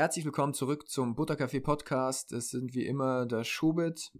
Herzlich 0.00 0.24
willkommen 0.24 0.54
zurück 0.54 0.88
zum 0.88 1.14
Buttercafé 1.14 1.60
Podcast. 1.60 2.32
Es 2.32 2.48
sind 2.48 2.72
wie 2.72 2.86
immer 2.86 3.26
der 3.26 3.44
Schubit 3.44 4.10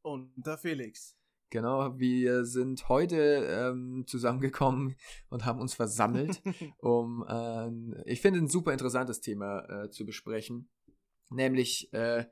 und 0.00 0.32
der 0.36 0.56
Felix. 0.56 1.18
Genau, 1.50 1.98
wir 1.98 2.46
sind 2.46 2.88
heute 2.88 3.46
ähm, 3.46 4.04
zusammengekommen 4.06 4.96
und 5.28 5.44
haben 5.44 5.60
uns 5.60 5.74
versammelt, 5.74 6.40
um, 6.78 7.26
äh, 7.28 8.10
ich 8.10 8.22
finde, 8.22 8.38
ein 8.38 8.48
super 8.48 8.72
interessantes 8.72 9.20
Thema 9.20 9.68
äh, 9.68 9.90
zu 9.90 10.06
besprechen, 10.06 10.70
nämlich 11.28 11.92
äh, 11.92 12.24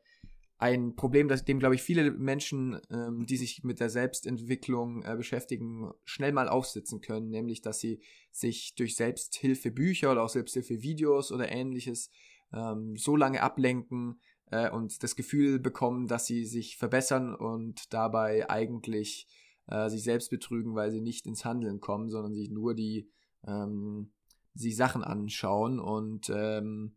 ein 0.62 0.94
Problem, 0.94 1.26
das, 1.26 1.44
dem, 1.44 1.58
glaube 1.58 1.74
ich, 1.74 1.82
viele 1.82 2.12
Menschen, 2.12 2.80
ähm, 2.88 3.26
die 3.26 3.36
sich 3.36 3.64
mit 3.64 3.80
der 3.80 3.90
Selbstentwicklung 3.90 5.02
äh, 5.02 5.16
beschäftigen, 5.16 5.90
schnell 6.04 6.30
mal 6.30 6.48
aufsitzen 6.48 7.00
können, 7.00 7.30
nämlich, 7.30 7.62
dass 7.62 7.80
sie 7.80 8.00
sich 8.30 8.76
durch 8.76 8.94
Selbsthilfebücher 8.94 10.12
oder 10.12 10.22
auch 10.22 10.28
Selbsthilfevideos 10.28 11.32
oder 11.32 11.50
ähnliches 11.50 12.10
ähm, 12.52 12.96
so 12.96 13.16
lange 13.16 13.42
ablenken 13.42 14.20
äh, 14.52 14.70
und 14.70 15.02
das 15.02 15.16
Gefühl 15.16 15.58
bekommen, 15.58 16.06
dass 16.06 16.26
sie 16.26 16.44
sich 16.44 16.76
verbessern 16.76 17.34
und 17.34 17.92
dabei 17.92 18.48
eigentlich 18.48 19.26
äh, 19.66 19.88
sich 19.90 20.04
selbst 20.04 20.30
betrügen, 20.30 20.76
weil 20.76 20.92
sie 20.92 21.00
nicht 21.00 21.26
ins 21.26 21.44
Handeln 21.44 21.80
kommen, 21.80 22.08
sondern 22.08 22.34
sich 22.34 22.50
nur 22.50 22.74
die, 22.74 23.10
ähm, 23.44 24.12
die 24.54 24.72
Sachen 24.72 25.02
anschauen. 25.02 25.80
Und 25.80 26.30
ähm, 26.32 26.94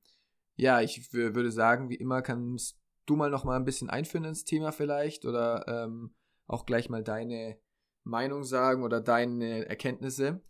ja, 0.56 0.82
ich 0.82 1.14
würde 1.14 1.50
sagen, 1.50 1.90
wie 1.90 1.96
immer 1.96 2.22
kannst 2.22 2.85
du 3.06 3.16
mal 3.16 3.30
noch 3.30 3.44
mal 3.44 3.56
ein 3.56 3.66
bisschen 3.66 3.90
einführen 3.90 4.26
ins 4.26 4.46
Thema 4.46 4.72
vielleicht 4.72 5.26
oder 5.26 5.68
ähm, 5.68 6.16
auch 6.48 6.66
gleich 6.66 6.90
mal 6.90 7.04
deine 7.04 7.60
Meinung 8.04 8.44
sagen 8.44 8.84
oder 8.84 9.02
deine 9.02 9.68
Erkenntnisse? 9.68 10.42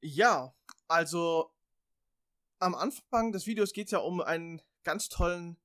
Ja, 0.00 0.54
also 0.86 1.50
am 2.58 2.74
Anfang 2.74 3.32
des 3.32 3.46
Videos 3.46 3.72
geht 3.72 3.86
es 3.86 3.92
ja 3.92 3.98
um 3.98 4.20
einen 4.20 4.62
ganz 4.84 5.08
tollen 5.08 5.58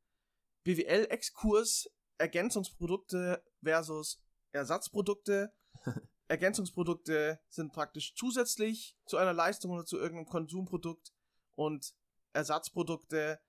BWL-Exkurs, 0.64 1.89
Ergänzungsprodukte 2.17 3.44
versus 3.64 4.22
Ersatzprodukte. 4.52 5.54
Ergänzungsprodukte 6.28 7.39
sind 7.50 7.73
praktisch 7.73 8.16
zusätzlich 8.16 8.98
zu 9.06 9.17
einer 9.17 9.33
Leistung 9.33 9.72
oder 9.72 9.86
zu 9.86 9.98
irgendeinem 9.98 10.28
Konsumprodukt 10.28 11.14
und 11.56 11.94
Ersatzprodukte 12.33 13.39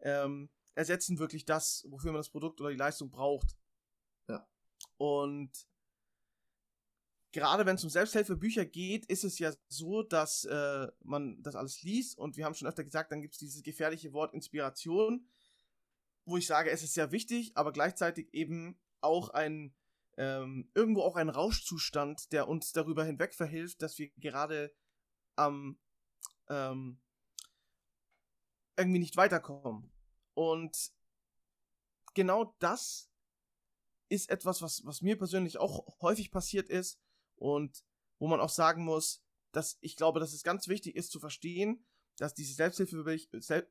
ähm, 0.00 0.50
ersetzen 0.74 1.18
wirklich 1.18 1.44
das, 1.44 1.84
wofür 1.88 2.12
man 2.12 2.20
das 2.20 2.30
Produkt 2.30 2.60
oder 2.60 2.70
die 2.70 2.76
Leistung 2.76 3.10
braucht. 3.10 3.56
Ja. 4.28 4.46
Und 4.96 5.50
gerade 7.32 7.66
wenn 7.66 7.76
es 7.76 7.84
um 7.84 7.90
Selbsthilfebücher 7.90 8.64
geht, 8.64 9.06
ist 9.06 9.24
es 9.24 9.38
ja 9.38 9.52
so, 9.68 10.02
dass 10.02 10.44
äh, 10.44 10.88
man 11.02 11.42
das 11.42 11.56
alles 11.56 11.82
liest 11.82 12.16
und 12.18 12.36
wir 12.36 12.44
haben 12.44 12.54
schon 12.54 12.68
öfter 12.68 12.84
gesagt, 12.84 13.12
dann 13.12 13.22
gibt 13.22 13.34
es 13.34 13.40
dieses 13.40 13.62
gefährliche 13.62 14.12
Wort 14.12 14.34
Inspiration, 14.34 15.28
wo 16.24 16.36
ich 16.36 16.46
sage, 16.46 16.70
es 16.70 16.82
ist 16.82 16.94
sehr 16.94 17.12
wichtig, 17.12 17.52
aber 17.56 17.72
gleichzeitig 17.72 18.32
eben 18.32 18.78
auch 19.00 19.30
ein 19.30 19.74
ähm, 20.16 20.70
irgendwo 20.74 21.02
auch 21.02 21.16
ein 21.16 21.28
Rauschzustand, 21.28 22.32
der 22.32 22.48
uns 22.48 22.72
darüber 22.72 23.04
hinweg 23.04 23.34
verhilft, 23.34 23.82
dass 23.82 23.98
wir 23.98 24.10
gerade 24.10 24.72
am 25.36 25.78
ähm, 26.48 27.00
irgendwie 28.76 29.00
nicht 29.00 29.16
weiterkommen. 29.16 29.93
Und 30.34 30.92
genau 32.14 32.54
das 32.58 33.10
ist 34.08 34.30
etwas, 34.30 34.62
was, 34.62 34.84
was 34.84 35.02
mir 35.02 35.16
persönlich 35.16 35.58
auch 35.58 36.00
häufig 36.00 36.30
passiert 36.30 36.68
ist 36.68 37.00
und 37.36 37.84
wo 38.18 38.28
man 38.28 38.40
auch 38.40 38.50
sagen 38.50 38.84
muss, 38.84 39.22
dass 39.52 39.78
ich 39.80 39.96
glaube, 39.96 40.20
dass 40.20 40.32
es 40.32 40.42
ganz 40.42 40.68
wichtig 40.68 40.96
ist 40.96 41.10
zu 41.10 41.20
verstehen, 41.20 41.84
dass 42.16 42.34
diese 42.34 42.54
Selbsthilfebü 42.54 43.18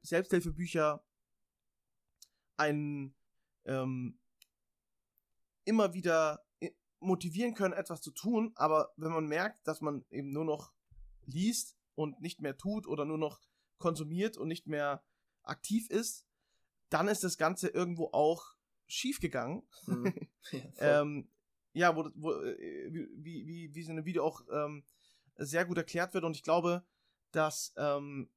Selbsthilfebücher 0.01 1.05
einen 2.57 3.15
ähm, 3.65 4.19
immer 5.65 5.93
wieder 5.93 6.45
motivieren 6.99 7.53
können, 7.53 7.73
etwas 7.73 8.01
zu 8.01 8.11
tun, 8.11 8.53
aber 8.55 8.93
wenn 8.95 9.11
man 9.11 9.27
merkt, 9.27 9.67
dass 9.67 9.81
man 9.81 10.05
eben 10.09 10.31
nur 10.31 10.45
noch 10.45 10.73
liest 11.25 11.77
und 11.95 12.21
nicht 12.21 12.41
mehr 12.41 12.57
tut 12.57 12.87
oder 12.87 13.05
nur 13.05 13.17
noch 13.17 13.41
konsumiert 13.77 14.37
und 14.37 14.47
nicht 14.47 14.67
mehr 14.67 15.03
aktiv 15.43 15.89
ist, 15.89 16.25
dann 16.93 17.07
ist 17.07 17.23
das 17.23 17.37
Ganze 17.37 17.69
irgendwo 17.69 18.09
auch 18.13 18.55
schief 18.87 19.19
gegangen. 19.19 19.67
Mhm. 19.87 20.13
Ja, 20.79 21.01
ähm, 21.01 21.29
ja, 21.71 21.95
wo, 21.95 22.09
wo 22.15 22.33
äh, 22.33 22.93
wie, 22.93 23.47
wie, 23.47 23.73
wie 23.73 23.81
es 23.81 23.87
in 23.87 23.95
dem 23.95 24.05
Video 24.05 24.23
auch 24.25 24.41
ähm, 24.51 24.85
sehr 25.37 25.65
gut 25.65 25.77
erklärt 25.77 26.13
wird. 26.13 26.25
Und 26.25 26.35
ich 26.35 26.43
glaube, 26.43 26.85
dass 27.31 27.73
ähm, 27.77 28.29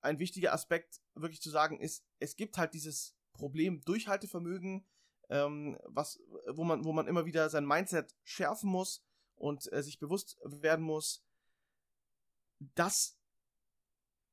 ein 0.00 0.18
wichtiger 0.18 0.52
Aspekt 0.52 1.00
wirklich 1.14 1.40
zu 1.40 1.48
sagen 1.48 1.80
ist, 1.80 2.04
es 2.18 2.36
gibt 2.36 2.58
halt 2.58 2.74
dieses 2.74 3.16
Problem 3.32 3.80
Durchhaltevermögen, 3.84 4.84
ähm, 5.30 5.78
was, 5.84 6.20
wo 6.48 6.64
man, 6.64 6.84
wo 6.84 6.92
man 6.92 7.06
immer 7.06 7.24
wieder 7.24 7.48
sein 7.48 7.64
Mindset 7.64 8.14
schärfen 8.24 8.68
muss 8.68 9.04
und 9.36 9.72
äh, 9.72 9.82
sich 9.82 9.98
bewusst 9.98 10.38
werden 10.44 10.84
muss, 10.84 11.24
dass 12.74 13.16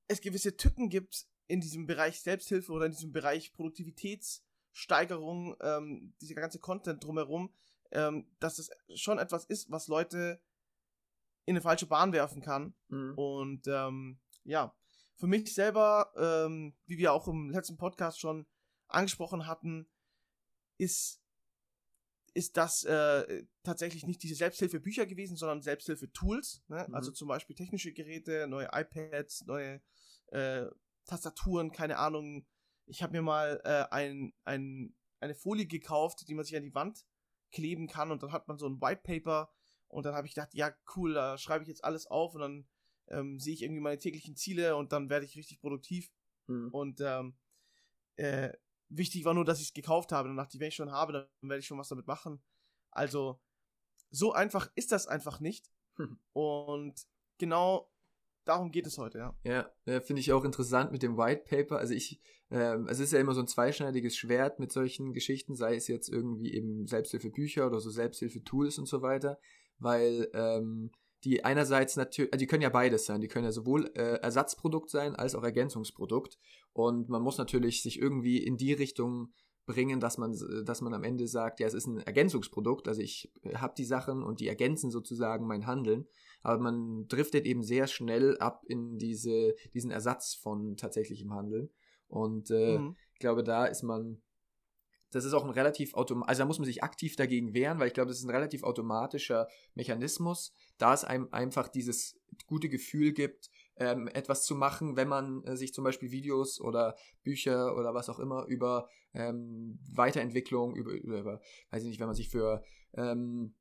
es 0.07 0.19
gewisse 0.21 0.57
Tücken 0.57 0.89
gibt 0.89 1.28
in 1.49 1.59
diesem 1.61 1.87
Bereich 1.87 2.21
Selbsthilfe 2.21 2.71
oder 2.71 2.85
in 2.85 2.91
diesem 2.91 3.11
Bereich 3.11 3.51
Produktivitätssteigerung, 3.53 5.57
ähm, 5.61 6.13
dieser 6.21 6.35
ganze 6.35 6.59
Content 6.59 7.03
drumherum, 7.03 7.51
ähm, 7.91 8.27
dass 8.39 8.57
das 8.57 8.69
schon 8.93 9.17
etwas 9.17 9.45
ist, 9.45 9.71
was 9.71 9.87
Leute 9.87 10.39
in 11.45 11.53
eine 11.53 11.61
falsche 11.61 11.87
Bahn 11.87 12.13
werfen 12.13 12.43
kann. 12.43 12.75
Mhm. 12.89 13.13
Und 13.15 13.67
ähm, 13.67 14.19
ja, 14.43 14.75
für 15.15 15.25
mich 15.25 15.51
selber, 15.51 16.13
ähm, 16.15 16.75
wie 16.85 16.99
wir 16.99 17.13
auch 17.13 17.27
im 17.27 17.49
letzten 17.49 17.77
Podcast 17.77 18.19
schon 18.19 18.45
angesprochen 18.87 19.47
hatten, 19.47 19.89
ist, 20.77 21.19
ist 22.35 22.57
das 22.57 22.83
äh, 22.83 23.43
tatsächlich 23.63 24.05
nicht 24.05 24.21
diese 24.21 24.35
Selbsthilfebücher 24.35 25.07
gewesen, 25.07 25.35
sondern 25.35 25.63
Selbsthilfe-Tools. 25.63 26.61
Ne? 26.67 26.85
Mhm. 26.87 26.93
Also 26.93 27.11
zum 27.11 27.27
Beispiel 27.27 27.55
technische 27.55 27.91
Geräte, 27.91 28.45
neue 28.47 28.69
iPads, 28.71 29.47
neue 29.47 29.81
äh, 30.27 30.67
Tastaturen, 31.05 31.71
keine 31.71 31.97
Ahnung. 31.97 32.45
Ich 32.85 33.03
habe 33.03 33.13
mir 33.13 33.21
mal 33.21 33.61
äh, 33.63 33.93
ein, 33.93 34.33
ein, 34.45 34.95
eine 35.19 35.35
Folie 35.35 35.67
gekauft, 35.67 36.27
die 36.27 36.33
man 36.33 36.45
sich 36.45 36.55
an 36.55 36.63
die 36.63 36.73
Wand 36.73 37.05
kleben 37.51 37.87
kann 37.87 38.11
und 38.11 38.23
dann 38.23 38.31
hat 38.31 38.47
man 38.47 38.57
so 38.57 38.67
ein 38.67 38.81
White 38.81 39.01
Paper 39.03 39.51
und 39.87 40.05
dann 40.05 40.13
habe 40.13 40.27
ich 40.27 40.35
gedacht, 40.35 40.53
ja 40.53 40.71
cool, 40.95 41.13
da 41.13 41.37
schreibe 41.37 41.63
ich 41.63 41.67
jetzt 41.67 41.83
alles 41.83 42.07
auf 42.07 42.35
und 42.35 42.41
dann 42.41 42.67
ähm, 43.07 43.39
sehe 43.39 43.53
ich 43.53 43.63
irgendwie 43.63 43.81
meine 43.81 43.97
täglichen 43.97 44.35
Ziele 44.35 44.75
und 44.75 44.91
dann 44.91 45.09
werde 45.09 45.25
ich 45.25 45.35
richtig 45.35 45.59
produktiv. 45.59 46.11
Mhm. 46.47 46.69
Und 46.71 47.01
ähm, 47.01 47.37
äh, 48.15 48.53
wichtig 48.89 49.25
war 49.25 49.33
nur, 49.33 49.45
dass 49.45 49.59
ich 49.59 49.67
es 49.67 49.73
gekauft 49.73 50.11
habe. 50.11 50.27
Dann 50.29 50.37
dachte 50.37 50.57
ich, 50.57 50.61
wenn 50.61 50.67
ich 50.67 50.75
schon 50.75 50.91
habe, 50.91 51.13
dann 51.13 51.49
werde 51.49 51.59
ich 51.59 51.67
schon 51.67 51.79
was 51.79 51.89
damit 51.89 52.07
machen. 52.07 52.43
Also 52.91 53.41
so 54.11 54.33
einfach 54.33 54.71
ist 54.75 54.91
das 54.91 55.07
einfach 55.07 55.39
nicht. 55.39 55.71
Mhm. 55.97 56.19
Und 56.33 57.07
genau 57.37 57.91
darum 58.49 58.71
geht 58.71 58.87
es 58.87 58.97
heute, 58.97 59.19
ja. 59.19 59.35
Ja, 59.43 59.71
ja 59.85 60.01
finde 60.01 60.21
ich 60.21 60.33
auch 60.33 60.43
interessant 60.43 60.91
mit 60.91 61.03
dem 61.03 61.17
White 61.17 61.43
Paper. 61.47 61.77
Also 61.77 61.93
ich, 61.93 62.19
ähm, 62.49 62.87
es 62.89 62.99
ist 62.99 63.13
ja 63.13 63.19
immer 63.19 63.33
so 63.33 63.41
ein 63.41 63.47
zweischneidiges 63.47 64.17
Schwert 64.17 64.59
mit 64.59 64.71
solchen 64.71 65.13
Geschichten, 65.13 65.55
sei 65.55 65.75
es 65.75 65.87
jetzt 65.87 66.09
irgendwie 66.09 66.53
eben 66.53 66.87
Selbsthilfebücher 66.87 67.67
oder 67.67 67.79
so 67.79 67.89
Selbsthilfetools 67.89 68.79
und 68.79 68.87
so 68.87 69.01
weiter, 69.01 69.39
weil 69.77 70.29
ähm, 70.33 70.91
die 71.23 71.43
einerseits 71.45 71.95
natürlich, 71.95 72.33
also 72.33 72.39
die 72.39 72.47
können 72.47 72.63
ja 72.63 72.69
beides 72.69 73.05
sein, 73.05 73.21
die 73.21 73.27
können 73.27 73.45
ja 73.45 73.51
sowohl 73.51 73.91
äh, 73.95 74.19
Ersatzprodukt 74.21 74.89
sein 74.89 75.15
als 75.15 75.35
auch 75.35 75.43
Ergänzungsprodukt 75.43 76.37
und 76.73 77.09
man 77.09 77.21
muss 77.21 77.37
natürlich 77.37 77.83
sich 77.83 77.99
irgendwie 77.99 78.37
in 78.37 78.57
die 78.57 78.73
Richtung 78.73 79.33
bringen, 79.65 79.99
dass 79.99 80.17
man, 80.17 80.35
dass 80.65 80.81
man 80.81 80.93
am 80.95 81.03
Ende 81.03 81.27
sagt, 81.27 81.59
ja, 81.59 81.67
es 81.67 81.75
ist 81.75 81.85
ein 81.85 81.99
Ergänzungsprodukt, 81.99 82.87
also 82.87 83.01
ich 83.01 83.31
habe 83.53 83.73
die 83.77 83.85
Sachen 83.85 84.23
und 84.23 84.39
die 84.39 84.47
ergänzen 84.47 84.89
sozusagen 84.89 85.45
mein 85.45 85.67
Handeln 85.67 86.07
aber 86.41 86.61
man 86.61 87.07
driftet 87.07 87.45
eben 87.45 87.63
sehr 87.63 87.87
schnell 87.87 88.37
ab 88.37 88.63
in 88.67 88.97
diese, 88.97 89.55
diesen 89.73 89.91
Ersatz 89.91 90.33
von 90.33 90.77
tatsächlichem 90.77 91.33
Handeln. 91.33 91.69
Und 92.07 92.49
äh, 92.51 92.77
mhm. 92.77 92.95
ich 93.13 93.19
glaube, 93.19 93.43
da 93.43 93.65
ist 93.65 93.83
man, 93.83 94.21
das 95.11 95.25
ist 95.25 95.33
auch 95.33 95.43
ein 95.43 95.49
relativ 95.49 95.93
automatisch, 95.93 96.29
also 96.29 96.41
da 96.41 96.45
muss 96.45 96.59
man 96.59 96.65
sich 96.65 96.83
aktiv 96.83 97.15
dagegen 97.15 97.53
wehren, 97.53 97.79
weil 97.79 97.87
ich 97.87 97.93
glaube, 97.93 98.09
das 98.09 98.19
ist 98.19 98.25
ein 98.25 98.31
relativ 98.31 98.63
automatischer 98.63 99.47
Mechanismus, 99.75 100.53
da 100.77 100.93
es 100.93 101.03
einem 101.03 101.27
einfach 101.31 101.67
dieses 101.67 102.19
gute 102.47 102.69
Gefühl 102.69 103.13
gibt, 103.13 103.49
ähm, 103.75 104.07
etwas 104.07 104.43
zu 104.43 104.55
machen, 104.55 104.95
wenn 104.95 105.07
man 105.07 105.43
äh, 105.43 105.55
sich 105.55 105.73
zum 105.73 105.83
Beispiel 105.83 106.11
Videos 106.11 106.59
oder 106.59 106.95
Bücher 107.23 107.75
oder 107.77 107.93
was 107.93 108.09
auch 108.09 108.19
immer 108.19 108.45
über 108.45 108.89
ähm, 109.13 109.79
Weiterentwicklung, 109.91 110.75
über, 110.75 110.91
über, 110.91 111.41
weiß 111.71 111.83
ich 111.83 111.89
nicht, 111.89 111.99
wenn 111.99 112.07
man 112.07 112.15
sich 112.15 112.29
für 112.29 112.63
ähm, 112.93 113.55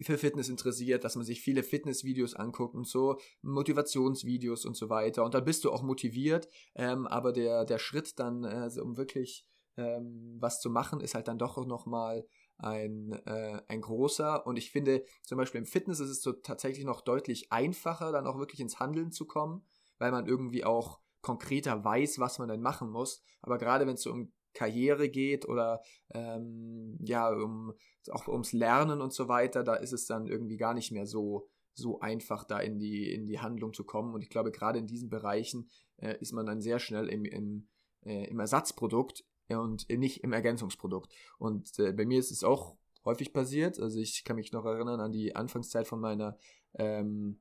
für 0.00 0.18
Fitness 0.18 0.48
interessiert, 0.48 1.04
dass 1.04 1.16
man 1.16 1.24
sich 1.24 1.40
viele 1.40 1.62
Fitnessvideos 1.62 2.34
anguckt 2.34 2.74
und 2.74 2.86
so, 2.86 3.18
Motivationsvideos 3.42 4.64
und 4.64 4.76
so 4.76 4.88
weiter. 4.88 5.24
Und 5.24 5.34
dann 5.34 5.44
bist 5.44 5.64
du 5.64 5.70
auch 5.70 5.82
motiviert, 5.82 6.48
ähm, 6.74 7.06
aber 7.06 7.32
der, 7.32 7.64
der 7.64 7.78
Schritt 7.78 8.18
dann, 8.18 8.44
äh, 8.44 8.70
um 8.80 8.96
wirklich 8.96 9.46
ähm, 9.76 10.36
was 10.40 10.60
zu 10.60 10.70
machen, 10.70 11.00
ist 11.00 11.14
halt 11.14 11.28
dann 11.28 11.38
doch 11.38 11.64
nochmal 11.66 12.26
ein, 12.58 13.12
äh, 13.26 13.60
ein 13.68 13.80
großer. 13.80 14.46
Und 14.46 14.56
ich 14.56 14.70
finde, 14.70 15.04
zum 15.22 15.38
Beispiel 15.38 15.60
im 15.60 15.66
Fitness 15.66 16.00
ist 16.00 16.10
es 16.10 16.22
so 16.22 16.32
tatsächlich 16.32 16.84
noch 16.84 17.00
deutlich 17.00 17.52
einfacher, 17.52 18.12
dann 18.12 18.26
auch 18.26 18.38
wirklich 18.38 18.60
ins 18.60 18.80
Handeln 18.80 19.10
zu 19.10 19.26
kommen, 19.26 19.66
weil 19.98 20.10
man 20.10 20.26
irgendwie 20.26 20.64
auch 20.64 21.00
konkreter 21.20 21.84
weiß, 21.84 22.18
was 22.18 22.38
man 22.38 22.48
denn 22.48 22.60
machen 22.60 22.90
muss. 22.90 23.22
Aber 23.40 23.58
gerade 23.58 23.86
wenn 23.86 23.94
es 23.94 24.02
so 24.02 24.12
um 24.12 24.32
Karriere 24.54 25.08
geht 25.08 25.48
oder 25.48 25.82
ähm, 26.14 26.96
ja, 27.00 27.30
um, 27.30 27.74
auch 28.10 28.28
ums 28.28 28.52
Lernen 28.52 29.00
und 29.00 29.12
so 29.12 29.28
weiter, 29.28 29.62
da 29.62 29.74
ist 29.74 29.92
es 29.92 30.06
dann 30.06 30.26
irgendwie 30.26 30.56
gar 30.56 30.74
nicht 30.74 30.92
mehr 30.92 31.06
so, 31.06 31.48
so 31.74 32.00
einfach, 32.00 32.44
da 32.44 32.58
in 32.58 32.78
die, 32.78 33.12
in 33.12 33.26
die 33.26 33.40
Handlung 33.40 33.72
zu 33.72 33.84
kommen. 33.84 34.14
Und 34.14 34.22
ich 34.22 34.30
glaube, 34.30 34.50
gerade 34.50 34.78
in 34.78 34.86
diesen 34.86 35.08
Bereichen 35.08 35.68
äh, 35.96 36.16
ist 36.20 36.32
man 36.32 36.46
dann 36.46 36.60
sehr 36.60 36.78
schnell 36.78 37.08
im, 37.08 37.24
im, 37.24 37.68
äh, 38.04 38.26
im 38.28 38.40
Ersatzprodukt 38.40 39.24
und 39.48 39.88
nicht 39.88 40.22
im 40.22 40.32
Ergänzungsprodukt. 40.32 41.12
Und 41.38 41.78
äh, 41.78 41.92
bei 41.92 42.04
mir 42.04 42.18
ist 42.18 42.30
es 42.30 42.44
auch 42.44 42.76
häufig 43.04 43.32
passiert. 43.32 43.78
Also 43.78 43.98
ich 43.98 44.24
kann 44.24 44.36
mich 44.36 44.52
noch 44.52 44.64
erinnern 44.64 45.00
an 45.00 45.12
die 45.12 45.34
Anfangszeit 45.34 45.86
von 45.86 46.00
meiner 46.00 46.38
ähm, 46.74 47.40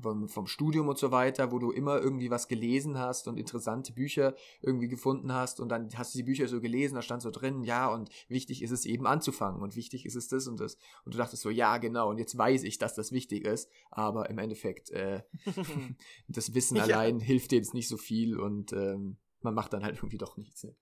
vom, 0.00 0.28
vom 0.28 0.46
Studium 0.46 0.88
und 0.88 0.98
so 0.98 1.10
weiter, 1.10 1.52
wo 1.52 1.58
du 1.58 1.70
immer 1.70 2.00
irgendwie 2.00 2.30
was 2.30 2.48
gelesen 2.48 2.98
hast 2.98 3.28
und 3.28 3.38
interessante 3.38 3.92
Bücher 3.92 4.34
irgendwie 4.60 4.88
gefunden 4.88 5.32
hast 5.32 5.60
und 5.60 5.68
dann 5.68 5.88
hast 5.96 6.14
du 6.14 6.18
die 6.18 6.24
Bücher 6.24 6.48
so 6.48 6.60
gelesen, 6.60 6.94
da 6.94 7.02
stand 7.02 7.22
so 7.22 7.30
drin, 7.30 7.62
ja, 7.62 7.88
und 7.88 8.10
wichtig 8.28 8.62
ist 8.62 8.70
es 8.70 8.84
eben 8.86 9.06
anzufangen 9.06 9.62
und 9.62 9.76
wichtig 9.76 10.04
ist 10.06 10.16
es 10.16 10.28
das 10.28 10.46
und 10.46 10.60
das. 10.60 10.76
Und 11.04 11.14
du 11.14 11.18
dachtest 11.18 11.42
so, 11.42 11.50
ja, 11.50 11.78
genau, 11.78 12.10
und 12.10 12.18
jetzt 12.18 12.36
weiß 12.36 12.64
ich, 12.64 12.78
dass 12.78 12.94
das 12.94 13.12
wichtig 13.12 13.46
ist, 13.46 13.70
aber 13.90 14.28
im 14.30 14.38
Endeffekt, 14.38 14.90
äh, 14.90 15.22
das 16.28 16.54
Wissen 16.54 16.76
ja. 16.76 16.84
allein 16.84 17.20
hilft 17.20 17.52
dir 17.52 17.56
jetzt 17.56 17.74
nicht 17.74 17.88
so 17.88 17.96
viel 17.96 18.38
und 18.38 18.72
ähm, 18.72 19.18
man 19.40 19.54
macht 19.54 19.72
dann 19.72 19.84
halt 19.84 19.96
irgendwie 19.96 20.18
doch 20.18 20.36
nichts. 20.36 20.64
Ne? 20.64 20.74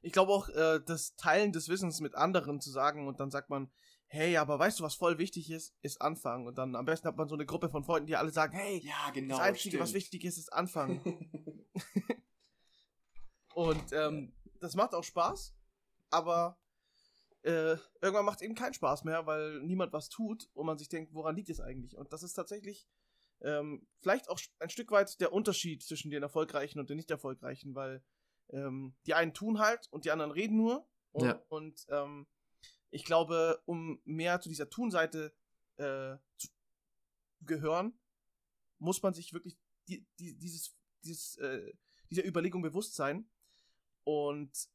Ich 0.00 0.12
glaube 0.12 0.32
auch, 0.32 0.48
äh, 0.48 0.80
das 0.84 1.16
Teilen 1.16 1.52
des 1.52 1.68
Wissens 1.68 2.00
mit 2.00 2.14
anderen 2.14 2.60
zu 2.60 2.70
sagen 2.70 3.06
und 3.06 3.20
dann 3.20 3.30
sagt 3.30 3.50
man, 3.50 3.70
hey, 4.08 4.36
aber 4.36 4.58
weißt 4.58 4.80
du, 4.80 4.84
was 4.84 4.94
voll 4.94 5.18
wichtig 5.18 5.50
ist? 5.50 5.74
Ist 5.82 6.00
anfangen. 6.00 6.46
Und 6.46 6.58
dann 6.58 6.76
am 6.76 6.84
besten 6.84 7.08
hat 7.08 7.16
man 7.16 7.28
so 7.28 7.34
eine 7.34 7.46
Gruppe 7.46 7.68
von 7.68 7.84
Freunden, 7.84 8.06
die 8.06 8.16
alle 8.16 8.30
sagen, 8.30 8.56
hey, 8.56 8.78
ja, 8.84 9.10
genau, 9.12 9.36
das 9.36 9.44
Einzige, 9.44 9.70
stimmt. 9.70 9.82
was 9.82 9.94
wichtig 9.94 10.24
ist, 10.24 10.38
ist 10.38 10.52
anfangen. 10.52 11.66
und 13.54 13.92
ähm, 13.92 14.32
das 14.60 14.74
macht 14.74 14.94
auch 14.94 15.04
Spaß, 15.04 15.54
aber 16.10 16.58
äh, 17.42 17.76
irgendwann 18.00 18.24
macht 18.24 18.40
es 18.40 18.42
eben 18.42 18.54
keinen 18.54 18.74
Spaß 18.74 19.04
mehr, 19.04 19.26
weil 19.26 19.60
niemand 19.62 19.92
was 19.92 20.08
tut 20.08 20.48
und 20.54 20.66
man 20.66 20.78
sich 20.78 20.88
denkt, 20.88 21.14
woran 21.14 21.36
liegt 21.36 21.50
es 21.50 21.60
eigentlich? 21.60 21.96
Und 21.96 22.12
das 22.12 22.22
ist 22.22 22.34
tatsächlich 22.34 22.88
ähm, 23.42 23.86
vielleicht 24.00 24.28
auch 24.28 24.40
ein 24.58 24.70
Stück 24.70 24.90
weit 24.90 25.20
der 25.20 25.32
Unterschied 25.32 25.82
zwischen 25.82 26.10
den 26.10 26.22
Erfolgreichen 26.22 26.80
und 26.80 26.90
den 26.90 26.96
nicht 26.96 27.10
Erfolgreichen, 27.10 27.74
weil 27.74 28.02
ähm, 28.50 28.94
die 29.06 29.14
einen 29.14 29.34
tun 29.34 29.58
halt 29.58 29.88
und 29.90 30.04
die 30.04 30.10
anderen 30.10 30.30
reden 30.30 30.56
nur. 30.56 30.88
Und, 31.12 31.24
ja. 31.24 31.42
und 31.48 31.86
ähm, 31.88 32.26
ich 32.96 33.04
glaube, 33.04 33.60
um 33.66 34.00
mehr 34.06 34.40
zu 34.40 34.48
dieser 34.48 34.70
Tun-Seite 34.70 35.34
äh, 35.76 36.16
zu 36.38 36.48
gehören, 37.42 38.00
muss 38.78 39.02
man 39.02 39.12
sich 39.12 39.34
wirklich 39.34 39.58
die, 39.86 40.06
die, 40.18 40.34
dieses, 40.38 40.74
dieses, 41.04 41.36
äh, 41.36 41.74
dieser 42.08 42.24
Überlegung 42.24 42.62
bewusst 42.62 42.94
sein. 42.94 43.28
Und 44.04 44.70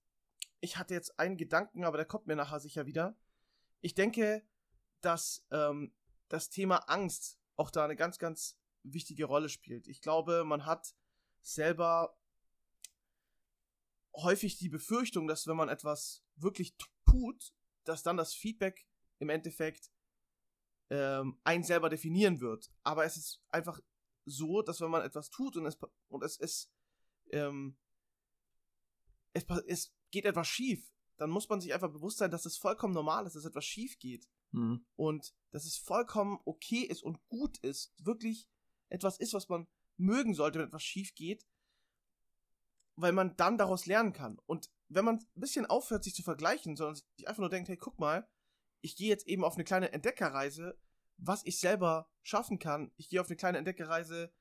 ich 0.59 0.77
hatte 0.77 0.93
jetzt 0.93 1.17
einen 1.17 1.35
Gedanken, 1.35 1.83
aber 1.83 1.97
der 1.97 2.05
kommt 2.05 2.27
mir 2.27 2.35
nachher 2.35 2.59
sicher 2.59 2.85
wieder. 2.85 3.17
Ich 3.79 3.95
denke, 3.95 4.45
dass 5.01 5.43
ähm, 5.49 5.91
das 6.29 6.51
Thema 6.51 6.75
Angst 6.89 7.39
auch 7.55 7.71
da 7.71 7.85
eine 7.85 7.95
ganz, 7.95 8.19
ganz 8.19 8.55
wichtige 8.83 9.25
Rolle 9.25 9.49
spielt. 9.49 9.87
Ich 9.87 9.99
glaube, 9.99 10.43
man 10.43 10.67
hat 10.67 10.93
selber 11.41 12.15
häufig 14.13 14.59
die 14.59 14.69
Befürchtung, 14.69 15.27
dass 15.27 15.47
wenn 15.47 15.57
man 15.57 15.69
etwas 15.69 16.23
wirklich 16.35 16.75
tut, 17.09 17.51
dass 17.83 18.03
dann 18.03 18.17
das 18.17 18.33
Feedback 18.33 18.85
im 19.19 19.29
Endeffekt 19.29 19.91
ähm, 20.89 21.39
einen 21.43 21.63
selber 21.63 21.89
definieren 21.89 22.41
wird. 22.41 22.71
Aber 22.83 23.05
es 23.05 23.17
ist 23.17 23.41
einfach 23.49 23.79
so, 24.25 24.61
dass 24.61 24.81
wenn 24.81 24.91
man 24.91 25.03
etwas 25.03 25.29
tut 25.29 25.57
und 25.57 25.65
es, 25.65 25.77
und 26.07 26.23
es 26.23 26.37
ist, 26.37 26.71
ähm, 27.31 27.77
es, 29.33 29.45
es 29.67 29.93
geht 30.11 30.25
etwas 30.25 30.47
schief, 30.47 30.91
dann 31.17 31.29
muss 31.29 31.47
man 31.49 31.61
sich 31.61 31.73
einfach 31.73 31.91
bewusst 31.91 32.17
sein, 32.17 32.31
dass 32.31 32.45
es 32.45 32.57
vollkommen 32.57 32.93
normal 32.93 33.25
ist, 33.25 33.35
dass 33.35 33.45
etwas 33.45 33.65
schief 33.65 33.99
geht. 33.99 34.27
Mhm. 34.51 34.85
Und 34.95 35.33
dass 35.51 35.65
es 35.65 35.77
vollkommen 35.77 36.39
okay 36.45 36.81
ist 36.81 37.03
und 37.03 37.25
gut 37.29 37.57
ist, 37.59 37.93
wirklich 37.97 38.49
etwas 38.89 39.17
ist, 39.17 39.33
was 39.33 39.47
man 39.47 39.67
mögen 39.97 40.33
sollte, 40.33 40.59
wenn 40.59 40.67
etwas 40.67 40.83
schief 40.83 41.15
geht, 41.15 41.45
weil 42.95 43.13
man 43.13 43.37
dann 43.37 43.57
daraus 43.57 43.85
lernen 43.85 44.13
kann. 44.13 44.39
Und 44.45 44.69
wenn 44.93 45.05
man 45.05 45.15
ein 45.15 45.39
bisschen 45.39 45.65
aufhört, 45.65 46.03
sich 46.03 46.13
zu 46.13 46.23
vergleichen, 46.23 46.75
sondern 46.75 46.95
sich 46.95 47.27
einfach 47.27 47.39
nur 47.39 47.49
denkt, 47.49 47.69
hey, 47.69 47.77
guck 47.77 47.99
mal, 47.99 48.27
ich 48.81 48.95
gehe 48.95 49.09
jetzt 49.09 49.27
eben 49.27 49.43
auf 49.43 49.55
eine 49.55 49.63
kleine 49.63 49.91
Entdeckerreise, 49.91 50.77
was 51.17 51.45
ich 51.45 51.59
selber 51.59 52.09
schaffen 52.23 52.59
kann. 52.59 52.91
Ich 52.97 53.09
gehe 53.09 53.21
auf 53.21 53.27
eine 53.27 53.37
kleine 53.37 53.57
Entdeckerreise, 53.57 54.33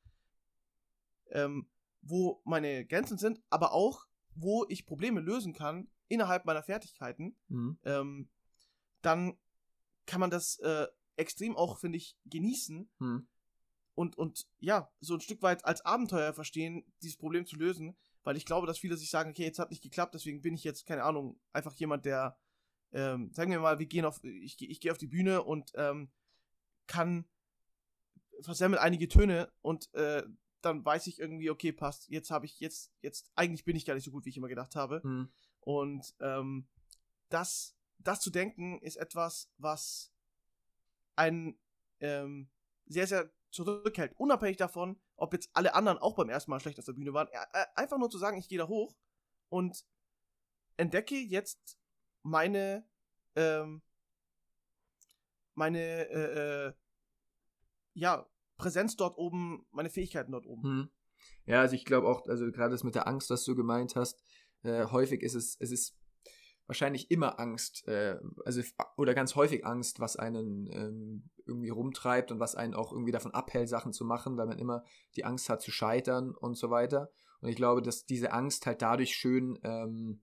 ähm, 1.30 1.68
wo 2.02 2.42
meine 2.44 2.86
Grenzen 2.86 3.18
sind, 3.18 3.40
aber 3.50 3.72
auch, 3.72 4.06
wo 4.34 4.64
ich 4.68 4.86
Probleme 4.86 5.20
lösen 5.20 5.52
kann 5.52 5.88
innerhalb 6.08 6.44
meiner 6.44 6.62
Fertigkeiten, 6.62 7.36
mhm. 7.48 7.78
ähm, 7.84 8.28
dann 9.02 9.38
kann 10.06 10.20
man 10.20 10.30
das 10.30 10.58
äh, 10.58 10.88
extrem 11.16 11.56
auch, 11.56 11.78
finde 11.78 11.98
ich, 11.98 12.16
genießen 12.24 12.90
mhm. 12.98 13.28
und, 13.94 14.16
und 14.18 14.48
ja, 14.58 14.90
so 15.00 15.14
ein 15.14 15.20
Stück 15.20 15.42
weit 15.42 15.64
als 15.64 15.84
Abenteuer 15.84 16.32
verstehen, 16.32 16.84
dieses 17.02 17.18
Problem 17.18 17.46
zu 17.46 17.56
lösen, 17.56 17.96
weil 18.22 18.36
ich 18.36 18.44
glaube, 18.44 18.66
dass 18.66 18.78
viele 18.78 18.96
sich 18.96 19.10
sagen, 19.10 19.30
okay, 19.30 19.44
jetzt 19.44 19.58
hat 19.58 19.70
nicht 19.70 19.82
geklappt, 19.82 20.14
deswegen 20.14 20.42
bin 20.42 20.54
ich 20.54 20.64
jetzt, 20.64 20.86
keine 20.86 21.04
Ahnung, 21.04 21.40
einfach 21.52 21.74
jemand, 21.74 22.04
der, 22.04 22.38
ähm, 22.92 23.32
sagen 23.32 23.50
wir 23.50 23.60
mal, 23.60 23.78
wir 23.78 23.86
gehen 23.86 24.04
auf, 24.04 24.22
ich, 24.24 24.60
ich 24.60 24.80
gehe 24.80 24.92
auf 24.92 24.98
die 24.98 25.06
Bühne 25.06 25.42
und 25.42 25.72
ähm, 25.74 26.10
kann 26.86 27.24
versemmel 28.42 28.78
einige 28.78 29.08
Töne 29.08 29.52
und 29.62 29.92
äh, 29.94 30.22
dann 30.60 30.84
weiß 30.84 31.06
ich 31.06 31.18
irgendwie, 31.18 31.50
okay, 31.50 31.72
passt, 31.72 32.08
jetzt 32.08 32.30
habe 32.30 32.46
ich, 32.46 32.60
jetzt, 32.60 32.92
jetzt, 33.00 33.30
eigentlich 33.34 33.64
bin 33.64 33.76
ich 33.76 33.84
gar 33.84 33.94
nicht 33.94 34.04
so 34.04 34.10
gut, 34.10 34.24
wie 34.24 34.30
ich 34.30 34.36
immer 34.36 34.48
gedacht 34.48 34.76
habe. 34.76 35.00
Mhm. 35.04 35.32
Und 35.60 36.14
ähm, 36.20 36.68
das, 37.28 37.76
das 37.98 38.20
zu 38.20 38.30
denken, 38.30 38.78
ist 38.80 38.96
etwas, 38.96 39.50
was 39.56 40.12
einen 41.16 41.58
ähm, 42.00 42.50
sehr, 42.86 43.06
sehr 43.06 43.30
zurückhält. 43.50 44.12
Unabhängig 44.16 44.56
davon, 44.56 45.00
ob 45.16 45.32
jetzt 45.32 45.50
alle 45.52 45.74
anderen 45.74 45.98
auch 45.98 46.14
beim 46.14 46.28
ersten 46.28 46.50
Mal 46.50 46.60
schlecht 46.60 46.78
auf 46.78 46.84
der 46.84 46.92
Bühne 46.92 47.12
waren. 47.12 47.28
Einfach 47.74 47.98
nur 47.98 48.10
zu 48.10 48.18
sagen, 48.18 48.38
ich 48.38 48.48
gehe 48.48 48.58
da 48.58 48.68
hoch 48.68 48.96
und 49.48 49.84
entdecke 50.76 51.16
jetzt 51.16 51.78
meine, 52.22 52.86
ähm, 53.36 53.82
meine, 55.54 55.80
äh, 56.08 56.68
äh, 56.68 56.72
ja, 57.94 58.26
Präsenz 58.56 58.96
dort 58.96 59.16
oben, 59.16 59.66
meine 59.70 59.90
Fähigkeiten 59.90 60.32
dort 60.32 60.46
oben. 60.46 60.62
Hm. 60.62 60.90
Ja, 61.44 61.60
also 61.60 61.74
ich 61.74 61.84
glaube 61.84 62.08
auch, 62.08 62.26
also 62.26 62.50
gerade 62.50 62.70
das 62.70 62.84
mit 62.84 62.94
der 62.94 63.06
Angst, 63.06 63.30
was 63.30 63.44
du 63.44 63.54
gemeint 63.54 63.96
hast, 63.96 64.22
äh, 64.62 64.86
häufig 64.86 65.22
ist 65.22 65.34
es, 65.34 65.56
es 65.58 65.70
ist 65.70 65.99
wahrscheinlich 66.70 67.10
immer 67.10 67.40
Angst, 67.40 67.86
äh, 67.88 68.16
also 68.44 68.62
oder 68.96 69.12
ganz 69.12 69.34
häufig 69.34 69.66
Angst, 69.66 69.98
was 69.98 70.14
einen 70.14 70.70
ähm, 70.70 71.30
irgendwie 71.44 71.70
rumtreibt 71.70 72.30
und 72.30 72.38
was 72.38 72.54
einen 72.54 72.74
auch 72.74 72.92
irgendwie 72.92 73.10
davon 73.10 73.34
abhält, 73.34 73.68
Sachen 73.68 73.92
zu 73.92 74.04
machen, 74.04 74.36
weil 74.36 74.46
man 74.46 74.56
immer 74.60 74.84
die 75.16 75.24
Angst 75.24 75.48
hat 75.48 75.62
zu 75.62 75.72
scheitern 75.72 76.30
und 76.30 76.54
so 76.54 76.70
weiter. 76.70 77.10
Und 77.40 77.48
ich 77.48 77.56
glaube, 77.56 77.82
dass 77.82 78.06
diese 78.06 78.30
Angst 78.30 78.66
halt 78.66 78.82
dadurch 78.82 79.16
schön 79.16 79.58
ähm, 79.64 80.22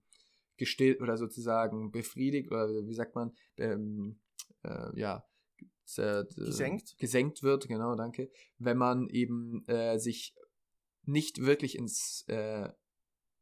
gestillt 0.56 1.02
oder 1.02 1.18
sozusagen 1.18 1.90
befriedigt 1.90 2.50
oder 2.50 2.66
wie 2.66 2.94
sagt 2.94 3.14
man, 3.14 3.34
ähm, 3.58 4.18
äh, 4.62 4.98
ja, 4.98 5.26
äh, 5.98 6.24
gesenkt. 6.34 6.96
gesenkt 6.96 7.42
wird, 7.42 7.68
genau, 7.68 7.94
danke, 7.94 8.30
wenn 8.56 8.78
man 8.78 9.06
eben 9.08 9.68
äh, 9.68 9.98
sich 9.98 10.34
nicht 11.02 11.42
wirklich 11.42 11.76
ins 11.76 12.24
äh, 12.28 12.70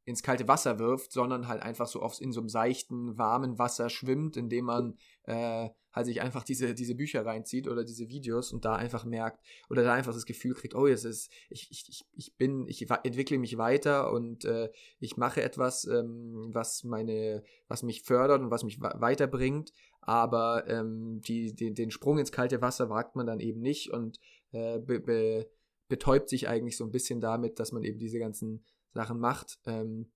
ins 0.06 0.22
kalte 0.22 0.46
Wasser 0.46 0.78
wirft, 0.78 1.10
sondern 1.10 1.48
halt 1.48 1.62
einfach 1.62 1.88
so 1.88 2.00
oft 2.00 2.20
in 2.20 2.30
so 2.30 2.40
einem 2.40 2.48
seichten, 2.48 3.18
warmen 3.18 3.58
Wasser 3.58 3.90
schwimmt, 3.90 4.36
indem 4.36 4.66
man 4.66 4.98
äh, 5.24 5.68
halt 5.92 6.06
sich 6.06 6.20
einfach 6.20 6.44
diese, 6.44 6.74
diese 6.74 6.94
Bücher 6.94 7.26
reinzieht 7.26 7.66
oder 7.66 7.82
diese 7.82 8.08
Videos 8.08 8.52
und 8.52 8.64
da 8.64 8.76
einfach 8.76 9.04
merkt 9.04 9.44
oder 9.68 9.82
da 9.82 9.94
einfach 9.94 10.14
das 10.14 10.24
Gefühl 10.24 10.54
kriegt, 10.54 10.76
oh, 10.76 10.86
jetzt 10.86 11.04
ist, 11.04 11.32
ich, 11.50 11.68
ich, 11.70 12.04
ich 12.12 12.36
bin, 12.36 12.68
ich 12.68 12.88
entwickle 12.88 13.38
mich 13.38 13.58
weiter 13.58 14.12
und 14.12 14.44
äh, 14.44 14.70
ich 15.00 15.16
mache 15.16 15.42
etwas, 15.42 15.84
ähm, 15.86 16.50
was 16.52 16.84
meine, 16.84 17.42
was 17.66 17.82
mich 17.82 18.02
fördert 18.02 18.40
und 18.40 18.52
was 18.52 18.62
mich 18.62 18.80
weiterbringt, 18.80 19.72
aber 20.02 20.68
ähm, 20.68 21.20
die, 21.26 21.52
die, 21.52 21.74
den 21.74 21.90
Sprung 21.90 22.20
ins 22.20 22.30
kalte 22.30 22.62
Wasser 22.62 22.88
wagt 22.90 23.16
man 23.16 23.26
dann 23.26 23.40
eben 23.40 23.60
nicht 23.60 23.90
und 23.90 24.20
äh, 24.52 24.78
be, 24.78 25.00
be, 25.00 25.50
betäubt 25.88 26.28
sich 26.28 26.48
eigentlich 26.48 26.76
so 26.76 26.84
ein 26.84 26.92
bisschen 26.92 27.20
damit, 27.20 27.58
dass 27.58 27.72
man 27.72 27.82
eben 27.82 27.98
diese 27.98 28.20
ganzen 28.20 28.64
Sachen 28.96 29.20
macht. 29.20 29.58
Ähm, 29.66 30.10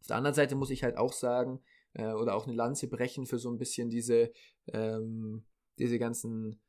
auf 0.00 0.08
der 0.08 0.16
anderen 0.16 0.34
Seite 0.34 0.54
muss 0.54 0.70
ich 0.70 0.82
halt 0.82 0.98
auch 0.98 1.12
sagen, 1.12 1.60
äh, 1.94 2.12
oder 2.12 2.34
auch 2.34 2.46
eine 2.46 2.54
Lanze 2.54 2.88
brechen 2.88 3.26
für 3.26 3.38
so 3.38 3.50
ein 3.50 3.58
bisschen 3.58 3.88
diese, 3.88 4.30
ähm, 4.68 5.44
diese 5.78 5.98
ganzen 5.98 6.60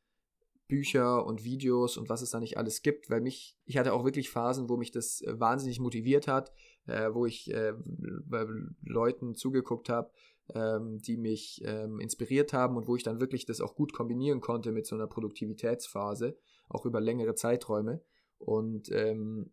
Bücher 0.68 1.26
und 1.26 1.44
Videos 1.44 1.98
und 1.98 2.10
was 2.10 2.22
es 2.22 2.32
da 2.32 2.40
nicht 2.40 2.58
alles 2.58 2.82
gibt, 2.82 3.10
weil 3.10 3.22
mich, 3.22 3.58
ich 3.66 3.78
hatte 3.78 3.94
auch 3.94 4.04
wirklich 4.04 4.30
Phasen, 4.30 4.70
wo 4.70 4.78
mich 4.78 4.92
das 4.92 5.22
äh, 5.22 5.40
wahnsinnig 5.40 5.80
motiviert 5.80 6.28
hat, 6.28 6.52
äh, 6.88 7.10
wo 7.14 7.26
ich 7.26 7.52
äh, 7.54 7.74
Leuten 8.84 9.36
zugeguckt 9.36 9.90
habe, 9.90 10.12
ähm, 10.54 11.00
die 11.00 11.18
mich 11.18 11.62
ähm, 11.66 12.00
inspiriert 12.00 12.54
haben 12.54 12.76
und 12.76 12.88
wo 12.88 12.96
ich 12.96 13.04
dann 13.04 13.22
wirklich 13.22 13.46
das 13.46 13.62
auch 13.62 13.76
gut 13.76 13.94
kombinieren 13.94 14.42
konnte 14.42 14.72
mit 14.72 14.86
so 14.86 14.96
einer 14.96 15.08
Produktivitätsphase, 15.08 16.38
auch 16.70 16.86
über 16.86 17.00
längere 17.00 17.36
Zeiträume. 17.36 18.02
Und 18.38 18.92
ähm, 18.92 19.52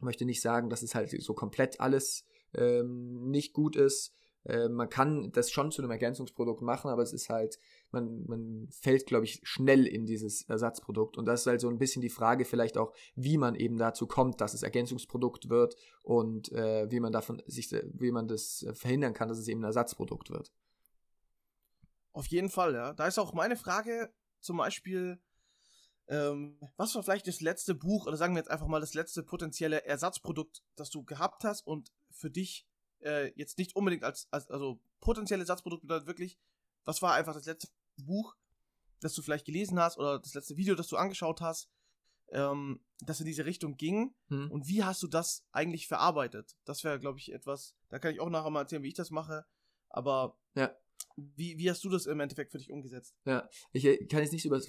möchte 0.00 0.24
nicht 0.24 0.40
sagen, 0.40 0.70
dass 0.70 0.82
es 0.82 0.94
halt 0.94 1.10
so 1.22 1.34
komplett 1.34 1.80
alles 1.80 2.24
ähm, 2.54 3.30
nicht 3.30 3.52
gut 3.52 3.76
ist. 3.76 4.14
Äh, 4.44 4.68
man 4.68 4.88
kann 4.88 5.30
das 5.32 5.50
schon 5.50 5.70
zu 5.70 5.82
einem 5.82 5.90
Ergänzungsprodukt 5.90 6.62
machen, 6.62 6.90
aber 6.90 7.02
es 7.02 7.12
ist 7.12 7.28
halt, 7.28 7.58
man, 7.90 8.24
man 8.26 8.68
fällt, 8.70 9.06
glaube 9.06 9.24
ich, 9.24 9.40
schnell 9.42 9.86
in 9.86 10.06
dieses 10.06 10.42
Ersatzprodukt. 10.48 11.18
Und 11.18 11.26
das 11.26 11.42
ist 11.42 11.46
halt 11.46 11.60
so 11.60 11.68
ein 11.68 11.78
bisschen 11.78 12.02
die 12.02 12.08
Frage 12.08 12.44
vielleicht 12.44 12.78
auch, 12.78 12.92
wie 13.14 13.36
man 13.36 13.54
eben 13.54 13.76
dazu 13.76 14.06
kommt, 14.06 14.40
dass 14.40 14.54
es 14.54 14.62
Ergänzungsprodukt 14.62 15.48
wird 15.48 15.76
und 16.02 16.50
äh, 16.52 16.90
wie 16.90 17.00
man 17.00 17.12
davon 17.12 17.42
sich, 17.46 17.70
wie 17.70 18.12
man 18.12 18.28
das 18.28 18.66
verhindern 18.72 19.12
kann, 19.12 19.28
dass 19.28 19.38
es 19.38 19.48
eben 19.48 19.60
ein 19.60 19.64
Ersatzprodukt 19.64 20.30
wird. 20.30 20.52
Auf 22.12 22.26
jeden 22.26 22.48
Fall, 22.48 22.74
ja. 22.74 22.92
Da 22.92 23.06
ist 23.06 23.18
auch 23.18 23.34
meine 23.34 23.56
Frage 23.56 24.10
zum 24.40 24.56
Beispiel, 24.56 25.20
ähm, 26.08 26.58
was 26.76 26.94
war 26.94 27.02
vielleicht 27.02 27.28
das 27.28 27.40
letzte 27.40 27.74
Buch, 27.74 28.06
oder 28.06 28.16
sagen 28.16 28.34
wir 28.34 28.40
jetzt 28.40 28.50
einfach 28.50 28.66
mal 28.66 28.80
das 28.80 28.94
letzte 28.94 29.22
potenzielle 29.22 29.84
Ersatzprodukt, 29.84 30.62
das 30.76 30.90
du 30.90 31.04
gehabt 31.04 31.44
hast 31.44 31.66
und 31.66 31.92
für 32.10 32.30
dich 32.30 32.66
äh, 33.00 33.32
jetzt 33.36 33.58
nicht 33.58 33.76
unbedingt 33.76 34.04
als, 34.04 34.28
als, 34.30 34.50
also 34.50 34.80
potenzielle 35.00 35.42
Ersatzprodukt 35.42 35.82
bedeutet 35.82 36.06
wirklich, 36.06 36.38
was 36.84 37.02
war 37.02 37.14
einfach 37.14 37.34
das 37.34 37.46
letzte 37.46 37.68
Buch, 37.96 38.36
das 39.00 39.14
du 39.14 39.22
vielleicht 39.22 39.46
gelesen 39.46 39.78
hast 39.78 39.98
oder 39.98 40.18
das 40.18 40.34
letzte 40.34 40.56
Video, 40.56 40.74
das 40.74 40.88
du 40.88 40.96
angeschaut 40.96 41.40
hast, 41.40 41.70
ähm, 42.32 42.80
das 43.00 43.20
in 43.20 43.26
diese 43.26 43.46
Richtung 43.46 43.76
ging 43.76 44.14
hm. 44.28 44.50
und 44.50 44.68
wie 44.68 44.84
hast 44.84 45.02
du 45.02 45.08
das 45.08 45.46
eigentlich 45.52 45.88
verarbeitet? 45.88 46.56
Das 46.64 46.84
wäre, 46.84 46.98
glaube 46.98 47.18
ich, 47.18 47.32
etwas, 47.32 47.74
da 47.88 47.98
kann 47.98 48.12
ich 48.12 48.20
auch 48.20 48.30
nachher 48.30 48.50
mal 48.50 48.60
erzählen, 48.60 48.82
wie 48.82 48.88
ich 48.88 48.94
das 48.94 49.10
mache, 49.10 49.46
aber 49.88 50.38
ja. 50.54 50.74
Wie, 51.16 51.58
wie 51.58 51.70
hast 51.70 51.84
du 51.84 51.88
das 51.88 52.06
im 52.06 52.20
Endeffekt 52.20 52.52
für 52.52 52.58
dich 52.58 52.70
umgesetzt? 52.70 53.14
Ja, 53.24 53.48
ich 53.72 53.84
äh, 53.84 54.04
kann 54.06 54.20
jetzt 54.20 54.32
nicht 54.32 54.44
über, 54.44 54.60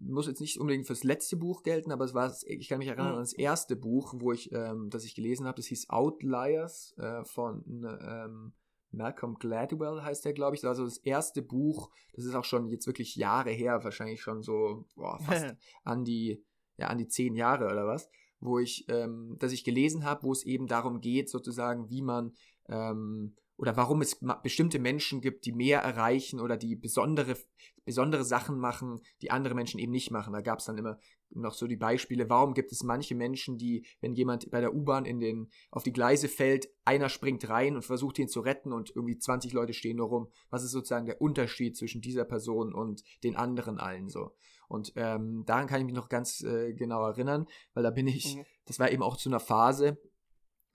muss 0.00 0.26
jetzt 0.26 0.40
nicht 0.40 0.58
unbedingt 0.58 0.86
fürs 0.86 1.04
letzte 1.04 1.36
Buch 1.36 1.62
gelten, 1.62 1.92
aber 1.92 2.04
es 2.04 2.14
war, 2.14 2.34
ich 2.46 2.68
kann 2.68 2.78
mich 2.78 2.88
erinnern 2.88 3.08
mhm. 3.08 3.14
an 3.14 3.20
das 3.20 3.32
erste 3.32 3.76
Buch, 3.76 4.14
wo 4.16 4.32
ich, 4.32 4.52
ähm, 4.52 4.90
das 4.90 5.04
ich 5.04 5.14
gelesen 5.14 5.46
habe, 5.46 5.56
das 5.56 5.66
hieß 5.66 5.90
Outliers 5.90 6.94
äh, 6.98 7.24
von 7.24 7.64
ähm, 7.66 8.52
Malcolm 8.90 9.34
Gladwell 9.38 10.02
heißt 10.02 10.24
der, 10.24 10.32
glaube 10.32 10.56
ich. 10.56 10.62
Das 10.62 10.68
war 10.68 10.74
so 10.74 10.84
das 10.84 10.98
erste 10.98 11.42
Buch, 11.42 11.90
das 12.14 12.24
ist 12.24 12.34
auch 12.34 12.44
schon 12.44 12.68
jetzt 12.68 12.86
wirklich 12.86 13.16
Jahre 13.16 13.50
her, 13.50 13.84
wahrscheinlich 13.84 14.20
schon 14.20 14.42
so 14.42 14.86
boah, 14.94 15.18
fast 15.24 15.56
an 15.84 16.04
die, 16.04 16.42
ja, 16.76 16.88
an 16.88 16.98
die 16.98 17.08
zehn 17.08 17.34
Jahre 17.34 17.66
oder 17.66 17.86
was, 17.86 18.08
wo 18.40 18.58
ich, 18.58 18.86
ähm, 18.88 19.36
dass 19.38 19.52
ich 19.52 19.64
gelesen 19.64 20.04
habe, 20.04 20.22
wo 20.22 20.32
es 20.32 20.44
eben 20.44 20.66
darum 20.66 21.00
geht, 21.00 21.28
sozusagen, 21.28 21.90
wie 21.90 22.02
man 22.02 22.34
ähm, 22.68 23.36
oder 23.58 23.76
warum 23.76 24.00
es 24.00 24.20
bestimmte 24.42 24.78
Menschen 24.78 25.20
gibt, 25.20 25.44
die 25.44 25.52
mehr 25.52 25.80
erreichen 25.80 26.40
oder 26.40 26.56
die 26.56 26.76
besondere, 26.76 27.36
besondere 27.84 28.24
Sachen 28.24 28.58
machen, 28.58 29.00
die 29.20 29.32
andere 29.32 29.54
Menschen 29.54 29.80
eben 29.80 29.90
nicht 29.90 30.12
machen. 30.12 30.32
Da 30.32 30.40
gab 30.40 30.60
es 30.60 30.66
dann 30.66 30.78
immer 30.78 30.98
noch 31.30 31.54
so 31.54 31.66
die 31.66 31.76
Beispiele, 31.76 32.30
warum 32.30 32.54
gibt 32.54 32.70
es 32.70 32.84
manche 32.84 33.16
Menschen, 33.16 33.58
die, 33.58 33.84
wenn 34.00 34.14
jemand 34.14 34.50
bei 34.50 34.60
der 34.60 34.74
U-Bahn 34.74 35.04
in 35.04 35.18
den, 35.18 35.50
auf 35.72 35.82
die 35.82 35.92
Gleise 35.92 36.28
fällt, 36.28 36.68
einer 36.84 37.08
springt 37.08 37.48
rein 37.48 37.74
und 37.74 37.84
versucht 37.84 38.20
ihn 38.20 38.28
zu 38.28 38.40
retten 38.40 38.72
und 38.72 38.94
irgendwie 38.94 39.18
20 39.18 39.52
Leute 39.52 39.74
stehen 39.74 39.96
nur 39.96 40.08
rum. 40.08 40.28
Was 40.50 40.62
ist 40.62 40.70
sozusagen 40.70 41.06
der 41.06 41.20
Unterschied 41.20 41.76
zwischen 41.76 42.00
dieser 42.00 42.24
Person 42.24 42.72
und 42.72 43.02
den 43.24 43.34
anderen 43.34 43.78
allen 43.78 44.08
so? 44.08 44.36
Und 44.68 44.92
ähm, 44.94 45.44
daran 45.46 45.66
kann 45.66 45.80
ich 45.80 45.86
mich 45.86 45.94
noch 45.94 46.08
ganz 46.08 46.42
äh, 46.42 46.74
genau 46.74 47.04
erinnern, 47.04 47.46
weil 47.74 47.82
da 47.82 47.90
bin 47.90 48.06
ich, 48.06 48.36
mhm. 48.36 48.44
das 48.66 48.78
war 48.78 48.92
eben 48.92 49.02
auch 49.02 49.16
zu 49.16 49.30
einer 49.30 49.40
Phase, 49.40 49.98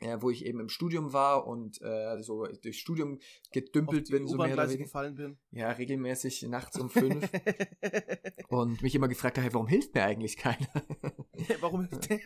äh, 0.03 0.22
wo 0.22 0.29
ich 0.29 0.45
eben 0.45 0.60
im 0.60 0.69
Studium 0.69 1.13
war 1.13 1.48
und 1.48 1.81
äh, 1.81 2.22
so 2.22 2.45
durchs 2.45 2.77
Studium 2.77 3.19
gedümpelt 3.51 4.10
bin, 4.10 4.27
so 4.27 4.38
mehr 4.38 4.53
oder 4.53 4.67
weniger. 4.67 4.83
gefallen 4.83 5.15
bin. 5.15 5.38
Ja, 5.51 5.72
regelmäßig 5.72 6.43
nachts 6.43 6.77
um 6.79 6.89
fünf. 6.89 7.29
und 8.50 8.81
mich 8.81 8.95
immer 8.95 9.07
gefragt 9.07 9.38
habe, 9.38 9.53
warum 9.53 9.67
hilft 9.67 9.95
mir 9.95 10.03
eigentlich 10.03 10.38
keiner? 10.38 10.67
warum 11.62 11.88
hilft 11.88 12.10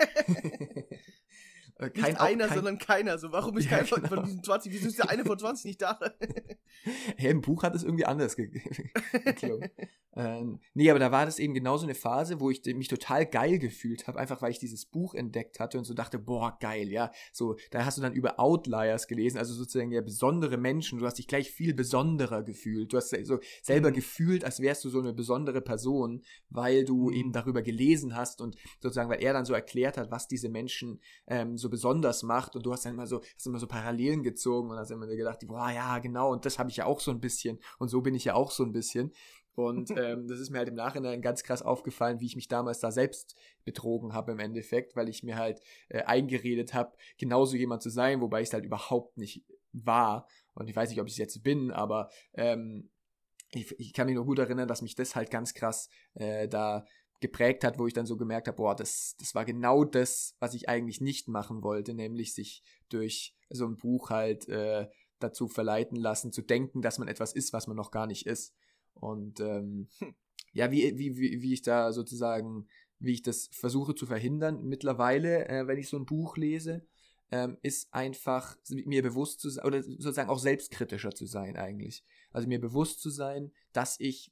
Äh, 1.79 1.91
kein, 1.91 2.05
nicht 2.05 2.19
einer, 2.19 2.47
kein, 2.47 2.55
sondern 2.55 2.77
keiner. 2.79 3.17
So, 3.19 3.31
warum 3.31 3.57
ist 3.57 3.65
ja, 3.69 3.77
keiner 3.77 3.85
genau. 3.85 4.07
von 4.07 4.23
diesen 4.23 4.43
20? 4.43 4.71
Wieso 4.71 4.87
ist 4.87 4.97
der 4.97 5.09
eine 5.09 5.25
von 5.25 5.37
20 5.37 5.65
nicht 5.65 5.81
da? 5.81 5.99
hey, 7.17 7.31
im 7.31 7.41
Buch 7.41 7.63
hat 7.63 7.75
es 7.75 7.83
irgendwie 7.83 8.05
anders 8.05 8.35
geklungen. 8.35 9.69
ähm, 10.15 10.59
nee, 10.73 10.89
aber 10.89 10.99
da 10.99 11.11
war 11.11 11.25
das 11.25 11.37
eben 11.37 11.53
genau 11.53 11.77
so 11.77 11.85
eine 11.85 11.93
Phase, 11.93 12.39
wo 12.39 12.49
ich 12.49 12.63
mich 12.65 12.87
total 12.87 13.25
geil 13.25 13.59
gefühlt 13.59 14.07
habe, 14.07 14.19
einfach 14.19 14.41
weil 14.41 14.51
ich 14.51 14.59
dieses 14.59 14.85
Buch 14.85 15.13
entdeckt 15.13 15.59
hatte 15.59 15.77
und 15.77 15.83
so 15.83 15.93
dachte, 15.93 16.17
boah, 16.17 16.57
geil, 16.59 16.89
ja. 16.89 17.11
So, 17.31 17.55
da 17.69 17.85
hast 17.85 17.97
du 17.97 18.01
dann 18.01 18.13
über 18.13 18.39
Outliers 18.39 19.07
gelesen, 19.07 19.37
also 19.37 19.53
sozusagen 19.53 19.91
ja 19.91 20.01
besondere 20.01 20.57
Menschen. 20.57 20.99
Du 20.99 21.05
hast 21.05 21.19
dich 21.19 21.27
gleich 21.27 21.51
viel 21.51 21.75
besonderer 21.75 22.43
gefühlt. 22.43 22.91
Du 22.91 22.97
hast 22.97 23.15
so 23.25 23.39
selber 23.61 23.91
mhm. 23.91 23.95
gefühlt, 23.95 24.43
als 24.43 24.59
wärst 24.61 24.83
du 24.83 24.89
so 24.89 24.99
eine 24.99 25.13
besondere 25.13 25.61
Person, 25.61 26.23
weil 26.49 26.85
du 26.85 27.09
mhm. 27.09 27.13
eben 27.13 27.31
darüber 27.31 27.61
gelesen 27.61 28.15
hast 28.15 28.41
und 28.41 28.55
sozusagen, 28.79 29.09
weil 29.09 29.21
er 29.21 29.33
dann 29.33 29.45
so 29.45 29.53
erklärt 29.53 29.97
hat, 29.97 30.09
was 30.09 30.27
diese 30.27 30.49
Menschen 30.49 31.01
ähm, 31.27 31.57
so 31.57 31.66
so 31.67 31.69
besonders 31.69 32.23
macht 32.23 32.55
und 32.55 32.65
du 32.65 32.71
hast 32.71 32.85
dann 32.85 32.93
immer 32.93 33.07
so, 33.07 33.21
hast 33.35 33.45
immer 33.45 33.59
so 33.59 33.67
Parallelen 33.67 34.23
gezogen 34.23 34.69
und 34.69 34.77
hast 34.77 34.91
immer 34.91 35.07
gedacht, 35.07 35.45
boah, 35.45 35.69
ja, 35.69 35.99
genau, 35.99 36.31
und 36.31 36.45
das 36.45 36.59
habe 36.59 36.69
ich 36.69 36.77
ja 36.77 36.85
auch 36.85 36.99
so 36.99 37.11
ein 37.11 37.19
bisschen 37.19 37.59
und 37.77 37.89
so 37.89 38.01
bin 38.01 38.15
ich 38.15 38.25
ja 38.25 38.33
auch 38.33 38.51
so 38.51 38.63
ein 38.63 38.71
bisschen. 38.71 39.11
Und 39.55 39.89
ähm, 39.97 40.27
das 40.27 40.39
ist 40.39 40.49
mir 40.49 40.59
halt 40.59 40.69
im 40.69 40.75
Nachhinein 40.75 41.21
ganz 41.21 41.43
krass 41.43 41.61
aufgefallen, 41.61 42.19
wie 42.19 42.27
ich 42.27 42.35
mich 42.35 42.47
damals 42.47 42.79
da 42.79 42.91
selbst 42.91 43.35
betrogen 43.65 44.13
habe 44.13 44.31
im 44.31 44.39
Endeffekt, 44.39 44.95
weil 44.95 45.09
ich 45.09 45.23
mir 45.23 45.35
halt 45.35 45.61
äh, 45.89 46.03
eingeredet 46.03 46.73
habe, 46.73 46.95
genauso 47.17 47.57
jemand 47.57 47.81
zu 47.81 47.89
sein, 47.89 48.21
wobei 48.21 48.41
ich 48.41 48.49
es 48.49 48.53
halt 48.53 48.65
überhaupt 48.65 49.17
nicht 49.17 49.43
war. 49.73 50.27
Und 50.53 50.69
ich 50.69 50.75
weiß 50.75 50.89
nicht, 50.89 51.01
ob 51.01 51.07
ich 51.07 51.13
es 51.13 51.17
jetzt 51.19 51.43
bin, 51.43 51.71
aber 51.71 52.09
ähm, 52.33 52.89
ich, 53.51 53.77
ich, 53.79 53.93
kann 53.93 54.07
mich 54.07 54.15
nur 54.15 54.25
gut 54.25 54.39
erinnern, 54.39 54.67
dass 54.67 54.81
mich 54.81 54.95
das 54.95 55.15
halt 55.15 55.31
ganz 55.31 55.53
krass 55.53 55.89
äh, 56.15 56.47
da 56.47 56.85
geprägt 57.19 57.63
hat, 57.63 57.79
wo 57.79 57.87
ich 57.87 57.93
dann 57.93 58.05
so 58.05 58.17
gemerkt 58.17 58.47
habe, 58.47 58.57
boah, 58.57 58.75
das, 58.75 59.15
das 59.19 59.33
war 59.33 59.45
genau 59.45 59.83
das, 59.83 60.35
was 60.39 60.53
ich 60.53 60.69
eigentlich 60.69 61.01
nicht 61.01 61.27
machen 61.27 61.63
wollte, 61.63 61.93
nämlich 61.93 62.33
sich 62.33 62.63
durch 62.89 63.35
so 63.49 63.65
ein 63.65 63.77
Buch 63.77 64.09
halt 64.09 64.47
äh, 64.49 64.87
dazu 65.19 65.47
verleiten 65.47 65.97
lassen, 65.97 66.31
zu 66.31 66.41
denken, 66.41 66.81
dass 66.81 66.99
man 66.99 67.07
etwas 67.07 67.33
ist, 67.33 67.53
was 67.53 67.67
man 67.67 67.75
noch 67.75 67.91
gar 67.91 68.05
nicht 68.05 68.27
ist. 68.27 68.53
Und 68.93 69.39
ähm, 69.39 69.89
hm. 69.97 70.15
ja, 70.53 70.71
wie, 70.71 70.97
wie, 70.97 71.17
wie, 71.17 71.41
wie 71.41 71.53
ich 71.53 71.63
da 71.63 71.91
sozusagen, 71.91 72.67
wie 72.99 73.13
ich 73.13 73.23
das 73.23 73.49
versuche 73.51 73.95
zu 73.95 74.05
verhindern 74.05 74.63
mittlerweile, 74.63 75.47
äh, 75.47 75.67
wenn 75.67 75.79
ich 75.79 75.89
so 75.89 75.97
ein 75.97 76.05
Buch 76.05 76.37
lese, 76.37 76.85
ähm, 77.31 77.57
ist 77.61 77.93
einfach 77.93 78.57
mir 78.69 79.03
bewusst 79.03 79.41
zu 79.41 79.49
sein, 79.49 79.65
oder 79.65 79.83
sozusagen 79.83 80.29
auch 80.29 80.39
selbstkritischer 80.39 81.11
zu 81.11 81.25
sein 81.25 81.57
eigentlich. 81.57 82.05
Also 82.31 82.47
mir 82.47 82.61
bewusst 82.61 83.01
zu 83.01 83.09
sein, 83.09 83.51
dass 83.73 83.99
ich 83.99 84.31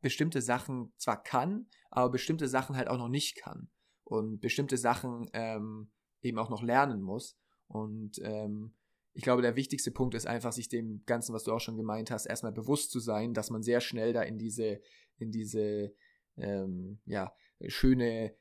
bestimmte 0.00 0.42
Sachen 0.42 0.92
zwar 0.96 1.22
kann, 1.22 1.66
aber 1.90 2.10
bestimmte 2.10 2.48
Sachen 2.48 2.76
halt 2.76 2.88
auch 2.88 2.98
noch 2.98 3.08
nicht 3.08 3.36
kann. 3.36 3.70
Und 4.04 4.40
bestimmte 4.40 4.76
Sachen 4.76 5.28
ähm, 5.32 5.90
eben 6.22 6.38
auch 6.38 6.50
noch 6.50 6.62
lernen 6.62 7.02
muss. 7.02 7.36
Und 7.66 8.18
ähm, 8.22 8.74
ich 9.14 9.22
glaube, 9.22 9.42
der 9.42 9.56
wichtigste 9.56 9.90
Punkt 9.90 10.14
ist 10.14 10.26
einfach, 10.26 10.52
sich 10.52 10.68
dem 10.68 11.02
Ganzen, 11.06 11.34
was 11.34 11.44
du 11.44 11.52
auch 11.52 11.60
schon 11.60 11.76
gemeint 11.76 12.10
hast, 12.10 12.26
erstmal 12.26 12.52
bewusst 12.52 12.90
zu 12.90 13.00
sein, 13.00 13.34
dass 13.34 13.50
man 13.50 13.62
sehr 13.62 13.80
schnell 13.80 14.12
da 14.12 14.22
in 14.22 14.38
diese, 14.38 14.80
in 15.16 15.32
diese, 15.32 15.92
ähm, 16.36 17.00
ja, 17.06 17.34
schöne 17.66 18.36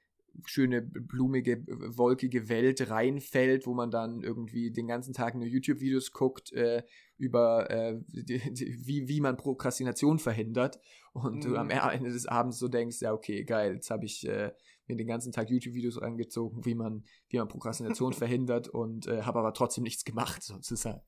schöne, 0.45 0.81
blumige, 0.81 1.65
wolkige 1.67 2.49
Welt 2.49 2.89
reinfällt, 2.89 3.65
wo 3.65 3.73
man 3.73 3.91
dann 3.91 4.21
irgendwie 4.21 4.71
den 4.71 4.87
ganzen 4.87 5.13
Tag 5.13 5.35
nur 5.35 5.45
YouTube-Videos 5.45 6.11
guckt 6.11 6.51
äh, 6.53 6.83
über, 7.17 7.69
äh, 7.69 8.01
die, 8.07 8.53
die, 8.53 8.85
wie, 8.85 9.07
wie 9.07 9.21
man 9.21 9.37
Prokrastination 9.37 10.19
verhindert 10.19 10.79
und 11.13 11.35
mhm. 11.35 11.41
du 11.41 11.55
am 11.57 11.67
mhm. 11.67 11.73
Ende 11.91 12.11
des 12.11 12.25
Abends 12.25 12.59
so 12.59 12.67
denkst, 12.67 13.01
ja, 13.01 13.13
okay, 13.13 13.43
geil, 13.43 13.75
jetzt 13.75 13.89
habe 13.89 14.05
ich 14.05 14.27
äh, 14.27 14.51
mir 14.87 14.97
den 14.97 15.07
ganzen 15.07 15.31
Tag 15.31 15.49
YouTube-Videos 15.49 16.01
reingezogen, 16.01 16.65
wie 16.65 16.75
man, 16.75 17.05
wie 17.29 17.37
man 17.37 17.47
Prokrastination 17.47 18.13
verhindert 18.13 18.67
und 18.67 19.07
äh, 19.07 19.23
habe 19.23 19.39
aber 19.39 19.53
trotzdem 19.53 19.83
nichts 19.83 20.03
gemacht, 20.03 20.43
sozusagen. 20.43 21.01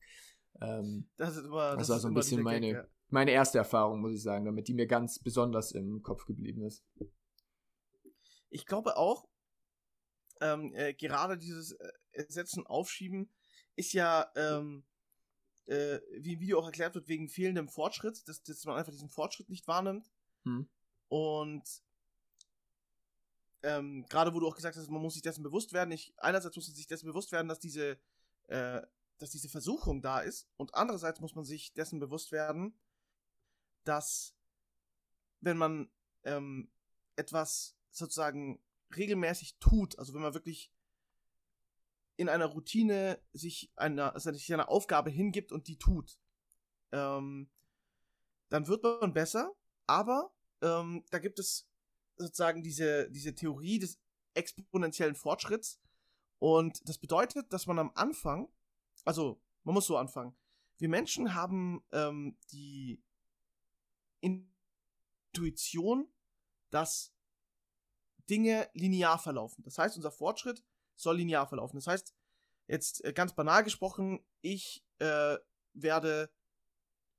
Ähm, 0.60 1.08
das, 1.16 1.36
ist 1.36 1.44
immer, 1.44 1.76
das, 1.76 1.86
das 1.86 1.90
war 1.90 1.98
so 2.00 2.08
ein 2.08 2.14
bisschen 2.14 2.42
meine, 2.42 2.88
meine 3.10 3.30
erste 3.30 3.58
Erfahrung, 3.58 4.00
muss 4.00 4.14
ich 4.14 4.22
sagen, 4.22 4.44
damit 4.44 4.68
die 4.68 4.74
mir 4.74 4.86
ganz 4.86 5.18
besonders 5.18 5.72
im 5.72 6.02
Kopf 6.02 6.24
geblieben 6.24 6.62
ist 6.62 6.84
ich 8.50 8.66
glaube 8.66 8.96
auch, 8.96 9.28
ähm, 10.40 10.74
äh, 10.74 10.94
gerade 10.94 11.36
dieses 11.36 11.72
äh, 11.72 11.92
Ersetzen, 12.12 12.66
Aufschieben 12.66 13.30
ist 13.76 13.92
ja, 13.92 14.30
ähm, 14.36 14.84
äh, 15.66 16.00
wie 16.18 16.34
im 16.34 16.40
Video 16.40 16.58
auch 16.60 16.66
erklärt 16.66 16.94
wird, 16.94 17.08
wegen 17.08 17.28
fehlendem 17.28 17.68
Fortschritt, 17.68 18.26
dass, 18.28 18.42
dass 18.42 18.64
man 18.64 18.76
einfach 18.76 18.92
diesen 18.92 19.08
Fortschritt 19.08 19.48
nicht 19.48 19.66
wahrnimmt. 19.66 20.10
Hm. 20.44 20.68
Und 21.08 21.82
ähm, 23.62 24.06
gerade 24.08 24.34
wo 24.34 24.40
du 24.40 24.46
auch 24.46 24.56
gesagt 24.56 24.76
hast, 24.76 24.88
man 24.88 25.02
muss 25.02 25.14
sich 25.14 25.22
dessen 25.22 25.42
bewusst 25.42 25.72
werden. 25.72 25.90
Ich, 25.90 26.14
einerseits 26.18 26.56
muss 26.56 26.68
man 26.68 26.76
sich 26.76 26.86
dessen 26.86 27.06
bewusst 27.06 27.32
werden, 27.32 27.48
dass 27.48 27.58
diese, 27.58 27.98
äh, 28.46 28.82
dass 29.18 29.30
diese 29.30 29.48
Versuchung 29.48 30.00
da 30.00 30.20
ist. 30.20 30.48
Und 30.56 30.74
andererseits 30.74 31.20
muss 31.20 31.34
man 31.34 31.44
sich 31.44 31.72
dessen 31.74 31.98
bewusst 31.98 32.30
werden, 32.30 32.78
dass 33.84 34.34
wenn 35.40 35.56
man 35.56 35.90
ähm, 36.24 36.70
etwas 37.16 37.77
sozusagen 37.98 38.60
regelmäßig 38.96 39.58
tut, 39.58 39.98
also 39.98 40.14
wenn 40.14 40.22
man 40.22 40.34
wirklich 40.34 40.72
in 42.16 42.28
einer 42.28 42.46
Routine 42.46 43.20
sich 43.32 43.70
einer, 43.76 44.14
also 44.14 44.32
sich 44.32 44.52
einer 44.52 44.68
Aufgabe 44.68 45.10
hingibt 45.10 45.52
und 45.52 45.68
die 45.68 45.78
tut, 45.78 46.18
ähm, 46.92 47.48
dann 48.48 48.66
wird 48.66 48.82
man 48.82 49.12
besser, 49.12 49.54
aber 49.86 50.32
ähm, 50.62 51.04
da 51.10 51.18
gibt 51.18 51.38
es 51.38 51.68
sozusagen 52.16 52.62
diese, 52.62 53.10
diese 53.10 53.34
Theorie 53.34 53.78
des 53.78 54.00
exponentiellen 54.34 55.14
Fortschritts, 55.14 55.80
Und 56.38 56.88
das 56.88 56.98
bedeutet, 56.98 57.52
dass 57.52 57.66
man 57.66 57.78
am 57.78 57.90
Anfang, 57.94 58.48
also 59.04 59.40
man 59.64 59.74
muss 59.74 59.86
so 59.86 59.96
anfangen, 59.96 60.36
wir 60.78 60.88
Menschen 60.88 61.34
haben 61.34 61.82
ähm, 61.92 62.36
die 62.52 63.02
Intuition, 64.20 66.08
dass 66.70 67.12
Dinge 68.28 68.68
linear 68.74 69.18
verlaufen. 69.18 69.62
Das 69.64 69.78
heißt, 69.78 69.96
unser 69.96 70.10
Fortschritt 70.10 70.64
soll 70.96 71.16
linear 71.16 71.46
verlaufen. 71.46 71.76
Das 71.76 71.86
heißt, 71.86 72.14
jetzt 72.66 73.04
äh, 73.04 73.12
ganz 73.12 73.34
banal 73.34 73.64
gesprochen, 73.64 74.24
ich 74.40 74.84
äh, 74.98 75.36
werde 75.72 76.30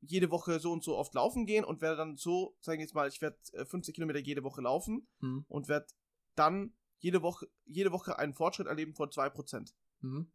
jede 0.01 0.31
Woche 0.31 0.59
so 0.59 0.71
und 0.71 0.83
so 0.83 0.97
oft 0.97 1.13
laufen 1.13 1.45
gehen 1.45 1.65
und 1.65 1.81
werde 1.81 1.97
dann 1.97 2.17
so, 2.17 2.55
sagen 2.61 2.79
wir 2.79 2.85
jetzt 2.85 2.95
mal, 2.95 3.07
ich 3.07 3.21
werde 3.21 3.37
50 3.65 3.93
Kilometer 3.93 4.19
jede 4.19 4.43
Woche 4.43 4.61
laufen 4.61 5.07
mhm. 5.19 5.45
und 5.49 5.67
werde 5.67 5.87
dann 6.35 6.73
jede 6.99 7.21
Woche, 7.21 7.49
jede 7.65 7.91
Woche 7.91 8.17
einen 8.17 8.33
Fortschritt 8.33 8.67
erleben 8.67 8.93
von 8.93 9.09
2%. 9.09 9.73
Mhm. 10.01 10.31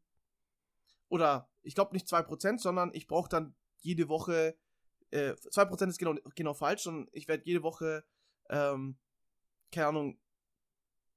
Oder 1.08 1.50
ich 1.62 1.74
glaube 1.74 1.94
nicht 1.94 2.06
2%, 2.06 2.58
sondern 2.58 2.90
ich 2.92 3.06
brauche 3.06 3.28
dann 3.28 3.54
jede 3.78 4.08
Woche, 4.08 4.56
äh, 5.10 5.32
2% 5.32 5.88
ist 5.88 5.98
genau, 5.98 6.14
genau 6.34 6.54
falsch, 6.54 6.82
sondern 6.82 7.08
ich 7.12 7.28
werde 7.28 7.44
jede 7.44 7.62
Woche, 7.62 8.04
ähm, 8.50 8.98
keine 9.70 9.88
Ahnung, 9.88 10.18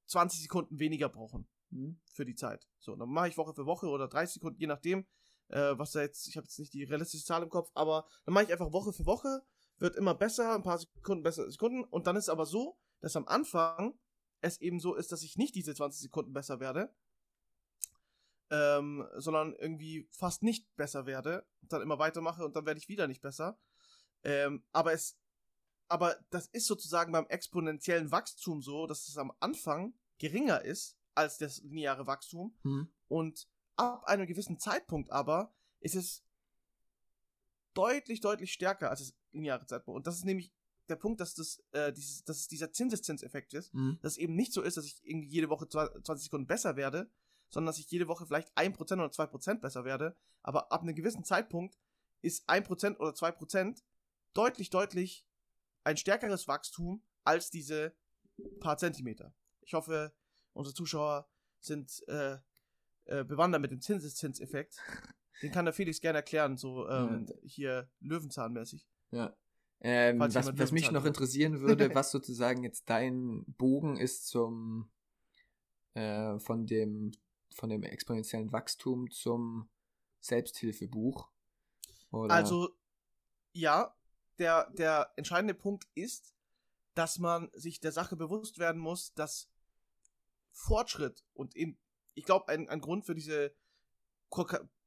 20 0.08 0.42
Sekunden 0.42 0.78
weniger 0.78 1.08
brauchen 1.08 1.48
mhm. 1.70 2.00
für 2.12 2.24
die 2.24 2.34
Zeit. 2.34 2.68
So, 2.78 2.96
dann 2.96 3.08
mache 3.08 3.28
ich 3.28 3.36
Woche 3.36 3.54
für 3.54 3.66
Woche 3.66 3.88
oder 3.88 4.08
30 4.08 4.34
Sekunden, 4.34 4.60
je 4.60 4.66
nachdem, 4.66 5.06
äh, 5.48 5.78
was 5.78 5.92
da 5.92 6.00
jetzt, 6.00 6.28
ich 6.28 6.36
habe 6.36 6.44
jetzt 6.44 6.58
nicht 6.58 6.72
die 6.74 6.84
realistische 6.84 7.24
Zahl 7.24 7.42
im 7.42 7.50
Kopf, 7.50 7.70
aber 7.74 8.06
dann 8.24 8.34
mache 8.34 8.44
ich 8.44 8.52
einfach 8.52 8.72
Woche 8.72 8.92
für 8.92 9.06
Woche, 9.06 9.42
wird 9.78 9.96
immer 9.96 10.14
besser, 10.14 10.54
ein 10.54 10.62
paar 10.62 10.78
Sekunden 10.78 11.22
besser 11.22 11.50
Sekunden 11.50 11.84
und 11.84 12.06
dann 12.06 12.16
ist 12.16 12.24
es 12.24 12.28
aber 12.28 12.46
so, 12.46 12.78
dass 13.00 13.16
am 13.16 13.28
Anfang 13.28 13.98
es 14.40 14.60
eben 14.60 14.80
so 14.80 14.94
ist, 14.94 15.12
dass 15.12 15.22
ich 15.22 15.36
nicht 15.36 15.54
diese 15.54 15.74
20 15.74 16.00
Sekunden 16.00 16.32
besser 16.32 16.60
werde, 16.60 16.94
ähm, 18.50 19.06
sondern 19.16 19.54
irgendwie 19.54 20.08
fast 20.10 20.42
nicht 20.42 20.74
besser 20.76 21.06
werde 21.06 21.46
und 21.62 21.72
dann 21.72 21.82
immer 21.82 21.98
weitermache 21.98 22.44
und 22.44 22.56
dann 22.56 22.66
werde 22.66 22.78
ich 22.78 22.88
wieder 22.88 23.06
nicht 23.06 23.20
besser. 23.20 23.58
Ähm, 24.24 24.64
aber 24.72 24.92
es, 24.92 25.18
aber 25.88 26.16
das 26.30 26.46
ist 26.48 26.66
sozusagen 26.66 27.12
beim 27.12 27.26
exponentiellen 27.26 28.10
Wachstum 28.10 28.62
so, 28.62 28.86
dass 28.86 29.08
es 29.08 29.16
am 29.16 29.32
Anfang 29.40 29.94
geringer 30.18 30.62
ist 30.62 30.96
als 31.14 31.38
das 31.38 31.62
lineare 31.62 32.06
Wachstum 32.06 32.56
mhm. 32.62 32.88
und 33.08 33.48
ab 33.76 34.04
einem 34.04 34.26
gewissen 34.26 34.58
Zeitpunkt 34.58 35.10
aber 35.10 35.54
ist 35.80 35.94
es 35.94 36.24
deutlich, 37.74 38.20
deutlich 38.20 38.52
stärker 38.52 38.90
als 38.90 39.00
das 39.00 39.14
lineare 39.32 39.66
Zeitpunkt. 39.66 39.96
Und 39.96 40.06
das 40.06 40.16
ist 40.16 40.24
nämlich 40.24 40.52
der 40.88 40.96
Punkt, 40.96 41.20
dass 41.20 41.34
das, 41.34 41.62
äh, 41.72 41.92
dieses, 41.92 42.24
dass 42.24 42.38
es 42.38 42.48
dieser 42.48 42.72
Zinseszinseffekt 42.72 43.54
ist, 43.54 43.72
mhm. 43.74 43.98
dass 44.02 44.12
es 44.12 44.18
eben 44.18 44.34
nicht 44.34 44.52
so 44.52 44.62
ist, 44.62 44.76
dass 44.76 44.84
ich 44.84 45.00
irgendwie 45.04 45.28
jede 45.28 45.48
Woche 45.48 45.68
20 45.68 46.24
Sekunden 46.24 46.46
besser 46.46 46.76
werde, 46.76 47.10
sondern 47.50 47.72
dass 47.72 47.78
ich 47.78 47.90
jede 47.90 48.08
Woche 48.08 48.26
vielleicht 48.26 48.56
1% 48.56 48.94
oder 48.94 49.06
2% 49.06 49.60
besser 49.60 49.84
werde. 49.84 50.16
Aber 50.42 50.72
ab 50.72 50.82
einem 50.82 50.94
gewissen 50.94 51.24
Zeitpunkt 51.24 51.78
ist 52.20 52.48
1% 52.48 52.96
oder 52.98 53.10
2% 53.10 53.82
deutlich, 54.34 54.70
deutlich 54.70 55.27
ein 55.88 55.96
stärkeres 55.96 56.46
Wachstum 56.46 57.02
als 57.24 57.50
diese 57.50 57.94
paar 58.60 58.76
Zentimeter. 58.76 59.34
Ich 59.62 59.72
hoffe, 59.72 60.12
unsere 60.52 60.74
Zuschauer 60.74 61.26
sind 61.60 62.06
äh, 62.08 62.36
äh, 63.06 63.24
bewandert 63.24 63.62
mit 63.62 63.70
dem 63.70 63.80
Zinseszinseffekt. 63.80 64.76
Den 65.42 65.50
kann 65.50 65.64
der 65.64 65.72
Felix 65.72 66.00
gerne 66.00 66.18
erklären, 66.18 66.58
so 66.58 66.88
ähm, 66.88 67.26
ja. 67.26 67.34
hier 67.42 67.90
Löwenzahnmäßig. 68.00 68.86
Ja. 69.12 69.34
Ähm, 69.80 70.18
was, 70.18 70.34
was 70.34 70.72
mich 70.72 70.90
noch 70.90 71.06
interessieren 71.06 71.60
würde, 71.60 71.88
was 71.94 72.10
sozusagen 72.10 72.64
jetzt 72.64 72.90
dein 72.90 73.44
Bogen 73.46 73.96
ist 73.96 74.26
zum 74.26 74.90
äh, 75.94 76.38
von 76.38 76.66
dem 76.66 77.12
von 77.54 77.70
dem 77.70 77.82
exponentiellen 77.82 78.52
Wachstum 78.52 79.10
zum 79.10 79.70
Selbsthilfebuch. 80.20 81.30
Oder? 82.10 82.34
Also 82.34 82.76
ja, 83.52 83.96
der 84.38 84.70
der 84.70 85.12
entscheidende 85.16 85.54
Punkt 85.54 85.86
ist, 85.94 86.34
dass 86.94 87.18
man 87.18 87.50
sich 87.52 87.80
der 87.80 87.92
Sache 87.92 88.16
bewusst 88.16 88.58
werden 88.58 88.80
muss, 88.80 89.14
dass 89.14 89.48
Fortschritt 90.52 91.24
und 91.34 91.56
eben 91.56 91.78
ich 92.18 92.24
glaube, 92.24 92.48
ein, 92.48 92.68
ein 92.68 92.80
Grund 92.80 93.06
für 93.06 93.14
diese, 93.14 93.54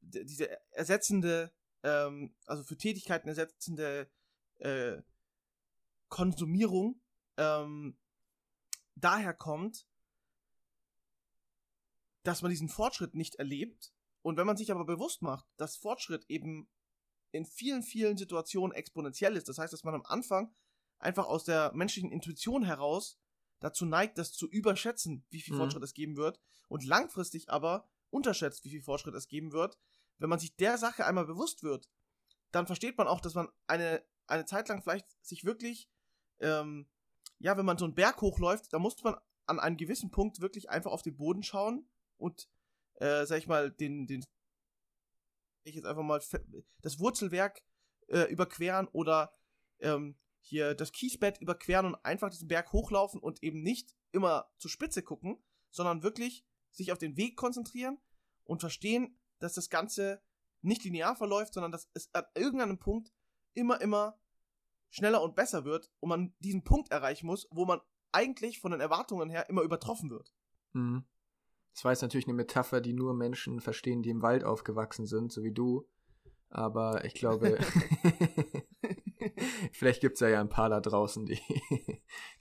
diese 0.01 0.49
ersetzende, 0.71 1.53
ähm, 1.81 2.35
also 2.45 2.63
für 2.63 2.77
Tätigkeiten 2.77 3.29
ersetzende 3.29 4.11
äh, 4.59 5.01
Konsumierung 6.09 7.01
ähm, 7.37 7.97
daher 8.95 9.33
kommt, 9.33 9.87
dass 12.23 12.41
man 12.41 12.51
diesen 12.51 12.69
Fortschritt 12.69 13.15
nicht 13.15 13.35
erlebt. 13.35 13.93
Und 14.21 14.37
wenn 14.37 14.45
man 14.45 14.57
sich 14.57 14.71
aber 14.71 14.85
bewusst 14.85 15.21
macht, 15.21 15.47
dass 15.55 15.77
Fortschritt 15.77 16.25
eben 16.27 16.69
in 17.31 17.45
vielen, 17.45 17.83
vielen 17.83 18.17
Situationen 18.17 18.75
exponentiell 18.75 19.35
ist, 19.35 19.47
das 19.49 19.57
heißt, 19.57 19.73
dass 19.73 19.83
man 19.83 19.95
am 19.95 20.05
Anfang 20.05 20.53
einfach 20.99 21.25
aus 21.25 21.43
der 21.43 21.71
menschlichen 21.73 22.11
Intuition 22.11 22.63
heraus 22.63 23.19
dazu 23.59 23.85
neigt, 23.85 24.17
das 24.17 24.33
zu 24.33 24.47
überschätzen, 24.49 25.25
wie 25.29 25.41
viel 25.41 25.53
mhm. 25.53 25.59
Fortschritt 25.59 25.83
es 25.83 25.93
geben 25.93 26.17
wird, 26.17 26.39
und 26.67 26.85
langfristig 26.85 27.49
aber 27.49 27.87
unterschätzt, 28.09 28.63
wie 28.65 28.69
viel 28.69 28.81
Fortschritt 28.81 29.15
es 29.15 29.27
geben 29.27 29.51
wird. 29.51 29.77
Wenn 30.17 30.29
man 30.29 30.39
sich 30.39 30.55
der 30.55 30.77
Sache 30.77 31.05
einmal 31.05 31.25
bewusst 31.25 31.63
wird, 31.63 31.89
dann 32.51 32.65
versteht 32.65 32.97
man 32.97 33.07
auch, 33.07 33.21
dass 33.21 33.33
man 33.33 33.49
eine, 33.67 34.03
eine 34.27 34.45
Zeit 34.45 34.69
lang 34.69 34.81
vielleicht 34.81 35.07
sich 35.25 35.43
wirklich, 35.43 35.89
ähm, 36.39 36.87
ja, 37.39 37.57
wenn 37.57 37.65
man 37.65 37.77
so 37.77 37.85
einen 37.85 37.95
Berg 37.95 38.21
hochläuft, 38.21 38.71
da 38.71 38.79
muss 38.79 39.01
man 39.03 39.15
an 39.47 39.59
einem 39.59 39.77
gewissen 39.77 40.11
Punkt 40.11 40.41
wirklich 40.41 40.69
einfach 40.69 40.91
auf 40.91 41.01
den 41.01 41.17
Boden 41.17 41.43
schauen 41.43 41.89
und, 42.17 42.49
äh, 42.95 43.25
sag 43.25 43.37
ich 43.37 43.47
mal, 43.47 43.71
den, 43.71 44.07
den, 44.07 44.23
ich 45.63 45.75
jetzt 45.75 45.85
einfach 45.85 46.03
mal 46.03 46.21
das 46.81 46.99
Wurzelwerk 46.99 47.63
äh, 48.07 48.31
überqueren 48.31 48.87
oder 48.87 49.33
ähm, 49.79 50.17
hier 50.41 50.73
das 50.73 50.91
Kiesbett 50.91 51.39
überqueren 51.39 51.85
und 51.85 51.95
einfach 52.03 52.29
diesen 52.29 52.47
Berg 52.47 52.71
hochlaufen 52.73 53.19
und 53.19 53.43
eben 53.43 53.61
nicht 53.61 53.95
immer 54.11 54.51
zur 54.57 54.71
Spitze 54.71 55.03
gucken, 55.03 55.43
sondern 55.69 56.03
wirklich 56.03 56.45
sich 56.71 56.91
auf 56.91 56.97
den 56.97 57.17
Weg 57.17 57.37
konzentrieren 57.37 57.99
und 58.43 58.59
verstehen, 58.59 59.19
dass 59.39 59.53
das 59.53 59.69
Ganze 59.69 60.21
nicht 60.61 60.83
linear 60.83 61.15
verläuft, 61.15 61.53
sondern 61.53 61.71
dass 61.71 61.89
es 61.93 62.13
an 62.13 62.25
irgendeinem 62.35 62.79
Punkt 62.79 63.11
immer, 63.53 63.81
immer 63.81 64.19
schneller 64.89 65.21
und 65.21 65.35
besser 65.35 65.65
wird 65.65 65.91
und 65.99 66.09
man 66.09 66.35
diesen 66.39 66.63
Punkt 66.63 66.91
erreichen 66.91 67.25
muss, 67.25 67.47
wo 67.51 67.65
man 67.65 67.79
eigentlich 68.11 68.59
von 68.59 68.71
den 68.71 68.81
Erwartungen 68.81 69.29
her 69.29 69.49
immer 69.49 69.61
übertroffen 69.61 70.09
wird. 70.09 70.33
Mhm. 70.73 71.05
Das 71.73 71.85
war 71.85 71.91
jetzt 71.91 72.01
natürlich 72.01 72.27
eine 72.27 72.33
Metapher, 72.33 72.81
die 72.81 72.93
nur 72.93 73.13
Menschen 73.13 73.59
verstehen, 73.59 74.01
die 74.01 74.09
im 74.09 74.21
Wald 74.21 74.43
aufgewachsen 74.43 75.05
sind, 75.05 75.31
so 75.31 75.43
wie 75.43 75.53
du. 75.53 75.87
Aber 76.49 77.05
ich 77.05 77.13
glaube, 77.13 77.57
Vielleicht 79.71 80.01
gibt 80.01 80.15
es 80.15 80.19
ja, 80.19 80.29
ja 80.29 80.41
ein 80.41 80.49
paar 80.49 80.69
da 80.69 80.79
draußen, 80.79 81.25
die, 81.25 81.39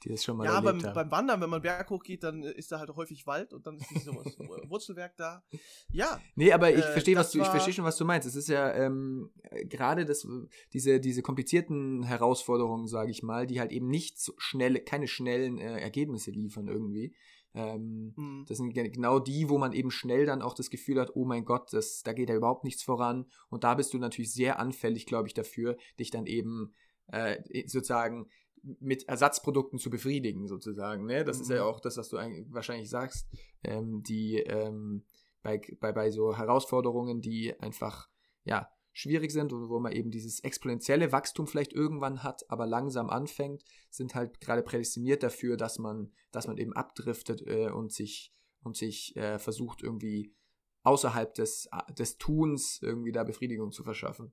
die 0.02 0.08
das 0.08 0.24
schon 0.24 0.36
mal 0.36 0.44
ja, 0.44 0.56
erlebt 0.56 0.64
beim, 0.64 0.84
haben. 0.84 0.94
beim 0.94 1.10
Wandern, 1.10 1.40
wenn 1.40 1.50
man 1.50 1.62
Berg 1.62 1.90
hoch 1.90 2.02
geht, 2.02 2.22
dann 2.22 2.42
ist 2.42 2.72
da 2.72 2.78
halt 2.78 2.90
häufig 2.96 3.26
Wald 3.26 3.52
und 3.52 3.66
dann 3.66 3.76
ist 3.76 3.90
dieses 3.90 4.06
Wurzelwerk 4.68 5.16
da. 5.16 5.42
Ja. 5.90 6.20
Nee, 6.34 6.52
aber 6.52 6.70
ich 6.70 6.84
äh, 6.84 6.92
verstehe, 6.92 7.16
was 7.16 7.30
du, 7.30 7.40
ich 7.40 7.46
verstehe 7.46 7.74
schon, 7.74 7.84
was 7.84 7.96
du 7.96 8.04
meinst. 8.04 8.26
Es 8.26 8.36
ist 8.36 8.48
ja 8.48 8.72
ähm, 8.74 9.30
gerade 9.64 10.04
das, 10.04 10.26
diese, 10.72 11.00
diese 11.00 11.22
komplizierten 11.22 12.02
Herausforderungen, 12.02 12.88
sage 12.88 13.10
ich 13.10 13.22
mal, 13.22 13.46
die 13.46 13.60
halt 13.60 13.72
eben 13.72 13.88
nicht 13.88 14.18
so 14.18 14.32
schnelle, 14.38 14.80
keine 14.80 15.08
schnellen 15.08 15.58
äh, 15.58 15.80
Ergebnisse 15.80 16.30
liefern 16.30 16.68
irgendwie. 16.68 17.14
Ähm, 17.54 18.12
mhm. 18.16 18.44
Das 18.48 18.58
sind 18.58 18.72
genau 18.72 19.18
die, 19.18 19.48
wo 19.48 19.58
man 19.58 19.72
eben 19.72 19.90
schnell 19.90 20.26
dann 20.26 20.42
auch 20.42 20.54
das 20.54 20.70
Gefühl 20.70 21.00
hat, 21.00 21.10
oh 21.14 21.24
mein 21.24 21.44
Gott, 21.44 21.72
das, 21.72 22.02
da 22.02 22.12
geht 22.12 22.28
ja 22.28 22.36
überhaupt 22.36 22.64
nichts 22.64 22.82
voran. 22.82 23.26
Und 23.48 23.64
da 23.64 23.74
bist 23.74 23.92
du 23.92 23.98
natürlich 23.98 24.32
sehr 24.32 24.58
anfällig, 24.58 25.06
glaube 25.06 25.28
ich, 25.28 25.34
dafür, 25.34 25.76
dich 25.98 26.10
dann 26.10 26.26
eben 26.26 26.72
äh, 27.08 27.42
sozusagen 27.66 28.28
mit 28.62 29.08
Ersatzprodukten 29.08 29.78
zu 29.78 29.90
befriedigen, 29.90 30.46
sozusagen. 30.46 31.06
Ne? 31.06 31.24
Das 31.24 31.38
mhm. 31.38 31.42
ist 31.42 31.50
ja 31.50 31.64
mhm. 31.64 31.70
auch 31.70 31.80
das, 31.80 31.96
was 31.96 32.08
du 32.08 32.16
wahrscheinlich 32.50 32.90
sagst, 32.90 33.26
ähm, 33.64 34.02
die 34.02 34.38
ähm, 34.38 35.04
bei, 35.42 35.60
bei, 35.80 35.92
bei 35.92 36.10
so 36.10 36.36
Herausforderungen, 36.36 37.20
die 37.20 37.58
einfach, 37.60 38.08
ja, 38.44 38.68
schwierig 39.00 39.32
sind 39.32 39.52
und 39.52 39.68
wo 39.68 39.80
man 39.80 39.92
eben 39.92 40.10
dieses 40.10 40.40
exponentielle 40.40 41.12
Wachstum 41.12 41.46
vielleicht 41.46 41.72
irgendwann 41.72 42.22
hat, 42.22 42.48
aber 42.50 42.66
langsam 42.66 43.10
anfängt, 43.10 43.64
sind 43.88 44.14
halt 44.14 44.40
gerade 44.40 44.62
prädestiniert 44.62 45.22
dafür, 45.22 45.56
dass 45.56 45.78
man, 45.78 46.12
dass 46.32 46.46
man 46.46 46.58
eben 46.58 46.72
abdriftet 46.74 47.42
äh, 47.46 47.70
und 47.70 47.92
sich 47.92 48.32
und 48.62 48.76
sich 48.76 49.16
äh, 49.16 49.38
versucht 49.38 49.82
irgendwie 49.82 50.34
außerhalb 50.82 51.32
des, 51.34 51.68
des 51.98 52.18
Tuns 52.18 52.80
irgendwie 52.82 53.12
da 53.12 53.24
Befriedigung 53.24 53.72
zu 53.72 53.82
verschaffen. 53.82 54.32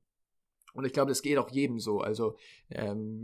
Und 0.74 0.86
ich 0.86 0.94
glaube, 0.94 1.10
das 1.10 1.22
geht 1.22 1.38
auch 1.38 1.50
jedem 1.50 1.80
so. 1.80 2.00
Also 2.00 2.36
ähm, 2.70 3.24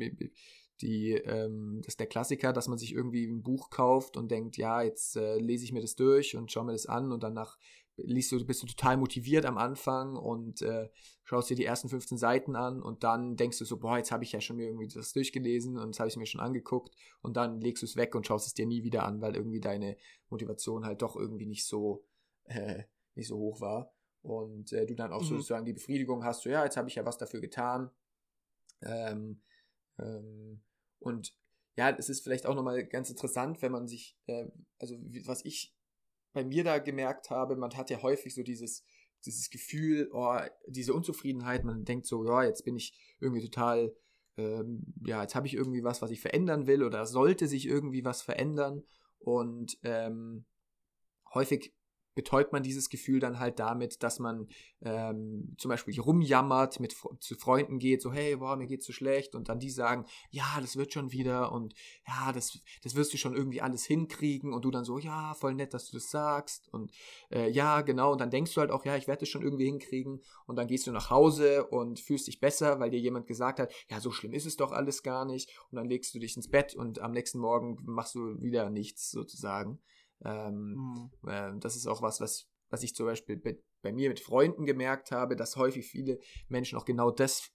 die, 0.82 1.12
ähm, 1.12 1.82
das 1.82 1.94
ist 1.94 2.00
der 2.00 2.08
Klassiker, 2.08 2.54
dass 2.54 2.68
man 2.68 2.78
sich 2.78 2.94
irgendwie 2.94 3.26
ein 3.26 3.44
Buch 3.44 3.70
kauft 3.70 4.18
und 4.18 4.32
denkt, 4.32 4.58
ja, 4.58 4.82
jetzt 4.82 5.16
äh, 5.18 5.38
lese 5.38 5.66
ich 5.66 5.72
mir 5.72 5.82
das 5.82 5.96
durch 5.96 6.36
und 6.36 6.52
schaue 6.52 6.66
mir 6.66 6.72
das 6.72 6.86
an 6.86 7.12
und 7.12 7.22
danach 7.22 7.58
liest 7.98 8.32
du, 8.32 8.46
bist 8.46 8.64
du 8.64 8.68
total 8.68 8.98
motiviert 8.98 9.46
am 9.46 9.58
Anfang 9.58 10.16
und 10.16 10.62
äh, 10.62 10.90
schaust 11.24 11.50
dir 11.50 11.56
die 11.56 11.66
ersten 11.66 11.90
15 11.90 12.18
Seiten 12.18 12.56
an 12.56 12.82
und 12.82 13.04
dann 13.04 13.36
denkst 13.36 13.60
du 13.60 13.66
so, 13.66 13.78
boah, 13.78 13.98
jetzt 13.98 14.12
habe 14.12 14.24
ich 14.24 14.32
ja 14.32 14.42
schon 14.42 14.58
mir 14.58 14.66
irgendwie 14.66 14.88
das 14.88 15.14
durchgelesen 15.14 15.78
und 15.78 15.90
das 15.90 16.00
habe 16.00 16.10
ich 16.10 16.18
mir 16.18 16.26
schon 16.26 16.42
angeguckt 16.42 16.96
und 17.22 17.38
dann 17.38 17.62
legst 17.62 17.84
du 17.84 17.86
es 17.86 17.96
weg 17.96 18.16
und 18.16 18.26
schaust 18.26 18.48
es 18.48 18.54
dir 18.54 18.66
nie 18.66 18.84
wieder 18.84 19.04
an, 19.04 19.22
weil 19.22 19.36
irgendwie 19.36 19.62
deine 19.62 19.98
Motivation 20.30 20.86
halt 20.86 21.02
doch 21.02 21.16
irgendwie 21.16 21.46
nicht 21.46 21.66
so 21.66 22.04
äh, 22.46 22.84
nicht 23.16 23.28
so 23.28 23.38
hoch 23.38 23.62
war. 23.62 23.94
Und 24.22 24.72
äh, 24.72 24.86
du 24.86 24.96
dann 24.96 25.12
auch 25.12 25.22
Mhm. 25.22 25.26
sozusagen 25.26 25.66
die 25.66 25.74
Befriedigung 25.74 26.24
hast, 26.24 26.44
so 26.44 26.50
ja, 26.50 26.64
jetzt 26.64 26.78
habe 26.78 26.88
ich 26.88 26.96
ja 26.96 27.06
was 27.06 27.18
dafür 27.18 27.42
getan. 27.42 27.92
Ähm, 28.82 29.42
ähm, 30.00 30.62
und 31.00 31.36
ja, 31.76 31.90
es 31.90 32.10
ist 32.10 32.24
vielleicht 32.24 32.46
auch 32.46 32.56
nochmal 32.56 32.86
ganz 32.86 33.10
interessant, 33.10 33.62
wenn 33.62 33.72
man 33.72 33.88
sich, 33.88 34.18
äh, 34.28 34.46
also 34.80 34.98
was 35.26 35.44
ich 35.44 35.74
bei 36.34 36.44
mir 36.44 36.64
da 36.64 36.80
gemerkt 36.80 37.30
habe, 37.30 37.56
man 37.56 37.76
hat 37.76 37.90
ja 37.90 38.02
häufig 38.02 38.34
so 38.34 38.44
dieses, 38.44 38.84
dieses 39.26 39.50
Gefühl, 39.50 40.10
oh, 40.12 40.38
diese 40.68 40.94
Unzufriedenheit, 40.94 41.64
man 41.64 41.86
denkt 41.86 42.06
so, 42.06 42.26
ja, 42.26 42.44
jetzt 42.44 42.66
bin 42.66 42.76
ich 42.76 42.94
irgendwie 43.20 43.44
total, 43.44 43.96
ähm, 44.38 44.94
ja, 45.06 45.22
jetzt 45.22 45.36
habe 45.36 45.48
ich 45.48 45.54
irgendwie 45.54 45.84
was, 45.84 46.02
was 46.02 46.12
ich 46.12 46.22
verändern 46.22 46.68
will 46.68 46.84
oder 46.84 47.06
sollte 47.06 47.48
sich 47.48 47.68
irgendwie 47.68 48.04
was 48.04 48.22
verändern. 48.22 48.84
Und 49.20 49.78
ähm, 49.84 50.46
häufig 51.34 51.74
betäubt 52.16 52.54
man 52.54 52.64
dieses 52.64 52.90
Gefühl 52.90 53.20
dann 53.20 53.40
halt 53.40 53.60
damit, 53.60 54.04
dass 54.04 54.20
man 54.20 54.48
ähm, 54.82 55.56
zum 55.58 55.70
Beispiel 55.70 56.00
rumjammert, 56.00 56.80
mit 56.80 56.96
zu 57.20 57.36
Freunden 57.36 57.80
geht, 57.80 58.02
so 58.02 58.12
hey, 58.12 58.36
boah, 58.36 58.56
mir 58.56 58.68
geht's 58.68 58.86
so 58.86 58.94
schlecht 58.94 59.36
und 59.36 59.50
dann 59.50 59.60
die 59.60 59.70
sagen, 59.70 60.06
ja, 60.30 60.58
das 60.60 60.76
wird 60.76 60.94
schon 60.94 61.12
wieder 61.12 61.52
und 61.52 61.74
ja, 62.08 62.32
das, 62.32 62.60
das 62.84 62.96
wirst 62.96 63.14
du 63.14 63.18
schon 63.18 63.36
irgendwie 63.36 63.62
alles 63.62 63.86
hinkriegen 63.86 64.54
und 64.54 64.66
du 64.66 64.72
dann 64.72 64.86
so, 64.86 65.00
ja, 65.00 65.34
voll 65.34 65.54
nett, 65.54 65.74
dass 65.74 65.90
du 65.90 65.98
das 65.98 66.10
sagst 66.10 66.70
und 66.72 66.92
äh, 67.32 67.50
ja, 67.50 67.82
genau 67.82 68.12
und 68.12 68.22
dann 68.22 68.32
denkst 68.32 68.54
du 68.54 68.62
halt 68.62 68.72
auch, 68.72 68.86
ja, 68.86 68.96
ich 68.96 69.08
werde 69.08 69.22
das 69.22 69.30
schon 69.30 69.42
irgendwie 69.42 69.66
hinkriegen 69.66 70.22
und 70.46 70.56
dann 70.56 70.68
gehst 70.68 70.88
du 70.88 70.92
nach 70.92 71.10
Hause 71.10 71.66
und 71.68 72.00
fühlst 72.00 72.28
dich 72.28 72.40
besser, 72.40 72.80
weil 72.80 72.92
dir 72.92 73.00
jemand 73.00 73.28
gesagt 73.28 73.60
hat, 73.60 73.74
ja, 73.90 74.00
so 74.00 74.12
schlimm 74.12 74.34
ist 74.34 74.46
es 74.46 74.58
doch 74.58 74.72
alles 74.72 75.04
gar 75.04 75.26
nicht 75.26 75.50
und 75.72 75.78
dann 75.78 75.88
legst 75.88 76.14
du 76.14 76.20
dich 76.20 76.36
ins 76.36 76.50
Bett 76.50 76.76
und 76.76 77.00
am 77.00 77.12
nächsten 77.12 77.40
Morgen 77.40 77.78
machst 77.84 78.16
du 78.16 78.42
wieder 78.42 78.70
nichts 78.70 79.12
sozusagen. 79.12 79.80
Ähm, 80.26 80.74
Mhm. 80.76 81.12
ähm, 81.28 81.60
das 81.60 81.76
ist 81.76 81.88
auch 81.88 82.02
was, 82.02 82.22
was, 82.22 82.48
was 82.70 82.84
ich 82.84 82.96
zum 82.96 83.06
Beispiel 83.06 83.38
bei, 83.38 83.58
bei 83.82 83.92
mir 83.92 84.10
mit 84.10 84.20
Freunden 84.20 84.66
gemerkt 84.66 85.12
habe, 85.12 85.36
dass 85.36 85.56
häufig 85.56 85.86
viele 85.86 86.20
Menschen 86.48 86.78
auch 86.78 86.86
genau 86.86 87.12
das, 87.12 87.50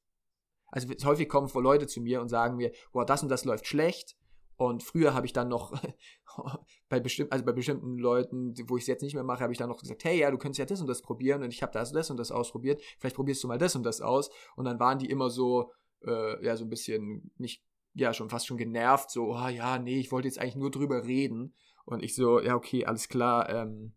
also 0.67 0.89
häufig 1.05 1.29
kommen 1.29 1.49
vor 1.49 1.63
Leute 1.63 1.87
zu 1.87 2.01
mir 2.01 2.21
und 2.21 2.29
sagen 2.29 2.57
mir, 2.57 2.73
boah, 2.93 3.07
das 3.07 3.23
und 3.23 3.29
das 3.31 3.45
läuft 3.45 3.67
schlecht. 3.67 4.17
Und 4.57 4.83
früher 4.83 5.15
habe 5.15 5.25
ich 5.25 5.33
dann 5.33 5.49
noch 5.49 5.73
bei 6.89 6.99
bestimmten, 6.99 7.33
also 7.33 7.45
bei 7.45 7.53
bestimmten 7.53 7.97
Leuten, 7.97 8.55
wo 8.69 8.77
ich 8.77 8.83
es 8.83 8.89
jetzt 8.89 9.03
nicht 9.03 9.15
mehr 9.15 9.23
mache, 9.23 9.41
habe 9.41 9.53
ich 9.53 9.59
dann 9.59 9.69
noch 9.69 9.81
gesagt, 9.81 10.03
hey, 10.05 10.19
ja, 10.19 10.31
du 10.33 10.37
könntest 10.37 10.59
ja 10.59 10.65
das 10.67 10.81
und 10.81 10.89
das 10.89 11.01
probieren 11.01 11.43
und 11.45 11.55
ich 11.55 11.63
habe 11.63 11.73
das, 11.73 11.93
das 11.93 12.11
und 12.11 12.17
das 12.17 12.33
ausprobiert. 12.33 12.83
Vielleicht 12.99 13.15
probierst 13.17 13.43
du 13.45 13.49
mal 13.49 13.59
das 13.59 13.77
und 13.77 13.85
das 13.85 14.01
aus. 14.01 14.31
Und 14.57 14.65
dann 14.65 14.81
waren 14.81 14.99
die 14.99 15.09
immer 15.09 15.31
so, 15.31 15.73
äh, 16.05 16.45
ja, 16.45 16.57
so 16.57 16.65
ein 16.65 16.71
bisschen 16.71 17.31
nicht, 17.39 17.63
ja, 17.95 18.13
schon 18.13 18.31
fast 18.31 18.47
schon 18.49 18.57
genervt, 18.57 19.11
so, 19.11 19.33
ah 19.33 19.49
ja, 19.49 19.79
nee, 19.79 20.01
ich 20.01 20.11
wollte 20.11 20.27
jetzt 20.29 20.39
eigentlich 20.41 20.57
nur 20.57 20.73
drüber 20.73 21.05
reden. 21.05 21.55
Und 21.89 22.03
ich 22.03 22.15
so, 22.15 22.39
ja, 22.39 22.55
okay, 22.55 22.85
alles 22.85 23.09
klar, 23.09 23.49
ähm, 23.49 23.95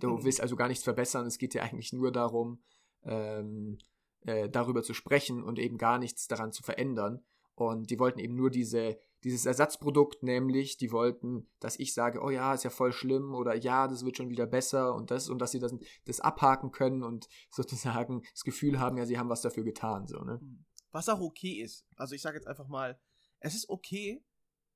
du 0.00 0.08
willst 0.24 0.40
also 0.40 0.56
gar 0.56 0.68
nichts 0.68 0.84
verbessern, 0.84 1.26
es 1.26 1.36
geht 1.36 1.52
dir 1.52 1.62
eigentlich 1.62 1.92
nur 1.92 2.10
darum, 2.10 2.62
ähm, 3.02 3.76
äh, 4.22 4.48
darüber 4.48 4.82
zu 4.82 4.94
sprechen 4.94 5.42
und 5.42 5.58
eben 5.58 5.76
gar 5.76 5.98
nichts 5.98 6.28
daran 6.28 6.50
zu 6.50 6.62
verändern. 6.62 7.22
Und 7.54 7.90
die 7.90 7.98
wollten 7.98 8.20
eben 8.20 8.36
nur 8.36 8.48
diese, 8.48 8.98
dieses 9.22 9.44
Ersatzprodukt, 9.44 10.22
nämlich, 10.22 10.78
die 10.78 10.90
wollten, 10.90 11.50
dass 11.60 11.78
ich 11.78 11.92
sage, 11.92 12.22
oh 12.22 12.30
ja, 12.30 12.54
ist 12.54 12.64
ja 12.64 12.70
voll 12.70 12.92
schlimm 12.92 13.34
oder 13.34 13.54
ja, 13.54 13.86
das 13.86 14.02
wird 14.06 14.16
schon 14.16 14.30
wieder 14.30 14.46
besser 14.46 14.94
und 14.94 15.10
das 15.10 15.28
und 15.28 15.40
dass 15.40 15.50
sie 15.50 15.58
das, 15.58 15.74
das 16.06 16.20
abhaken 16.20 16.70
können 16.70 17.02
und 17.02 17.28
sozusagen 17.50 18.22
das 18.32 18.44
Gefühl 18.44 18.78
haben, 18.78 18.96
ja, 18.96 19.04
sie 19.04 19.18
haben 19.18 19.28
was 19.28 19.42
dafür 19.42 19.64
getan. 19.64 20.06
So, 20.06 20.20
ne? 20.20 20.40
Was 20.90 21.10
auch 21.10 21.20
okay 21.20 21.60
ist. 21.60 21.84
Also 21.96 22.14
ich 22.14 22.22
sage 22.22 22.38
jetzt 22.38 22.46
einfach 22.46 22.68
mal, 22.68 22.98
es 23.40 23.54
ist 23.54 23.68
okay, 23.68 24.24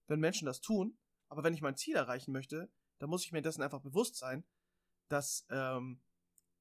wenn 0.08 0.20
Menschen 0.20 0.44
das 0.44 0.60
tun, 0.60 0.98
aber 1.32 1.44
wenn 1.44 1.54
ich 1.54 1.62
mein 1.62 1.76
Ziel 1.76 1.96
erreichen 1.96 2.30
möchte, 2.30 2.68
dann 2.98 3.08
muss 3.08 3.24
ich 3.24 3.32
mir 3.32 3.40
dessen 3.40 3.62
einfach 3.62 3.80
bewusst 3.80 4.16
sein, 4.16 4.44
dass 5.08 5.46
ähm, 5.48 5.98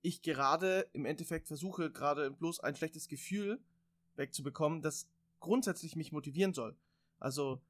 ich 0.02 0.22
gerade 0.22 0.90
im 0.94 1.04
Endeffekt 1.04 1.50
versuche, 1.50 1.92
gerade 1.92 2.32
bloß 2.32 2.62
ein 2.62 2.78
schlechtes 2.78 3.10
Gefühl 3.10 3.62
wegzubekommen, 4.16 4.82
das 4.82 5.10
grundsätzlich 5.42 5.98
mich 5.98 6.14
motivieren 6.14 6.54
soll. 6.54 6.78
Also 7.20 7.62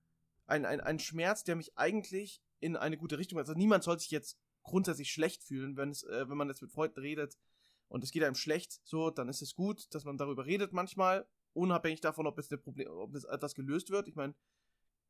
ein, 0.45 0.63
ein, 0.63 0.79
ein 0.79 0.99
Schmerz, 0.99 1.43
der 1.43 1.55
mich 1.55 1.75
eigentlich 1.75 2.39
in 2.59 2.77
eine 2.77 2.97
gute 2.97 3.17
Richtung. 3.17 3.39
Also 3.39 3.53
niemand 3.53 3.83
soll 3.83 3.99
sich 3.99 4.11
jetzt 4.11 4.37
grundsätzlich 4.61 5.11
schlecht 5.11 5.43
fühlen, 5.43 5.77
wenn 5.77 5.89
es, 5.89 6.03
äh, 6.03 6.29
wenn 6.29 6.37
man 6.37 6.49
jetzt 6.49 6.61
mit 6.61 6.71
Freunden 6.71 6.99
redet 6.99 7.39
und 7.87 8.03
es 8.03 8.11
geht 8.11 8.23
einem 8.23 8.35
schlecht, 8.35 8.79
so, 8.83 9.09
dann 9.09 9.27
ist 9.27 9.41
es 9.41 9.55
gut, 9.55 9.91
dass 9.95 10.03
man 10.03 10.19
darüber 10.19 10.45
redet 10.45 10.71
manchmal, 10.71 11.27
unabhängig 11.53 12.01
davon, 12.01 12.27
ob 12.27 12.37
es 12.37 12.51
eine 12.51 12.59
Problem, 12.59 12.89
ob 12.91 13.15
es 13.15 13.23
etwas 13.23 13.55
gelöst 13.55 13.89
wird. 13.89 14.07
Ich 14.07 14.15
meine, 14.15 14.35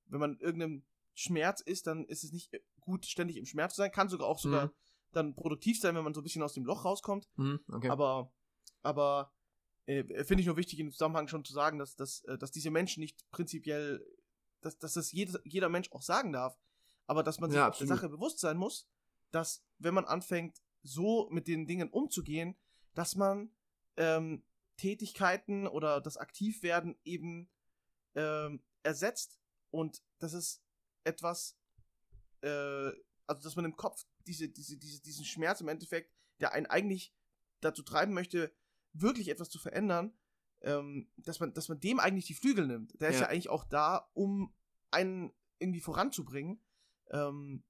wenn 0.05 0.21
man 0.21 0.39
irgendeinem 0.39 0.85
Schmerz 1.13 1.61
ist, 1.61 1.87
dann 1.87 2.05
ist 2.05 2.23
es 2.23 2.31
nicht 2.31 2.51
gut, 2.79 3.05
ständig 3.05 3.37
im 3.37 3.45
Schmerz 3.45 3.75
zu 3.75 3.81
sein. 3.81 3.91
Kann 3.91 4.09
sogar 4.09 4.27
auch 4.27 4.39
sogar 4.39 4.67
Mhm. 4.67 4.71
dann 5.11 5.35
produktiv 5.35 5.79
sein, 5.79 5.95
wenn 5.95 6.03
man 6.03 6.13
so 6.13 6.21
ein 6.21 6.23
bisschen 6.23 6.41
aus 6.43 6.53
dem 6.53 6.65
Loch 6.65 6.85
rauskommt. 6.85 7.27
Mhm, 7.35 7.59
okay. 7.71 7.89
Aber, 7.89 8.31
aber 8.81 9.33
äh, 9.85 10.23
finde 10.23 10.41
ich 10.41 10.47
nur 10.47 10.57
wichtig, 10.57 10.79
im 10.79 10.91
Zusammenhang 10.91 11.27
schon 11.27 11.43
zu 11.43 11.53
sagen, 11.53 11.79
dass, 11.79 11.95
dass, 11.95 12.21
äh, 12.25 12.37
dass 12.37 12.51
diese 12.51 12.71
Menschen 12.71 13.01
nicht 13.01 13.29
prinzipiell, 13.31 14.05
dass, 14.61 14.77
dass 14.77 14.93
das 14.93 15.11
jeder, 15.11 15.39
jeder 15.43 15.69
Mensch 15.69 15.91
auch 15.91 16.01
sagen 16.01 16.31
darf, 16.31 16.57
aber 17.07 17.23
dass 17.23 17.39
man 17.39 17.49
sich 17.51 17.57
Ja, 17.57 17.69
der. 17.71 17.87
Sache 17.87 18.09
bewusst 18.09 18.39
sein 18.39 18.57
muss, 18.57 18.87
dass 19.31 19.63
wenn 19.79 19.93
man 19.93 20.05
anfängt, 20.05 20.61
so 20.83 21.27
mit 21.29 21.47
den 21.47 21.67
Dingen 21.67 21.89
umzugehen, 21.89 22.55
dass 22.93 23.15
man 23.15 23.51
ähm, 23.97 24.43
Tätigkeiten 24.77 25.67
oder 25.67 26.01
das 26.01 26.17
Aktivwerden 26.17 26.97
eben 27.03 27.49
ähm, 28.15 28.63
ersetzt 28.83 29.39
und 29.69 30.01
das 30.19 30.33
ist 30.33 30.61
etwas, 31.03 31.57
äh, 32.41 32.91
also 33.27 33.41
dass 33.43 33.55
man 33.55 33.65
im 33.65 33.75
Kopf 33.75 34.05
diese, 34.27 34.49
diese, 34.49 34.77
diese, 34.77 35.01
diesen 35.01 35.25
Schmerz 35.25 35.61
im 35.61 35.67
Endeffekt, 35.67 36.13
der 36.39 36.53
einen 36.53 36.65
eigentlich 36.65 37.13
dazu 37.61 37.83
treiben 37.83 38.13
möchte, 38.13 38.51
wirklich 38.93 39.29
etwas 39.29 39.49
zu 39.49 39.59
verändern, 39.59 40.13
ähm, 40.61 41.09
dass 41.17 41.39
man, 41.39 41.53
dass 41.53 41.69
man 41.69 41.79
dem 41.79 41.99
eigentlich 41.99 42.25
die 42.25 42.33
Flügel 42.33 42.67
nimmt. 42.67 42.99
Der 43.01 43.09
ist 43.09 43.15
Ja. 43.15 43.21
ja 43.23 43.27
eigentlich 43.29 43.49
auch 43.49 43.63
da, 43.63 44.09
um 44.13 44.53
einen 44.91 45.33
irgendwie 45.59 45.79
voranzubringen. 45.79 46.61
Ähm, 47.11 47.63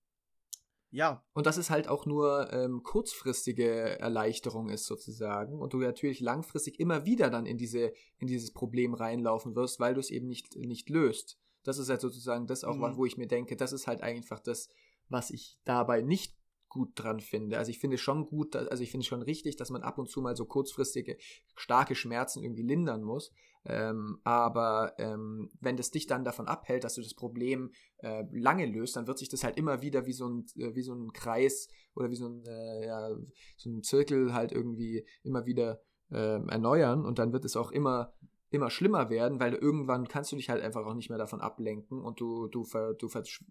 ja, 0.93 1.23
Und 1.33 1.45
dass 1.45 1.55
es 1.55 1.69
halt 1.69 1.87
auch 1.87 2.05
nur 2.05 2.51
ähm, 2.51 2.83
kurzfristige 2.83 3.97
Erleichterung 3.99 4.67
ist 4.67 4.85
sozusagen 4.85 5.57
und 5.57 5.71
du 5.71 5.77
natürlich 5.77 6.19
langfristig 6.19 6.81
immer 6.81 7.05
wieder 7.05 7.29
dann 7.29 7.45
in 7.45 7.57
diese 7.57 7.93
in 8.17 8.27
dieses 8.27 8.51
Problem 8.51 8.93
reinlaufen 8.93 9.55
wirst, 9.55 9.79
weil 9.79 9.93
du 9.93 10.01
es 10.01 10.09
eben 10.09 10.27
nicht 10.27 10.55
nicht 10.57 10.89
löst. 10.89 11.39
Das 11.63 11.78
ist 11.78 11.89
halt 11.89 12.02
sozusagen 12.02 12.47
das 12.47 12.63
auch, 12.63 12.76
Mhm. 12.76 12.97
wo 12.97 13.06
ich 13.06 13.17
mir 13.17 13.28
denke, 13.28 13.56
das 13.56 13.74
ist 13.74 13.88
halt 13.88 14.02
einfach 14.02 14.39
das, 14.39 14.69
was 15.10 15.30
ich 15.32 15.60
dabei 15.65 16.02
nicht 16.02 16.36
gut 16.69 16.91
dran 16.95 17.19
finde. 17.19 17.58
Also 17.58 17.69
ich 17.69 17.80
finde 17.80 17.97
schon 17.97 18.26
gut, 18.28 18.56
also 18.56 18.82
ich 18.82 18.91
finde 18.91 19.06
schon 19.06 19.21
richtig, 19.21 19.58
dass 19.58 19.69
man 19.71 19.84
ab 19.84 19.97
und 19.97 20.10
zu 20.10 20.21
mal 20.21 20.38
so 20.38 20.45
kurzfristige 20.45 21.17
starke 21.56 21.95
Schmerzen 21.95 22.41
irgendwie 22.41 22.63
lindern 22.63 23.04
muss. 23.04 23.32
Ähm, 23.65 24.19
aber 24.24 24.93
ähm, 24.97 25.52
wenn 25.60 25.76
das 25.76 25.91
dich 25.91 26.08
dann 26.08 26.24
davon 26.24 26.47
abhält, 26.47 26.86
dass 26.86 26.95
du 26.95 27.02
das 27.02 27.13
Problem 27.13 27.71
äh, 27.97 28.24
lange 28.32 28.65
löst, 28.65 28.95
dann 28.95 29.06
wird 29.06 29.19
sich 29.19 29.28
das 29.30 29.43
halt 29.43 29.58
immer 29.58 29.82
wieder 29.82 30.06
wie 30.06 30.13
so 30.13 30.28
ein, 30.30 30.45
äh, 30.56 30.74
wie 30.74 30.82
so 30.82 30.93
ein 30.95 31.12
Kreis 31.12 31.67
oder 31.93 32.10
wie 32.10 32.15
so 32.15 32.28
ein, 32.28 32.43
äh, 32.45 32.86
ja, 32.88 33.10
so 33.58 33.69
ein 33.69 33.84
Zirkel 33.84 34.34
halt 34.34 34.54
irgendwie 34.54 35.06
immer 35.24 35.45
wieder 35.45 35.82
ähm, 36.10 36.47
erneuern 36.50 37.06
und 37.06 37.19
dann 37.19 37.34
wird 37.34 37.43
es 37.45 37.56
auch 37.58 37.71
immer 37.71 38.13
immer 38.51 38.69
schlimmer 38.69 39.09
werden, 39.09 39.39
weil 39.39 39.55
irgendwann 39.55 40.07
kannst 40.07 40.31
du 40.31 40.35
dich 40.35 40.49
halt 40.49 40.61
einfach 40.63 40.85
auch 40.85 40.93
nicht 40.93 41.09
mehr 41.09 41.17
davon 41.17 41.41
ablenken 41.41 42.01
und 42.01 42.19
du 42.19 42.47
du 42.47 42.63
ver, 42.63 42.93
du, 42.93 43.07
versch- 43.07 43.43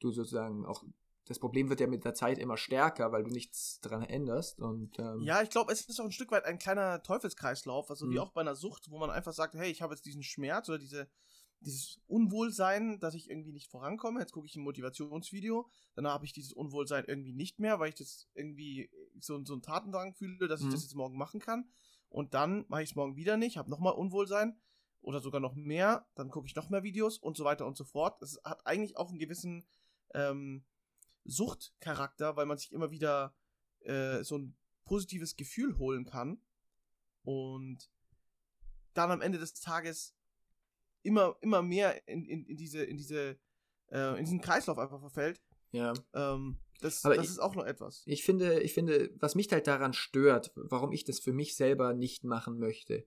du 0.00 0.10
sozusagen 0.10 0.66
auch 0.66 0.84
das 1.26 1.38
Problem 1.38 1.68
wird 1.68 1.78
ja 1.80 1.86
mit 1.86 2.04
der 2.04 2.14
Zeit 2.14 2.38
immer 2.38 2.56
stärker, 2.56 3.12
weil 3.12 3.22
du 3.22 3.30
nichts 3.30 3.80
dran 3.80 4.02
änderst 4.02 4.58
und 4.60 4.98
ähm, 4.98 5.22
ja, 5.24 5.42
ich 5.42 5.50
glaube, 5.50 5.72
es 5.72 5.82
ist 5.82 6.00
auch 6.00 6.04
ein 6.04 6.12
Stück 6.12 6.32
weit 6.32 6.44
ein 6.44 6.58
kleiner 6.58 7.02
Teufelskreislauf, 7.02 7.88
also 7.90 8.10
wie 8.10 8.14
Mhm. 8.14 8.18
auch 8.18 8.32
bei 8.32 8.40
einer 8.40 8.56
Sucht, 8.56 8.90
wo 8.90 8.98
man 8.98 9.10
einfach 9.10 9.32
sagt, 9.32 9.54
hey, 9.54 9.70
ich 9.70 9.80
habe 9.80 9.94
jetzt 9.94 10.04
diesen 10.06 10.24
Schmerz 10.24 10.68
oder 10.68 10.78
diese, 10.78 11.08
dieses 11.60 12.00
Unwohlsein, 12.08 12.98
dass 12.98 13.14
ich 13.14 13.30
irgendwie 13.30 13.52
nicht 13.52 13.70
vorankomme. 13.70 14.18
Jetzt 14.20 14.32
gucke 14.32 14.46
ich 14.46 14.56
ein 14.56 14.62
Motivationsvideo, 14.62 15.68
dann 15.94 16.06
habe 16.08 16.24
ich 16.24 16.32
dieses 16.32 16.52
Unwohlsein 16.52 17.04
irgendwie 17.06 17.34
nicht 17.34 17.60
mehr, 17.60 17.78
weil 17.78 17.90
ich 17.90 17.94
das 17.94 18.28
irgendwie 18.34 18.90
so, 19.20 19.44
so 19.44 19.52
einen 19.52 19.62
Tatendrang 19.62 20.14
fühle, 20.14 20.48
dass 20.48 20.62
ich 20.62 20.66
Mhm. 20.66 20.72
das 20.72 20.82
jetzt 20.82 20.94
morgen 20.96 21.16
machen 21.18 21.38
kann. 21.38 21.68
Und 22.10 22.34
dann 22.34 22.66
mache 22.68 22.82
ich 22.82 22.90
es 22.90 22.96
morgen 22.96 23.16
wieder 23.16 23.36
nicht, 23.36 23.56
habe 23.56 23.70
nochmal 23.70 23.94
Unwohlsein 23.94 24.60
oder 25.00 25.20
sogar 25.20 25.40
noch 25.40 25.54
mehr, 25.54 26.06
dann 26.14 26.28
gucke 26.28 26.46
ich 26.46 26.56
noch 26.56 26.68
mehr 26.68 26.82
Videos 26.82 27.16
und 27.16 27.36
so 27.36 27.44
weiter 27.44 27.66
und 27.66 27.76
so 27.76 27.84
fort. 27.84 28.20
Es 28.20 28.38
hat 28.44 28.66
eigentlich 28.66 28.98
auch 28.98 29.08
einen 29.08 29.18
gewissen 29.18 29.64
ähm, 30.12 30.64
Suchtcharakter, 31.24 32.36
weil 32.36 32.46
man 32.46 32.58
sich 32.58 32.72
immer 32.72 32.90
wieder 32.90 33.34
äh, 33.80 34.22
so 34.24 34.38
ein 34.38 34.56
positives 34.84 35.36
Gefühl 35.36 35.78
holen 35.78 36.04
kann 36.04 36.42
und 37.22 37.90
dann 38.92 39.12
am 39.12 39.20
Ende 39.20 39.38
des 39.38 39.54
Tages 39.54 40.16
immer, 41.02 41.36
immer 41.40 41.62
mehr 41.62 42.06
in, 42.08 42.24
in, 42.24 42.44
in 42.44 42.56
diese, 42.56 42.82
in 42.82 42.96
diese, 42.96 43.38
äh, 43.90 44.18
in 44.18 44.24
diesen 44.24 44.40
Kreislauf 44.40 44.78
einfach 44.78 45.00
verfällt. 45.00 45.40
ja. 45.70 45.92
Ähm, 46.12 46.58
das 46.80 47.04
Aber 47.04 47.14
das 47.16 47.24
ich- 47.26 47.30
ist 47.32 47.38
auch 47.38 47.54
noch 47.54 47.64
etwas. 47.66 48.02
Ich 48.06 48.24
finde, 48.24 48.60
ich 48.60 48.74
finde, 48.74 49.10
was 49.18 49.34
mich 49.34 49.50
halt 49.52 49.66
daran 49.66 49.92
stört, 49.92 50.52
warum 50.56 50.92
ich 50.92 51.04
das 51.04 51.20
für 51.20 51.32
mich 51.32 51.54
selber 51.56 51.92
nicht 51.94 52.24
machen 52.24 52.58
möchte, 52.58 53.06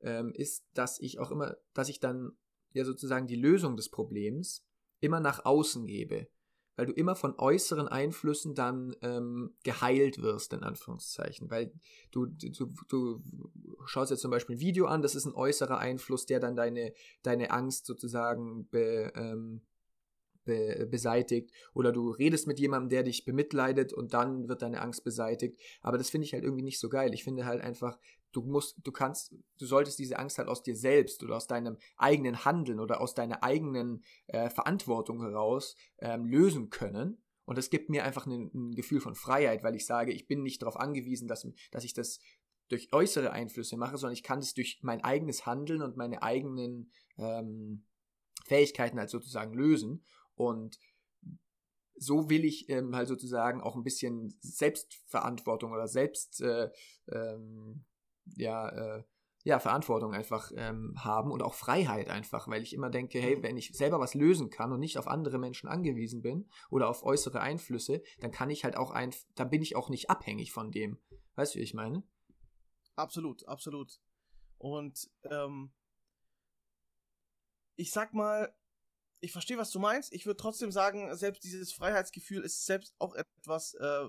ähm, 0.00 0.32
ist, 0.34 0.64
dass 0.74 1.00
ich 1.00 1.18
auch 1.18 1.30
immer, 1.30 1.56
dass 1.72 1.88
ich 1.88 2.00
dann 2.00 2.32
ja 2.72 2.84
sozusagen 2.84 3.26
die 3.26 3.36
Lösung 3.36 3.76
des 3.76 3.88
Problems 3.88 4.64
immer 5.00 5.20
nach 5.20 5.44
außen 5.44 5.86
gebe. 5.86 6.28
weil 6.76 6.86
du 6.86 6.92
immer 6.92 7.14
von 7.14 7.38
äußeren 7.38 7.86
Einflüssen 7.86 8.56
dann 8.56 8.96
ähm, 9.00 9.54
geheilt 9.62 10.20
wirst, 10.22 10.52
in 10.52 10.64
Anführungszeichen. 10.64 11.48
Weil 11.48 11.72
du, 12.10 12.26
du, 12.26 12.72
du 12.88 13.22
schaust 13.86 14.10
jetzt 14.10 14.22
zum 14.22 14.32
Beispiel 14.32 14.56
ein 14.56 14.60
Video 14.60 14.86
an, 14.86 15.00
das 15.00 15.14
ist 15.14 15.24
ein 15.24 15.34
äußerer 15.34 15.78
Einfluss, 15.78 16.26
der 16.26 16.40
dann 16.40 16.56
deine, 16.56 16.92
deine 17.22 17.52
Angst 17.52 17.86
sozusagen 17.86 18.66
be, 18.70 19.12
ähm, 19.14 19.60
be 20.44 20.86
beseitigt 20.90 21.50
oder 21.72 21.92
du 21.92 22.10
redest 22.10 22.46
mit 22.46 22.58
jemandem, 22.58 22.90
der 22.90 23.02
dich 23.02 23.24
bemitleidet 23.24 23.92
und 23.92 24.14
dann 24.14 24.48
wird 24.48 24.62
deine 24.62 24.80
Angst 24.80 25.04
beseitigt. 25.04 25.60
Aber 25.80 25.98
das 25.98 26.10
finde 26.10 26.26
ich 26.26 26.32
halt 26.32 26.44
irgendwie 26.44 26.62
nicht 26.64 26.80
so 26.80 26.88
geil. 26.88 27.14
Ich 27.14 27.24
finde 27.24 27.44
halt 27.44 27.62
einfach, 27.62 27.98
du 28.32 28.42
musst, 28.42 28.76
du 28.84 28.92
kannst, 28.92 29.34
du 29.58 29.66
solltest 29.66 29.98
diese 29.98 30.18
Angst 30.18 30.38
halt 30.38 30.48
aus 30.48 30.62
dir 30.62 30.76
selbst 30.76 31.22
oder 31.22 31.36
aus 31.36 31.46
deinem 31.46 31.78
eigenen 31.96 32.44
Handeln 32.44 32.80
oder 32.80 33.00
aus 33.00 33.14
deiner 33.14 33.42
eigenen 33.42 34.04
äh, 34.26 34.50
Verantwortung 34.50 35.20
heraus 35.20 35.76
ähm, 35.98 36.26
lösen 36.26 36.70
können. 36.70 37.18
Und 37.46 37.58
das 37.58 37.70
gibt 37.70 37.90
mir 37.90 38.04
einfach 38.04 38.26
ein, 38.26 38.50
ein, 38.54 38.74
Gefühl 38.74 39.00
von 39.00 39.14
Freiheit, 39.14 39.62
weil 39.62 39.74
ich 39.74 39.86
sage, 39.86 40.12
ich 40.12 40.26
bin 40.26 40.42
nicht 40.42 40.62
darauf 40.62 40.76
angewiesen, 40.76 41.28
dass, 41.28 41.46
dass 41.70 41.84
ich 41.84 41.92
das 41.92 42.18
durch 42.68 42.92
äußere 42.92 43.30
Einflüsse 43.30 43.76
mache, 43.76 43.98
sondern 43.98 44.14
ich 44.14 44.22
kann 44.22 44.40
das 44.40 44.54
durch 44.54 44.78
mein 44.82 45.04
eigenes 45.04 45.44
Handeln 45.46 45.82
und 45.82 45.96
meine 45.96 46.22
eigenen 46.22 46.90
ähm, 47.18 47.84
Fähigkeiten 48.46 48.98
halt 48.98 49.10
sozusagen 49.10 49.52
lösen. 49.52 50.04
Und 50.34 50.78
so 51.96 52.28
will 52.28 52.44
ich 52.44 52.68
ähm, 52.68 52.94
halt 52.94 53.08
sozusagen 53.08 53.60
auch 53.60 53.76
ein 53.76 53.84
bisschen 53.84 54.36
Selbstverantwortung 54.40 55.72
oder 55.72 55.86
Selbst, 55.86 56.40
äh, 56.40 56.70
ähm, 57.08 57.84
ja, 58.36 58.68
äh, 58.68 59.04
ja, 59.44 59.58
Verantwortung 59.58 60.14
einfach 60.14 60.50
ähm, 60.56 60.94
haben 60.96 61.30
und 61.30 61.42
auch 61.42 61.52
Freiheit 61.52 62.08
einfach, 62.08 62.48
weil 62.48 62.62
ich 62.62 62.72
immer 62.72 62.88
denke, 62.88 63.20
hey, 63.20 63.42
wenn 63.42 63.58
ich 63.58 63.76
selber 63.76 64.00
was 64.00 64.14
lösen 64.14 64.48
kann 64.48 64.72
und 64.72 64.80
nicht 64.80 64.96
auf 64.96 65.06
andere 65.06 65.38
Menschen 65.38 65.68
angewiesen 65.68 66.22
bin 66.22 66.48
oder 66.70 66.88
auf 66.88 67.04
äußere 67.04 67.40
Einflüsse, 67.40 68.02
dann 68.20 68.30
kann 68.30 68.48
ich 68.48 68.64
halt 68.64 68.76
auch 68.76 68.90
ein, 68.90 69.14
dann 69.34 69.50
bin 69.50 69.60
ich 69.60 69.76
auch 69.76 69.90
nicht 69.90 70.08
abhängig 70.08 70.50
von 70.50 70.72
dem. 70.72 70.98
Weißt 71.34 71.54
du, 71.54 71.58
wie 71.58 71.62
ich 71.62 71.74
meine? 71.74 72.02
Absolut, 72.96 73.46
absolut. 73.46 74.00
Und 74.56 75.10
ähm, 75.24 75.72
ich 77.76 77.90
sag 77.90 78.14
mal, 78.14 78.54
ich 79.24 79.32
verstehe, 79.32 79.56
was 79.56 79.70
du 79.70 79.78
meinst. 79.78 80.12
Ich 80.12 80.26
würde 80.26 80.36
trotzdem 80.36 80.70
sagen, 80.70 81.14
selbst 81.16 81.42
dieses 81.44 81.72
Freiheitsgefühl 81.72 82.42
ist 82.42 82.66
selbst 82.66 82.94
auch 82.98 83.14
etwas, 83.14 83.74
äh, 83.74 84.06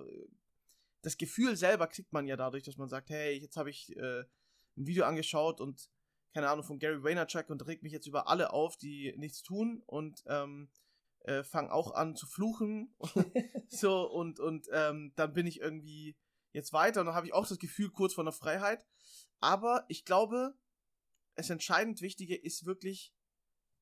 das 1.01 1.17
Gefühl 1.17 1.55
selber 1.55 1.87
kriegt 1.87 2.11
man 2.11 2.27
ja 2.27 2.35
dadurch, 2.35 2.63
dass 2.63 2.77
man 2.77 2.89
sagt, 2.89 3.09
hey, 3.09 3.37
jetzt 3.37 3.55
habe 3.55 3.69
ich 3.69 3.95
äh, 3.95 4.25
ein 4.77 4.87
Video 4.87 5.05
angeschaut 5.05 5.61
und 5.61 5.89
keine 6.33 6.49
Ahnung 6.49 6.65
von 6.65 6.79
Gary 6.79 7.01
Vaynerchuk 7.01 7.49
und 7.49 7.65
regt 7.65 7.81
mich 7.81 7.93
jetzt 7.93 8.07
über 8.07 8.27
alle 8.27 8.51
auf, 8.51 8.75
die 8.75 9.13
nichts 9.17 9.41
tun 9.41 9.81
und 9.85 10.21
ähm, 10.27 10.69
äh, 11.19 11.43
fange 11.43 11.71
auch 11.71 11.91
an 11.91 12.17
zu 12.17 12.27
fluchen 12.27 12.93
so 13.69 14.11
und 14.11 14.41
und 14.41 14.67
ähm, 14.73 15.13
dann 15.15 15.33
bin 15.33 15.47
ich 15.47 15.61
irgendwie 15.61 16.17
jetzt 16.51 16.73
weiter 16.73 16.99
und 16.99 17.07
dann 17.07 17.15
habe 17.15 17.27
ich 17.27 17.33
auch 17.33 17.47
das 17.47 17.57
Gefühl 17.57 17.89
kurz 17.89 18.13
vor 18.13 18.25
der 18.25 18.33
Freiheit. 18.33 18.83
Aber 19.39 19.85
ich 19.87 20.03
glaube, 20.03 20.57
es 21.35 21.49
entscheidend 21.49 22.01
Wichtige 22.01 22.35
ist 22.35 22.65
wirklich 22.65 23.13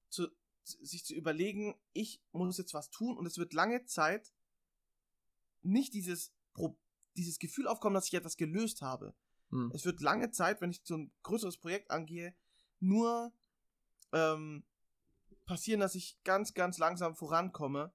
zu, 0.09 0.27
sich 0.63 1.05
zu 1.05 1.13
überlegen, 1.13 1.75
ich 1.93 2.21
muss 2.31 2.57
jetzt 2.57 2.73
was 2.73 2.89
tun 2.89 3.17
und 3.17 3.25
es 3.25 3.37
wird 3.37 3.53
lange 3.53 3.85
Zeit 3.85 4.33
nicht 5.61 5.93
dieses, 5.93 6.33
dieses 7.15 7.39
Gefühl 7.39 7.67
aufkommen, 7.67 7.93
dass 7.93 8.07
ich 8.07 8.13
etwas 8.13 8.37
gelöst 8.37 8.81
habe. 8.81 9.13
Hm. 9.49 9.71
Es 9.73 9.85
wird 9.85 10.01
lange 10.01 10.31
Zeit, 10.31 10.61
wenn 10.61 10.71
ich 10.71 10.81
so 10.83 10.97
ein 10.97 11.11
größeres 11.23 11.57
Projekt 11.57 11.91
angehe, 11.91 12.35
nur 12.79 13.31
ähm, 14.11 14.65
passieren, 15.45 15.79
dass 15.79 15.95
ich 15.95 16.17
ganz, 16.23 16.53
ganz 16.53 16.77
langsam 16.77 17.15
vorankomme. 17.15 17.93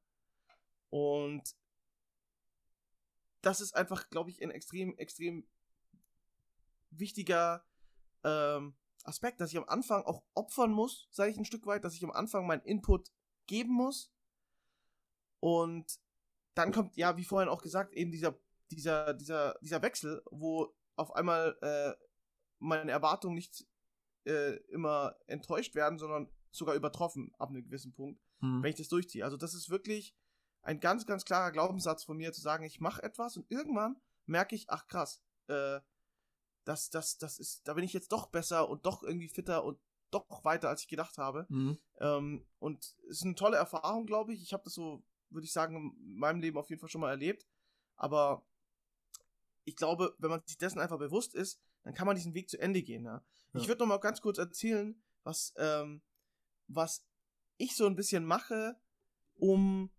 Und 0.90 1.56
das 3.42 3.60
ist 3.60 3.74
einfach, 3.74 4.08
glaube 4.10 4.30
ich, 4.30 4.42
ein 4.42 4.50
extrem, 4.50 4.96
extrem 4.98 5.46
wichtiger 6.90 7.64
ähm, 8.24 8.74
Aspekt, 9.04 9.40
dass 9.40 9.50
ich 9.50 9.58
am 9.58 9.68
Anfang 9.68 10.04
auch 10.04 10.22
opfern 10.34 10.72
muss, 10.72 11.08
sage 11.10 11.30
ich 11.30 11.38
ein 11.38 11.44
Stück 11.44 11.66
weit, 11.66 11.84
dass 11.84 11.94
ich 11.94 12.04
am 12.04 12.10
Anfang 12.10 12.46
meinen 12.46 12.62
Input 12.62 13.10
geben 13.46 13.72
muss. 13.72 14.12
Und 15.40 15.98
dann 16.54 16.72
kommt, 16.72 16.96
ja, 16.96 17.16
wie 17.16 17.24
vorhin 17.24 17.48
auch 17.48 17.62
gesagt, 17.62 17.94
eben 17.94 18.10
dieser, 18.10 18.38
dieser, 18.70 19.14
dieser, 19.14 19.58
dieser 19.62 19.82
Wechsel, 19.82 20.22
wo 20.30 20.74
auf 20.96 21.14
einmal 21.14 21.56
äh, 21.62 21.94
meine 22.58 22.90
Erwartungen 22.90 23.36
nicht 23.36 23.66
äh, 24.24 24.56
immer 24.68 25.16
enttäuscht 25.26 25.74
werden, 25.74 25.98
sondern 25.98 26.30
sogar 26.50 26.74
übertroffen 26.74 27.32
ab 27.38 27.50
einem 27.50 27.62
gewissen 27.62 27.94
Punkt, 27.94 28.20
hm. 28.40 28.62
wenn 28.62 28.70
ich 28.70 28.76
das 28.76 28.88
durchziehe. 28.88 29.24
Also 29.24 29.36
das 29.36 29.54
ist 29.54 29.70
wirklich 29.70 30.16
ein 30.62 30.80
ganz, 30.80 31.06
ganz 31.06 31.24
klarer 31.24 31.52
Glaubenssatz 31.52 32.04
von 32.04 32.16
mir, 32.16 32.32
zu 32.32 32.40
sagen, 32.40 32.64
ich 32.64 32.80
mache 32.80 33.02
etwas 33.02 33.36
und 33.36 33.50
irgendwann 33.50 34.00
merke 34.26 34.54
ich, 34.54 34.68
ach 34.68 34.86
krass, 34.86 35.22
äh, 35.46 35.80
das, 36.68 36.90
das, 36.90 37.16
das 37.16 37.38
ist, 37.38 37.66
da 37.66 37.72
bin 37.72 37.82
ich 37.82 37.94
jetzt 37.94 38.12
doch 38.12 38.26
besser 38.26 38.68
und 38.68 38.84
doch 38.84 39.02
irgendwie 39.02 39.28
fitter 39.28 39.64
und 39.64 39.78
doch 40.10 40.44
weiter, 40.44 40.68
als 40.68 40.82
ich 40.82 40.88
gedacht 40.88 41.16
habe. 41.16 41.46
Mhm. 41.48 41.78
Ähm, 41.98 42.46
und 42.58 42.84
es 43.08 43.18
ist 43.18 43.24
eine 43.24 43.34
tolle 43.34 43.56
Erfahrung, 43.56 44.04
glaube 44.04 44.34
ich. 44.34 44.42
Ich 44.42 44.52
habe 44.52 44.64
das 44.64 44.74
so, 44.74 45.02
würde 45.30 45.46
ich 45.46 45.52
sagen, 45.52 45.96
in 45.98 46.16
meinem 46.18 46.42
Leben 46.42 46.58
auf 46.58 46.68
jeden 46.68 46.78
Fall 46.78 46.90
schon 46.90 47.00
mal 47.00 47.10
erlebt. 47.10 47.46
Aber 47.96 48.44
ich 49.64 49.76
glaube, 49.76 50.14
wenn 50.18 50.28
man 50.28 50.42
sich 50.44 50.58
dessen 50.58 50.78
einfach 50.78 50.98
bewusst 50.98 51.34
ist, 51.34 51.58
dann 51.84 51.94
kann 51.94 52.06
man 52.06 52.16
diesen 52.16 52.34
Weg 52.34 52.50
zu 52.50 52.60
Ende 52.60 52.82
gehen. 52.82 53.04
Ja? 53.04 53.24
Ja. 53.54 53.60
Ich 53.60 53.68
würde 53.68 53.80
noch 53.80 53.88
mal 53.88 53.98
ganz 53.98 54.20
kurz 54.20 54.36
erzählen, 54.36 55.02
was, 55.24 55.54
ähm, 55.56 56.02
was 56.66 57.02
ich 57.56 57.76
so 57.76 57.86
ein 57.86 57.96
bisschen 57.96 58.26
mache, 58.26 58.78
um 59.36 59.90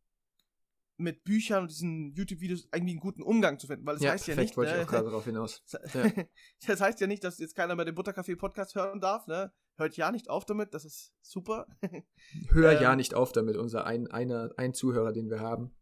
mit 1.00 1.24
Büchern 1.24 1.64
und 1.64 1.72
diesen 1.72 2.14
YouTube-Videos 2.14 2.68
irgendwie 2.74 2.94
einen 2.94 3.00
guten 3.00 3.22
Umgang 3.22 3.58
zu 3.58 3.68
finden, 3.68 3.86
weil 3.86 3.96
das 3.96 4.04
ja, 4.04 4.12
heißt 4.12 4.28
ja 4.28 4.36
nicht. 4.36 4.58
wollte 4.58 4.76
ich 4.76 4.82
auch 4.82 4.88
gerade 4.88 5.06
darauf 5.06 5.26
hinaus. 5.26 5.64
Ja. 5.94 6.12
das 6.68 6.82
heißt 6.82 7.00
ja 7.00 7.08
nicht, 7.08 7.24
dass 7.24 7.40
jetzt 7.40 7.56
keiner 7.56 7.76
mehr 7.76 7.86
den 7.86 7.96
Butterkaffee-Podcast 7.96 8.76
hören 8.76 9.00
darf, 9.00 9.28
ne? 9.28 9.52
Hört 9.78 9.96
ja 9.96 10.12
nicht 10.12 10.30
auf 10.30 10.46
damit, 10.46 10.74
das 10.74 10.84
ist 10.84 11.14
super. 11.22 11.68
Hör 12.52 12.74
ähm, 12.74 12.82
ja 12.82 12.96
nicht 12.96 13.14
auf 13.14 13.32
damit, 13.32 13.56
unser 13.56 13.86
ein, 13.86 14.08
einer, 14.08 14.52
ein 14.58 14.74
Zuhörer, 14.74 15.14
den 15.14 15.30
wir 15.30 15.40
haben. 15.40 15.74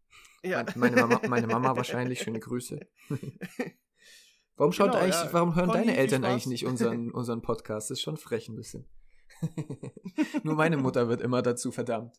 Ja. 0.44 0.66
Meine, 0.76 0.98
Mama, 0.98 1.20
meine 1.28 1.48
Mama 1.48 1.76
wahrscheinlich, 1.76 2.22
schöne 2.22 2.40
Grüße. 2.40 2.80
Warum 4.56 4.72
schaut 4.72 4.92
genau, 4.92 5.04
eigentlich, 5.04 5.16
ja. 5.16 5.34
warum 5.34 5.56
hören 5.56 5.70
Conny, 5.70 5.86
deine 5.86 5.98
Eltern 5.98 6.24
eigentlich 6.24 6.48
nicht 6.48 6.66
unseren, 6.66 7.12
unseren 7.12 7.42
Podcast? 7.42 7.90
Das 7.90 7.98
ist 7.98 8.04
schon 8.04 8.18
frech 8.18 8.50
ein 8.50 8.56
bisschen. 8.56 8.88
Nur 10.44 10.56
meine 10.56 10.78
Mutter 10.78 11.10
wird 11.10 11.22
immer 11.22 11.42
dazu 11.42 11.72
verdammt. 11.72 12.16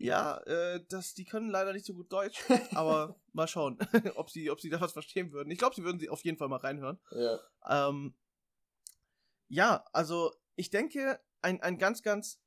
Ja, 0.00 0.38
äh, 0.46 0.82
das, 0.88 1.12
die 1.12 1.26
können 1.26 1.50
leider 1.50 1.74
nicht 1.74 1.84
so 1.84 1.92
gut 1.92 2.10
Deutsch, 2.10 2.42
aber 2.74 3.20
mal 3.34 3.46
schauen, 3.46 3.78
ob 4.16 4.30
sie, 4.30 4.50
ob 4.50 4.58
sie 4.58 4.70
da 4.70 4.80
was 4.80 4.92
verstehen 4.92 5.30
würden. 5.30 5.50
Ich 5.50 5.58
glaube, 5.58 5.74
sie 5.74 5.84
würden 5.84 6.00
sie 6.00 6.08
auf 6.08 6.24
jeden 6.24 6.38
Fall 6.38 6.48
mal 6.48 6.56
reinhören. 6.56 6.98
Ja. 7.10 7.38
Ähm, 7.68 8.14
ja, 9.48 9.84
also 9.92 10.32
ich 10.56 10.70
denke, 10.70 11.20
ein, 11.42 11.60
ein 11.60 11.76
ganz, 11.76 12.02
ganz 12.02 12.40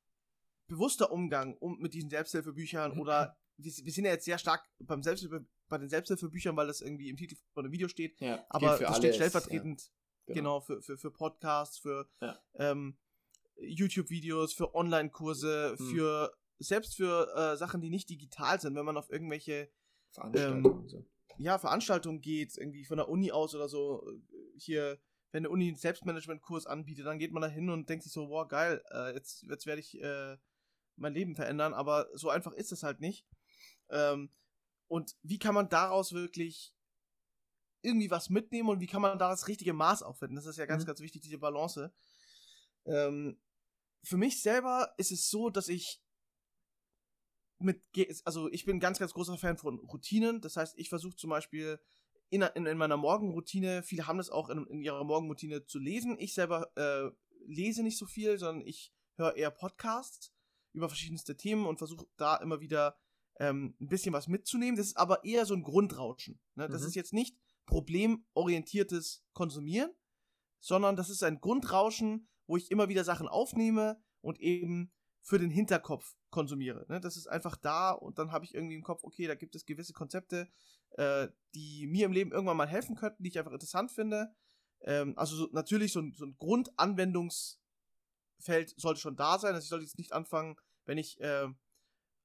bewusster 0.67 1.11
Umgang 1.11 1.55
um, 1.57 1.77
mit 1.77 1.93
diesen 1.93 2.09
Selbsthilfebüchern 2.09 2.99
oder 2.99 3.37
wir, 3.57 3.71
wir 3.71 3.91
sind 3.91 4.05
ja 4.05 4.11
jetzt 4.11 4.25
sehr 4.25 4.39
stark 4.39 4.67
beim 4.79 5.03
Selbsthilfe, 5.03 5.45
bei 5.69 5.77
den 5.77 5.89
Selbsthilfebüchern, 5.89 6.57
weil 6.57 6.65
das 6.65 6.81
irgendwie 6.81 7.09
im 7.09 7.17
Titel 7.17 7.35
von 7.53 7.65
dem 7.65 7.71
Video 7.71 7.87
steht. 7.87 8.19
Ja, 8.19 8.43
aber 8.49 8.79
das 8.79 8.97
steht 8.97 9.13
stellvertretend 9.13 9.91
ja, 10.25 10.33
genau. 10.33 10.59
genau, 10.59 10.61
für, 10.61 10.81
für, 10.81 10.97
für 10.97 11.11
Podcasts, 11.11 11.77
für 11.77 12.09
ähm, 12.55 12.97
YouTube-Videos, 13.57 14.53
für 14.53 14.73
Online-Kurse, 14.73 15.75
hm. 15.77 15.91
für 15.91 16.35
selbst 16.59 16.95
für 16.95 17.33
äh, 17.35 17.57
Sachen, 17.57 17.81
die 17.81 17.89
nicht 17.89 18.09
digital 18.09 18.59
sind, 18.59 18.75
wenn 18.75 18.85
man 18.85 18.97
auf 18.97 19.09
irgendwelche 19.09 19.69
Veranstaltungen, 20.11 20.65
ähm, 20.65 20.87
so. 20.87 21.05
ja, 21.37 21.57
Veranstaltungen 21.57 22.21
geht, 22.21 22.57
irgendwie 22.57 22.85
von 22.85 22.97
der 22.97 23.09
Uni 23.09 23.31
aus 23.31 23.55
oder 23.55 23.67
so, 23.67 24.07
äh, 24.07 24.57
hier, 24.57 24.99
wenn 25.31 25.41
eine 25.41 25.49
Uni 25.49 25.67
einen 25.67 25.77
Selbstmanagement-Kurs 25.77 26.67
anbietet, 26.67 27.05
dann 27.05 27.19
geht 27.19 27.31
man 27.31 27.41
da 27.41 27.47
hin 27.47 27.69
und 27.69 27.89
denkt 27.89 28.03
sich 28.03 28.13
so, 28.13 28.29
wow, 28.29 28.47
geil, 28.47 28.83
äh, 28.91 29.13
jetzt, 29.13 29.43
jetzt 29.43 29.65
werde 29.65 29.81
ich 29.81 29.99
äh, 30.01 30.37
mein 30.95 31.13
Leben 31.13 31.35
verändern, 31.35 31.73
aber 31.73 32.07
so 32.13 32.29
einfach 32.29 32.53
ist 32.53 32.71
es 32.71 32.83
halt 32.83 32.99
nicht. 32.99 33.25
Ähm, 33.89 34.31
und 34.87 35.15
wie 35.23 35.39
kann 35.39 35.55
man 35.55 35.69
daraus 35.69 36.13
wirklich 36.13 36.73
irgendwie 37.81 38.11
was 38.11 38.29
mitnehmen 38.29 38.69
und 38.69 38.79
wie 38.79 38.87
kann 38.87 39.01
man 39.01 39.17
da 39.17 39.29
das 39.29 39.47
richtige 39.47 39.73
Maß 39.73 40.03
auffinden? 40.03 40.35
Das 40.35 40.45
ist 40.45 40.57
ja 40.57 40.65
ganz, 40.65 40.83
mhm. 40.83 40.87
ganz 40.87 40.99
wichtig, 41.01 41.21
diese 41.21 41.39
Balance. 41.39 41.91
Ähm, 42.85 43.39
für 44.03 44.17
mich 44.17 44.41
selber 44.41 44.93
ist 44.97 45.11
es 45.11 45.29
so, 45.29 45.49
dass 45.49 45.67
ich 45.67 46.02
mit, 47.59 47.81
also 48.25 48.51
ich 48.51 48.65
bin 48.65 48.79
ganz, 48.79 48.99
ganz 48.99 49.13
großer 49.13 49.37
Fan 49.37 49.57
von 49.57 49.79
Routinen. 49.79 50.41
Das 50.41 50.57
heißt, 50.57 50.77
ich 50.77 50.89
versuche 50.89 51.15
zum 51.15 51.29
Beispiel 51.29 51.79
in, 52.29 52.41
in, 52.41 52.65
in, 52.65 52.77
meiner 52.77 52.97
Morgenroutine, 52.97 53.83
viele 53.83 54.07
haben 54.07 54.17
das 54.17 54.29
auch 54.29 54.49
in, 54.49 54.65
in 54.67 54.81
ihrer 54.81 55.03
Morgenroutine 55.03 55.65
zu 55.65 55.79
lesen. 55.79 56.17
Ich 56.19 56.33
selber 56.33 56.71
äh, 56.75 57.11
lese 57.45 57.83
nicht 57.83 57.97
so 57.97 58.05
viel, 58.05 58.37
sondern 58.37 58.65
ich 58.65 58.91
höre 59.17 59.35
eher 59.35 59.51
Podcasts 59.51 60.33
über 60.73 60.89
verschiedenste 60.89 61.37
Themen 61.37 61.65
und 61.65 61.77
versuche 61.77 62.07
da 62.17 62.37
immer 62.37 62.59
wieder 62.59 62.97
ähm, 63.39 63.75
ein 63.79 63.87
bisschen 63.87 64.13
was 64.13 64.27
mitzunehmen. 64.27 64.75
Das 64.75 64.87
ist 64.87 64.97
aber 64.97 65.23
eher 65.23 65.45
so 65.45 65.53
ein 65.53 65.63
Grundrauschen. 65.63 66.39
Ne? 66.55 66.67
Das 66.67 66.81
mhm. 66.81 66.87
ist 66.87 66.95
jetzt 66.95 67.13
nicht 67.13 67.37
problemorientiertes 67.65 69.23
Konsumieren, 69.33 69.91
sondern 70.59 70.95
das 70.95 71.09
ist 71.09 71.23
ein 71.23 71.39
Grundrauschen, 71.39 72.27
wo 72.47 72.57
ich 72.57 72.71
immer 72.71 72.89
wieder 72.89 73.03
Sachen 73.03 73.27
aufnehme 73.27 74.01
und 74.21 74.39
eben 74.39 74.91
für 75.21 75.39
den 75.39 75.49
Hinterkopf 75.49 76.15
konsumiere. 76.33 76.85
Ne? 76.89 76.99
Das 76.99 77.15
ist 77.15 77.27
einfach 77.27 77.55
da 77.55 77.91
und 77.91 78.17
dann 78.17 78.31
habe 78.31 78.43
ich 78.43 78.53
irgendwie 78.55 78.75
im 78.75 78.83
Kopf, 78.83 79.03
okay, 79.03 79.27
da 79.27 79.35
gibt 79.35 79.55
es 79.55 79.65
gewisse 79.65 79.93
Konzepte, 79.93 80.49
äh, 80.97 81.27
die 81.53 81.87
mir 81.87 82.07
im 82.07 82.11
Leben 82.11 82.31
irgendwann 82.31 82.57
mal 82.57 82.67
helfen 82.67 82.95
könnten, 82.95 83.23
die 83.23 83.29
ich 83.29 83.37
einfach 83.39 83.53
interessant 83.53 83.91
finde. 83.91 84.33
Ähm, 84.81 85.17
also 85.17 85.35
so, 85.35 85.47
natürlich 85.51 85.93
so 85.93 86.01
ein, 86.01 86.13
so 86.13 86.25
ein 86.25 86.35
Grundanwendungsfeld 86.37 87.59
sollte 88.75 88.99
schon 88.99 89.15
da 89.15 89.37
sein. 89.37 89.53
Also 89.53 89.63
ich 89.63 89.69
sollte 89.69 89.85
jetzt 89.85 89.99
nicht 89.99 90.11
anfangen, 90.11 90.57
wenn 90.85 90.97
ich 90.97 91.21
äh, 91.21 91.47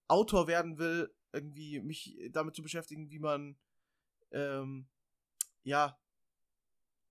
Autor 0.09 0.49
werden 0.49 0.79
will, 0.79 1.15
irgendwie 1.33 1.81
mich 1.81 2.19
damit 2.31 2.57
zu 2.57 2.63
beschäftigen, 2.63 3.11
wie 3.11 3.19
man 3.19 3.59
ähm, 4.33 4.89
ja 5.63 5.99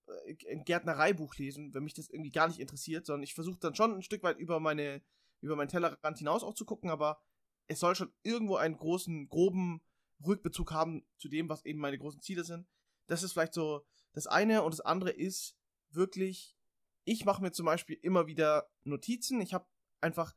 äh, 0.07 0.51
ein 0.51 0.65
Gärtnereibuch 0.65 1.35
lesen, 1.35 1.75
wenn 1.75 1.83
mich 1.83 1.93
das 1.93 2.09
irgendwie 2.09 2.31
gar 2.31 2.47
nicht 2.47 2.59
interessiert, 2.59 3.05
sondern 3.05 3.23
ich 3.23 3.35
versuche 3.35 3.59
dann 3.59 3.75
schon 3.75 3.93
ein 3.93 4.01
Stück 4.01 4.23
weit 4.23 4.39
über 4.39 4.59
meine 4.59 5.03
über 5.41 5.55
meinen 5.55 5.69
Tellerrand 5.69 6.17
hinaus 6.17 6.43
auch 6.43 6.53
zu 6.53 6.65
gucken, 6.65 6.89
aber 6.89 7.21
es 7.67 7.79
soll 7.79 7.95
schon 7.95 8.13
irgendwo 8.23 8.55
einen 8.55 8.77
großen, 8.77 9.27
groben 9.29 9.81
Rückbezug 10.25 10.71
haben 10.71 11.05
zu 11.17 11.29
dem, 11.29 11.49
was 11.49 11.65
eben 11.65 11.79
meine 11.79 11.97
großen 11.97 12.21
Ziele 12.21 12.43
sind. 12.43 12.67
Das 13.07 13.23
ist 13.23 13.33
vielleicht 13.33 13.53
so 13.53 13.85
das 14.13 14.27
eine 14.27 14.63
und 14.63 14.71
das 14.71 14.81
andere 14.81 15.11
ist 15.11 15.55
wirklich, 15.91 16.55
ich 17.03 17.25
mache 17.25 17.41
mir 17.41 17.51
zum 17.51 17.65
Beispiel 17.65 17.97
immer 18.01 18.27
wieder 18.27 18.69
Notizen. 18.83 19.41
Ich 19.41 19.53
habe 19.53 19.67
einfach 20.01 20.35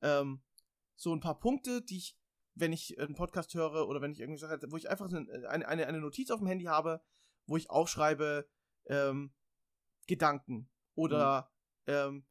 ähm, 0.00 0.42
so 0.96 1.14
ein 1.14 1.20
paar 1.20 1.38
Punkte, 1.38 1.82
die 1.82 1.98
ich, 1.98 2.16
wenn 2.54 2.72
ich 2.72 2.98
einen 2.98 3.14
Podcast 3.14 3.54
höre 3.54 3.88
oder 3.88 4.00
wenn 4.00 4.12
ich 4.12 4.20
irgendwie 4.20 4.38
sage, 4.38 4.70
wo 4.70 4.76
ich 4.76 4.88
einfach 4.88 5.08
eine, 5.12 5.48
eine, 5.48 5.86
eine 5.86 6.00
Notiz 6.00 6.30
auf 6.30 6.40
dem 6.40 6.46
Handy 6.46 6.64
habe, 6.64 7.02
wo 7.46 7.56
ich 7.56 7.70
aufschreibe 7.70 8.48
ähm, 8.86 9.34
Gedanken 10.06 10.70
oder 10.94 11.50
mhm. 11.86 11.92
ähm, 11.92 12.26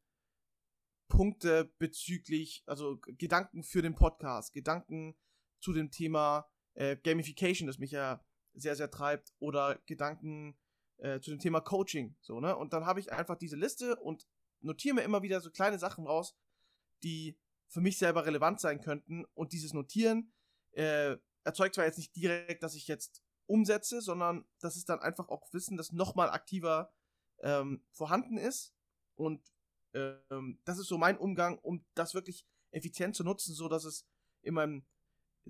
Punkte 1.16 1.72
bezüglich, 1.78 2.62
also 2.66 2.98
Gedanken 3.00 3.62
für 3.62 3.82
den 3.82 3.94
Podcast, 3.94 4.52
Gedanken 4.52 5.16
zu 5.60 5.72
dem 5.72 5.90
Thema 5.90 6.48
äh, 6.74 6.96
Gamification, 6.96 7.66
das 7.66 7.78
mich 7.78 7.92
ja 7.92 8.24
sehr, 8.52 8.76
sehr 8.76 8.90
treibt, 8.90 9.32
oder 9.38 9.80
Gedanken 9.86 10.58
äh, 10.98 11.20
zu 11.20 11.30
dem 11.30 11.38
Thema 11.38 11.60
Coaching, 11.60 12.16
so, 12.20 12.40
ne? 12.40 12.56
Und 12.56 12.72
dann 12.72 12.84
habe 12.84 13.00
ich 13.00 13.12
einfach 13.12 13.36
diese 13.36 13.56
Liste 13.56 13.96
und 13.96 14.26
notiere 14.60 14.96
mir 14.96 15.02
immer 15.02 15.22
wieder 15.22 15.40
so 15.40 15.50
kleine 15.50 15.78
Sachen 15.78 16.06
raus, 16.06 16.36
die 17.02 17.38
für 17.68 17.80
mich 17.80 17.98
selber 17.98 18.26
relevant 18.26 18.60
sein 18.60 18.80
könnten. 18.80 19.24
Und 19.34 19.52
dieses 19.52 19.72
Notieren 19.72 20.32
äh, 20.72 21.16
erzeugt 21.44 21.74
zwar 21.74 21.84
jetzt 21.84 21.98
nicht 21.98 22.14
direkt, 22.16 22.62
dass 22.62 22.74
ich 22.74 22.86
jetzt 22.88 23.22
umsetze, 23.46 24.00
sondern 24.00 24.46
das 24.60 24.76
ist 24.76 24.88
dann 24.88 25.00
einfach 25.00 25.28
auch 25.28 25.52
Wissen, 25.52 25.76
das 25.76 25.92
nochmal 25.92 26.30
aktiver 26.30 26.92
ähm, 27.42 27.84
vorhanden 27.90 28.38
ist. 28.38 28.74
Und 29.16 29.42
ähm, 29.94 30.58
das 30.64 30.78
ist 30.78 30.88
so 30.88 30.98
mein 30.98 31.18
Umgang, 31.18 31.58
um 31.58 31.84
das 31.94 32.14
wirklich 32.14 32.46
effizient 32.70 33.14
zu 33.14 33.24
nutzen, 33.24 33.54
so 33.54 33.68
dass 33.68 33.84
es 33.84 34.06
in 34.42 34.54
meinem 34.54 34.84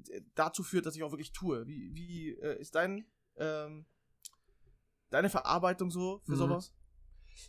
äh, 0.08 0.20
dazu 0.34 0.62
führt, 0.62 0.86
dass 0.86 0.96
ich 0.96 1.02
auch 1.02 1.12
wirklich 1.12 1.32
tue. 1.32 1.66
Wie, 1.66 1.94
wie 1.94 2.30
äh, 2.38 2.60
ist 2.60 2.74
dein 2.74 3.06
ähm, 3.36 3.86
deine 5.10 5.30
Verarbeitung 5.30 5.90
so 5.90 6.20
für 6.24 6.32
mhm. 6.32 6.36
sowas? 6.36 6.74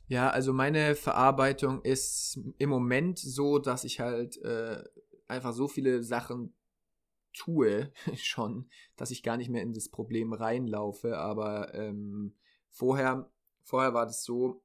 Ja, 0.07 0.29
also 0.29 0.53
meine 0.53 0.95
Verarbeitung 0.95 1.81
ist 1.81 2.39
im 2.57 2.69
Moment 2.69 3.19
so, 3.19 3.59
dass 3.59 3.83
ich 3.83 3.99
halt 3.99 4.37
äh, 4.37 4.83
einfach 5.27 5.53
so 5.53 5.67
viele 5.67 6.03
Sachen 6.03 6.55
tue 7.33 7.91
schon, 8.15 8.69
dass 8.95 9.11
ich 9.11 9.23
gar 9.23 9.37
nicht 9.37 9.49
mehr 9.49 9.61
in 9.61 9.73
das 9.73 9.89
Problem 9.89 10.33
reinlaufe. 10.33 11.17
Aber 11.17 11.73
ähm, 11.73 12.35
vorher, 12.69 13.31
vorher 13.63 13.93
war 13.93 14.05
das 14.05 14.23
so, 14.23 14.63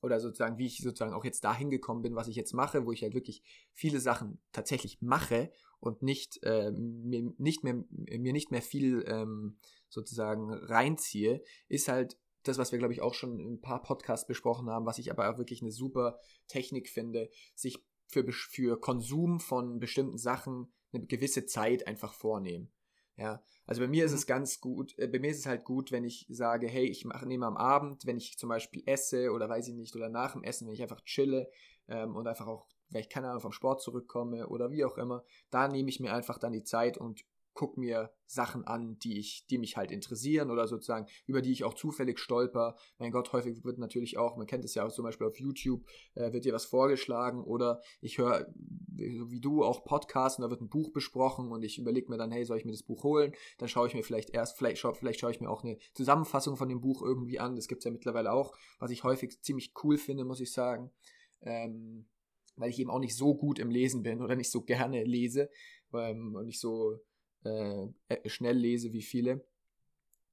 oder 0.00 0.20
sozusagen, 0.20 0.58
wie 0.58 0.66
ich 0.66 0.78
sozusagen 0.78 1.12
auch 1.12 1.24
jetzt 1.24 1.44
dahin 1.44 1.70
gekommen 1.70 2.02
bin, 2.02 2.14
was 2.14 2.28
ich 2.28 2.36
jetzt 2.36 2.54
mache, 2.54 2.86
wo 2.86 2.92
ich 2.92 3.02
halt 3.02 3.14
wirklich 3.14 3.42
viele 3.72 4.00
Sachen 4.00 4.38
tatsächlich 4.52 5.00
mache 5.00 5.50
und 5.80 6.02
nicht, 6.02 6.42
äh, 6.42 6.70
mir, 6.70 7.32
nicht 7.38 7.64
mehr, 7.64 7.84
mir 7.88 8.32
nicht 8.32 8.50
mehr 8.50 8.62
viel 8.62 9.04
ähm, 9.06 9.58
sozusagen 9.88 10.52
reinziehe, 10.52 11.42
ist 11.68 11.88
halt 11.88 12.16
das, 12.42 12.58
was 12.58 12.72
wir, 12.72 12.78
glaube 12.78 12.94
ich, 12.94 13.02
auch 13.02 13.14
schon 13.14 13.38
in 13.38 13.54
ein 13.54 13.60
paar 13.60 13.82
Podcasts 13.82 14.26
besprochen 14.26 14.70
haben, 14.70 14.86
was 14.86 14.98
ich 14.98 15.10
aber 15.10 15.30
auch 15.30 15.38
wirklich 15.38 15.62
eine 15.62 15.72
super 15.72 16.18
Technik 16.46 16.88
finde, 16.88 17.30
sich 17.54 17.84
für, 18.06 18.24
für 18.32 18.80
Konsum 18.80 19.40
von 19.40 19.78
bestimmten 19.78 20.18
Sachen 20.18 20.72
eine 20.92 21.06
gewisse 21.06 21.46
Zeit 21.46 21.86
einfach 21.86 22.14
vornehmen. 22.14 22.72
Ja, 23.18 23.42
also 23.66 23.80
bei 23.80 23.88
mir 23.88 24.04
ist 24.04 24.12
mhm. 24.12 24.18
es 24.18 24.26
ganz 24.26 24.60
gut, 24.60 24.96
äh, 24.96 25.08
bei 25.08 25.18
mir 25.18 25.30
ist 25.30 25.40
es 25.40 25.46
halt 25.46 25.64
gut, 25.64 25.90
wenn 25.90 26.04
ich 26.04 26.26
sage, 26.30 26.68
hey, 26.68 26.86
ich 26.86 27.04
mache, 27.04 27.26
nehme 27.26 27.46
am 27.46 27.56
Abend, 27.56 28.06
wenn 28.06 28.16
ich 28.16 28.38
zum 28.38 28.48
Beispiel 28.48 28.84
esse 28.86 29.32
oder 29.32 29.48
weiß 29.48 29.66
ich 29.68 29.74
nicht, 29.74 29.96
oder 29.96 30.08
nach 30.08 30.32
dem 30.32 30.44
Essen, 30.44 30.66
wenn 30.66 30.74
ich 30.74 30.82
einfach 30.82 31.02
chille 31.02 31.50
ähm, 31.88 32.14
und 32.14 32.28
einfach 32.28 32.46
auch, 32.46 32.68
wenn 32.90 33.00
ich 33.00 33.08
keine 33.08 33.28
Ahnung 33.28 33.40
vom 33.40 33.52
Sport 33.52 33.82
zurückkomme 33.82 34.48
oder 34.48 34.70
wie 34.70 34.84
auch 34.84 34.96
immer, 34.98 35.24
da 35.50 35.66
nehme 35.66 35.88
ich 35.88 35.98
mir 35.98 36.14
einfach 36.14 36.38
dann 36.38 36.52
die 36.52 36.62
Zeit 36.62 36.96
und 36.96 37.24
gucke 37.58 37.80
mir 37.80 38.12
Sachen 38.24 38.64
an, 38.68 39.00
die 39.00 39.18
ich, 39.18 39.44
die 39.50 39.58
mich 39.58 39.76
halt 39.76 39.90
interessieren 39.90 40.52
oder 40.52 40.68
sozusagen, 40.68 41.08
über 41.26 41.42
die 41.42 41.50
ich 41.50 41.64
auch 41.64 41.74
zufällig 41.74 42.20
stolper. 42.20 42.76
Mein 42.98 43.10
Gott, 43.10 43.32
häufig 43.32 43.64
wird 43.64 43.78
natürlich 43.78 44.16
auch, 44.16 44.36
man 44.36 44.46
kennt 44.46 44.64
es 44.64 44.76
ja 44.76 44.86
auch 44.86 44.92
zum 44.92 45.04
Beispiel 45.04 45.26
auf 45.26 45.40
YouTube, 45.40 45.84
äh, 46.14 46.32
wird 46.32 46.44
dir 46.44 46.52
was 46.52 46.66
vorgeschlagen 46.66 47.42
oder 47.42 47.80
ich 48.00 48.18
höre, 48.18 48.46
wie 48.54 49.40
du, 49.40 49.64
auch 49.64 49.84
Podcasts 49.84 50.38
und 50.38 50.44
da 50.44 50.50
wird 50.50 50.60
ein 50.60 50.68
Buch 50.68 50.92
besprochen 50.92 51.50
und 51.50 51.64
ich 51.64 51.80
überlege 51.80 52.08
mir 52.10 52.16
dann, 52.16 52.30
hey, 52.30 52.44
soll 52.44 52.58
ich 52.58 52.64
mir 52.64 52.70
das 52.70 52.84
Buch 52.84 53.02
holen? 53.02 53.32
Dann 53.58 53.68
schaue 53.68 53.88
ich 53.88 53.94
mir 53.94 54.04
vielleicht 54.04 54.30
erst, 54.30 54.56
vielleicht, 54.56 54.78
schau, 54.78 54.94
vielleicht 54.94 55.18
schaue 55.18 55.32
ich 55.32 55.40
mir 55.40 55.50
auch 55.50 55.64
eine 55.64 55.78
Zusammenfassung 55.94 56.56
von 56.56 56.68
dem 56.68 56.80
Buch 56.80 57.02
irgendwie 57.02 57.40
an. 57.40 57.56
Das 57.56 57.66
gibt 57.66 57.80
es 57.80 57.86
ja 57.86 57.90
mittlerweile 57.90 58.30
auch, 58.32 58.56
was 58.78 58.92
ich 58.92 59.02
häufig 59.02 59.42
ziemlich 59.42 59.72
cool 59.82 59.98
finde, 59.98 60.24
muss 60.24 60.38
ich 60.38 60.52
sagen. 60.52 60.92
Ähm, 61.40 62.06
weil 62.54 62.70
ich 62.70 62.78
eben 62.78 62.90
auch 62.90 63.00
nicht 63.00 63.16
so 63.16 63.34
gut 63.34 63.58
im 63.58 63.70
Lesen 63.70 64.04
bin 64.04 64.22
oder 64.22 64.36
nicht 64.36 64.50
so 64.50 64.62
gerne 64.62 65.02
lese 65.02 65.50
ähm, 65.92 66.34
und 66.36 66.46
nicht 66.46 66.60
so 66.60 67.00
äh, 67.44 67.86
äh, 68.08 68.28
schnell 68.28 68.56
lese 68.56 68.92
wie 68.92 69.02
viele. 69.02 69.30
Ähm, 69.30 69.42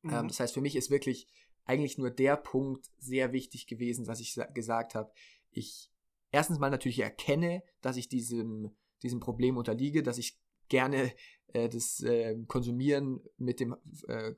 mhm. 0.01 0.13
Ähm, 0.13 0.27
das 0.27 0.39
heißt, 0.39 0.53
für 0.53 0.61
mich 0.61 0.75
ist 0.75 0.89
wirklich 0.89 1.27
eigentlich 1.65 1.97
nur 1.97 2.11
der 2.11 2.37
Punkt 2.37 2.85
sehr 2.99 3.33
wichtig 3.33 3.67
gewesen, 3.67 4.07
was 4.07 4.19
ich 4.19 4.39
gesagt 4.53 4.95
habe. 4.95 5.11
Ich 5.51 5.89
erstens 6.31 6.59
mal 6.59 6.69
natürlich 6.69 6.99
erkenne, 6.99 7.63
dass 7.81 7.97
ich 7.97 8.07
diesem, 8.07 8.75
diesem 9.01 9.19
Problem 9.19 9.57
unterliege, 9.57 10.03
dass 10.03 10.17
ich 10.17 10.37
gerne 10.69 11.13
äh, 11.53 11.69
das 11.69 12.01
äh, 12.01 12.35
Konsumieren 12.47 13.21
mit 13.37 13.59
dem 13.59 13.75
äh, 14.07 14.33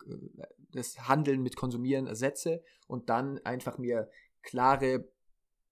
das 0.72 1.08
Handeln 1.08 1.42
mit 1.42 1.56
Konsumieren 1.56 2.08
ersetze 2.08 2.64
und 2.88 3.10
dann 3.10 3.40
einfach 3.40 3.78
mir 3.78 4.10
klare 4.42 5.10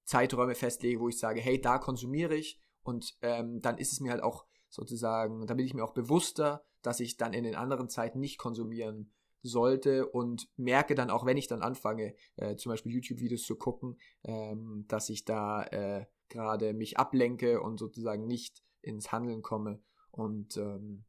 Zeiträume 0.04 0.56
festlege, 0.56 1.00
wo 1.00 1.10
ich 1.10 1.18
sage, 1.18 1.42
hey, 1.42 1.60
da 1.60 1.78
konsumiere 1.78 2.36
ich 2.36 2.60
und 2.84 3.18
ähm, 3.22 3.62
dann 3.62 3.78
ist 3.78 3.92
es 3.92 4.00
mir 4.00 4.12
halt 4.12 4.24
auch 4.24 4.46
sozusagen, 4.70 5.48
da 5.48 5.54
bin 5.54 5.66
ich 5.66 5.74
mir 5.74 5.84
auch 5.84 5.94
bewusster, 5.94 6.66
dass 6.86 7.00
ich 7.00 7.18
dann 7.18 7.34
in 7.34 7.44
den 7.44 7.56
anderen 7.56 7.90
Zeiten 7.90 8.20
nicht 8.20 8.38
konsumieren 8.38 9.12
sollte 9.42 10.08
und 10.08 10.50
merke 10.58 10.96
dann 10.96 11.10
auch, 11.10 11.26
wenn 11.26 11.38
ich 11.38 11.48
dann 11.48 11.62
anfange, 11.62 12.16
äh, 12.36 12.56
zum 12.56 12.72
Beispiel 12.72 12.94
YouTube-Videos 12.94 13.44
zu 13.44 13.56
gucken, 13.56 13.98
ähm, 14.24 14.86
dass 14.88 15.10
ich 15.10 15.26
da 15.26 15.64
äh, 15.66 16.06
gerade 16.30 16.74
mich 16.74 16.98
ablenke 16.98 17.62
und 17.62 17.78
sozusagen 17.78 18.26
nicht 18.26 18.64
ins 18.82 19.12
Handeln 19.12 19.42
komme. 19.42 19.82
Und 20.12 20.58
ähm, 20.58 21.06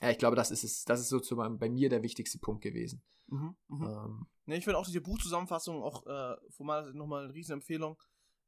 ja, 0.00 0.10
ich 0.10 0.18
glaube, 0.18 0.36
das 0.36 0.50
ist 0.50 0.64
es, 0.64 0.84
das 0.84 1.00
ist 1.00 1.08
sozusagen 1.08 1.58
bei 1.58 1.70
mir 1.70 1.88
der 1.88 2.02
wichtigste 2.02 2.38
Punkt 2.38 2.62
gewesen. 2.62 3.02
Mhm, 3.28 3.56
mh. 3.68 4.04
ähm, 4.04 4.26
ja, 4.46 4.56
ich 4.56 4.64
finde 4.64 4.78
auch 4.78 4.86
diese 4.86 5.00
Buchzusammenfassung 5.00 5.82
auch 5.82 6.06
äh, 6.06 6.36
formal 6.50 6.92
nochmal 6.92 7.24
eine 7.24 7.34
riesen 7.34 7.54
Empfehlung. 7.54 8.00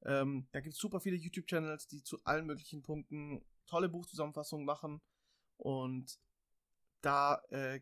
Ähm, 0.05 0.49
da 0.53 0.61
gibt 0.61 0.75
es 0.75 0.81
super 0.81 1.01
viele 1.01 1.17
YouTube-Channels, 1.17 1.87
die 1.89 2.03
zu 2.03 2.19
allen 2.25 2.47
möglichen 2.47 2.83
Punkten 2.83 3.43
tolle 3.67 3.89
Buchzusammenfassungen 3.89 4.67
machen. 4.67 5.01
Und 5.57 6.19
da 7.05 7.43
äh, 7.51 7.81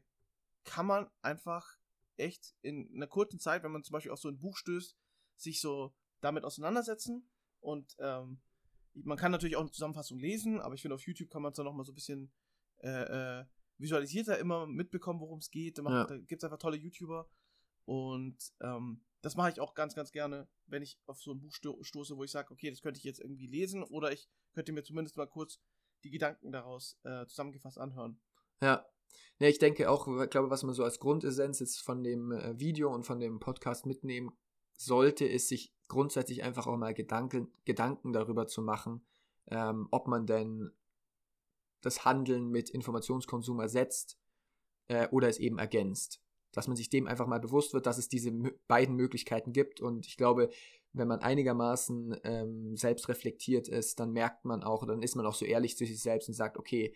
kann 0.64 0.86
man 0.86 1.10
einfach 1.22 1.76
echt 2.16 2.54
in 2.62 2.90
einer 2.94 3.06
kurzen 3.06 3.38
Zeit, 3.38 3.62
wenn 3.62 3.72
man 3.72 3.84
zum 3.84 3.92
Beispiel 3.92 4.12
auf 4.12 4.20
so 4.20 4.28
ein 4.28 4.38
Buch 4.38 4.56
stößt, 4.56 4.96
sich 5.36 5.60
so 5.60 5.94
damit 6.20 6.44
auseinandersetzen. 6.44 7.28
Und 7.60 7.94
ähm, 7.98 8.40
man 8.94 9.16
kann 9.16 9.32
natürlich 9.32 9.56
auch 9.56 9.62
eine 9.62 9.70
Zusammenfassung 9.70 10.18
lesen, 10.18 10.60
aber 10.60 10.74
ich 10.74 10.82
finde, 10.82 10.94
auf 10.94 11.06
YouTube 11.06 11.30
kann 11.30 11.42
man 11.42 11.52
es 11.52 11.56
dann 11.56 11.64
nochmal 11.64 11.84
so 11.84 11.92
ein 11.92 11.94
bisschen 11.94 12.32
äh, 12.78 13.40
äh, 13.40 13.44
visualisierter 13.78 14.38
immer 14.38 14.66
mitbekommen, 14.66 15.20
worum 15.20 15.38
es 15.38 15.50
geht. 15.50 15.78
Da, 15.78 15.82
ja. 15.82 16.04
da 16.04 16.18
gibt 16.18 16.42
es 16.42 16.44
einfach 16.44 16.58
tolle 16.58 16.76
YouTuber. 16.76 17.28
Und 17.84 18.52
ähm, 18.60 19.04
das 19.22 19.36
mache 19.36 19.50
ich 19.50 19.60
auch 19.60 19.74
ganz, 19.74 19.94
ganz 19.94 20.12
gerne, 20.12 20.48
wenn 20.66 20.82
ich 20.82 20.98
auf 21.06 21.20
so 21.20 21.32
ein 21.32 21.40
Buch 21.40 21.52
sto 21.52 21.82
stoße, 21.82 22.16
wo 22.16 22.24
ich 22.24 22.30
sage, 22.30 22.52
okay, 22.52 22.70
das 22.70 22.82
könnte 22.82 22.98
ich 22.98 23.04
jetzt 23.04 23.20
irgendwie 23.20 23.46
lesen 23.46 23.82
oder 23.82 24.12
ich 24.12 24.28
könnte 24.52 24.72
mir 24.72 24.82
zumindest 24.82 25.16
mal 25.16 25.26
kurz 25.26 25.60
die 26.04 26.10
Gedanken 26.10 26.52
daraus 26.52 26.98
äh, 27.04 27.26
zusammengefasst 27.26 27.78
anhören. 27.78 28.20
Ja, 28.60 28.86
ja, 29.38 29.48
ich 29.48 29.58
denke 29.58 29.90
auch, 29.90 30.06
ich 30.06 30.30
glaube, 30.30 30.50
was 30.50 30.62
man 30.62 30.74
so 30.74 30.84
als 30.84 31.00
Grundessenz 31.00 31.60
jetzt 31.60 31.80
von 31.80 32.02
dem 32.02 32.32
äh, 32.32 32.58
Video 32.58 32.92
und 32.92 33.04
von 33.04 33.18
dem 33.18 33.40
Podcast 33.40 33.86
mitnehmen 33.86 34.32
sollte, 34.76 35.24
ist 35.24 35.48
sich 35.48 35.74
grundsätzlich 35.88 36.42
einfach 36.42 36.66
auch 36.66 36.76
mal 36.76 36.94
Gedanken, 36.94 37.52
Gedanken 37.64 38.12
darüber 38.12 38.46
zu 38.46 38.62
machen, 38.62 39.04
ähm, 39.48 39.88
ob 39.90 40.06
man 40.06 40.26
denn 40.26 40.70
das 41.80 42.04
Handeln 42.04 42.48
mit 42.48 42.70
Informationskonsum 42.70 43.60
ersetzt 43.60 44.18
äh, 44.88 45.08
oder 45.08 45.28
es 45.28 45.38
eben 45.38 45.58
ergänzt. 45.58 46.20
Dass 46.52 46.68
man 46.68 46.76
sich 46.76 46.90
dem 46.90 47.06
einfach 47.06 47.26
mal 47.26 47.40
bewusst 47.40 47.74
wird, 47.74 47.86
dass 47.86 47.98
es 47.98 48.08
diese 48.08 48.30
beiden 48.68 48.94
Möglichkeiten 48.94 49.52
gibt. 49.52 49.80
Und 49.80 50.06
ich 50.06 50.16
glaube, 50.16 50.50
wenn 50.92 51.08
man 51.08 51.20
einigermaßen 51.20 52.20
ähm, 52.24 52.76
selbst 52.76 53.08
reflektiert 53.08 53.68
ist, 53.68 53.98
dann 54.00 54.12
merkt 54.12 54.44
man 54.44 54.62
auch, 54.62 54.86
dann 54.86 55.02
ist 55.02 55.16
man 55.16 55.26
auch 55.26 55.34
so 55.34 55.44
ehrlich 55.44 55.76
zu 55.76 55.86
sich 55.86 56.00
selbst 56.00 56.28
und 56.28 56.34
sagt, 56.34 56.58
okay, 56.58 56.94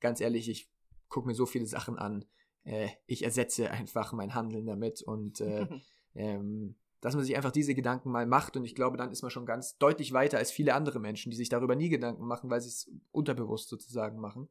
ganz 0.00 0.20
ehrlich, 0.20 0.48
ich 0.48 0.70
gucke 1.10 1.26
mir 1.26 1.34
so 1.34 1.44
viele 1.44 1.66
Sachen 1.66 1.98
an, 1.98 2.24
äh, 2.64 2.88
ich 3.06 3.24
ersetze 3.24 3.70
einfach 3.70 4.12
mein 4.12 4.34
Handeln 4.34 4.66
damit 4.66 5.02
und 5.02 5.40
äh, 5.40 5.66
ähm, 6.14 6.76
dass 7.00 7.14
man 7.14 7.24
sich 7.24 7.36
einfach 7.36 7.52
diese 7.52 7.74
Gedanken 7.74 8.10
mal 8.10 8.26
macht 8.26 8.56
und 8.56 8.64
ich 8.64 8.74
glaube, 8.74 8.96
dann 8.96 9.10
ist 9.10 9.22
man 9.22 9.30
schon 9.30 9.46
ganz 9.46 9.78
deutlich 9.78 10.12
weiter 10.12 10.38
als 10.38 10.50
viele 10.50 10.74
andere 10.74 11.00
Menschen, 11.00 11.30
die 11.30 11.36
sich 11.36 11.48
darüber 11.48 11.74
nie 11.74 11.88
Gedanken 11.88 12.26
machen, 12.26 12.50
weil 12.50 12.60
sie 12.60 12.68
es 12.68 12.90
unterbewusst 13.10 13.68
sozusagen 13.68 14.18
machen. 14.18 14.48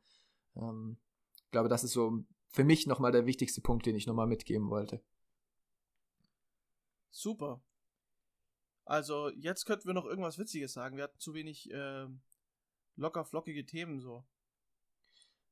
Ähm, 0.55 0.97
ich 1.45 1.51
glaube, 1.51 1.69
das 1.69 1.83
ist 1.83 1.93
so 1.93 2.23
für 2.49 2.63
mich 2.63 2.87
nochmal 2.87 3.11
der 3.11 3.25
wichtigste 3.25 3.61
Punkt, 3.61 3.85
den 3.85 3.95
ich 3.95 4.07
nochmal 4.07 4.27
mitgeben 4.27 4.69
wollte. 4.69 5.01
Super. 7.11 7.61
Also, 8.85 9.29
jetzt 9.29 9.65
könnten 9.65 9.85
wir 9.85 9.93
noch 9.93 10.05
irgendwas 10.05 10.39
Witziges 10.39 10.73
sagen. 10.73 10.97
Wir 10.97 11.03
hatten 11.03 11.19
zu 11.19 11.35
wenig 11.35 11.71
äh, 11.71 12.07
locker 12.95 13.23
flockige 13.23 13.65
Themen 13.65 13.99
so. 13.99 14.25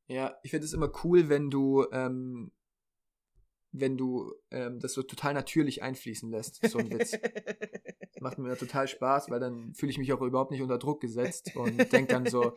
Ja, 0.08 0.38
ich 0.44 0.52
finde 0.52 0.66
es 0.66 0.74
immer 0.74 0.92
cool, 1.04 1.30
wenn 1.30 1.50
du 1.50 1.86
ähm, 1.92 2.52
wenn 3.72 3.98
du 3.98 4.34
ähm, 4.52 4.80
das 4.80 4.94
so 4.94 5.04
total 5.04 5.34
natürlich 5.34 5.82
einfließen 5.82 6.30
lässt, 6.30 6.66
so 6.68 6.80
ein 6.80 6.90
Witz. 6.90 7.12
Das 7.12 8.22
macht 8.22 8.38
mir 8.38 8.58
total 8.58 8.88
Spaß, 8.88 9.30
weil 9.30 9.40
dann 9.40 9.74
fühle 9.74 9.92
ich 9.92 9.98
mich 9.98 10.12
auch 10.14 10.22
überhaupt 10.22 10.52
nicht 10.52 10.62
unter 10.62 10.78
Druck 10.78 11.02
gesetzt 11.02 11.56
und 11.56 11.92
denke 11.92 12.14
dann 12.14 12.26
so, 12.26 12.56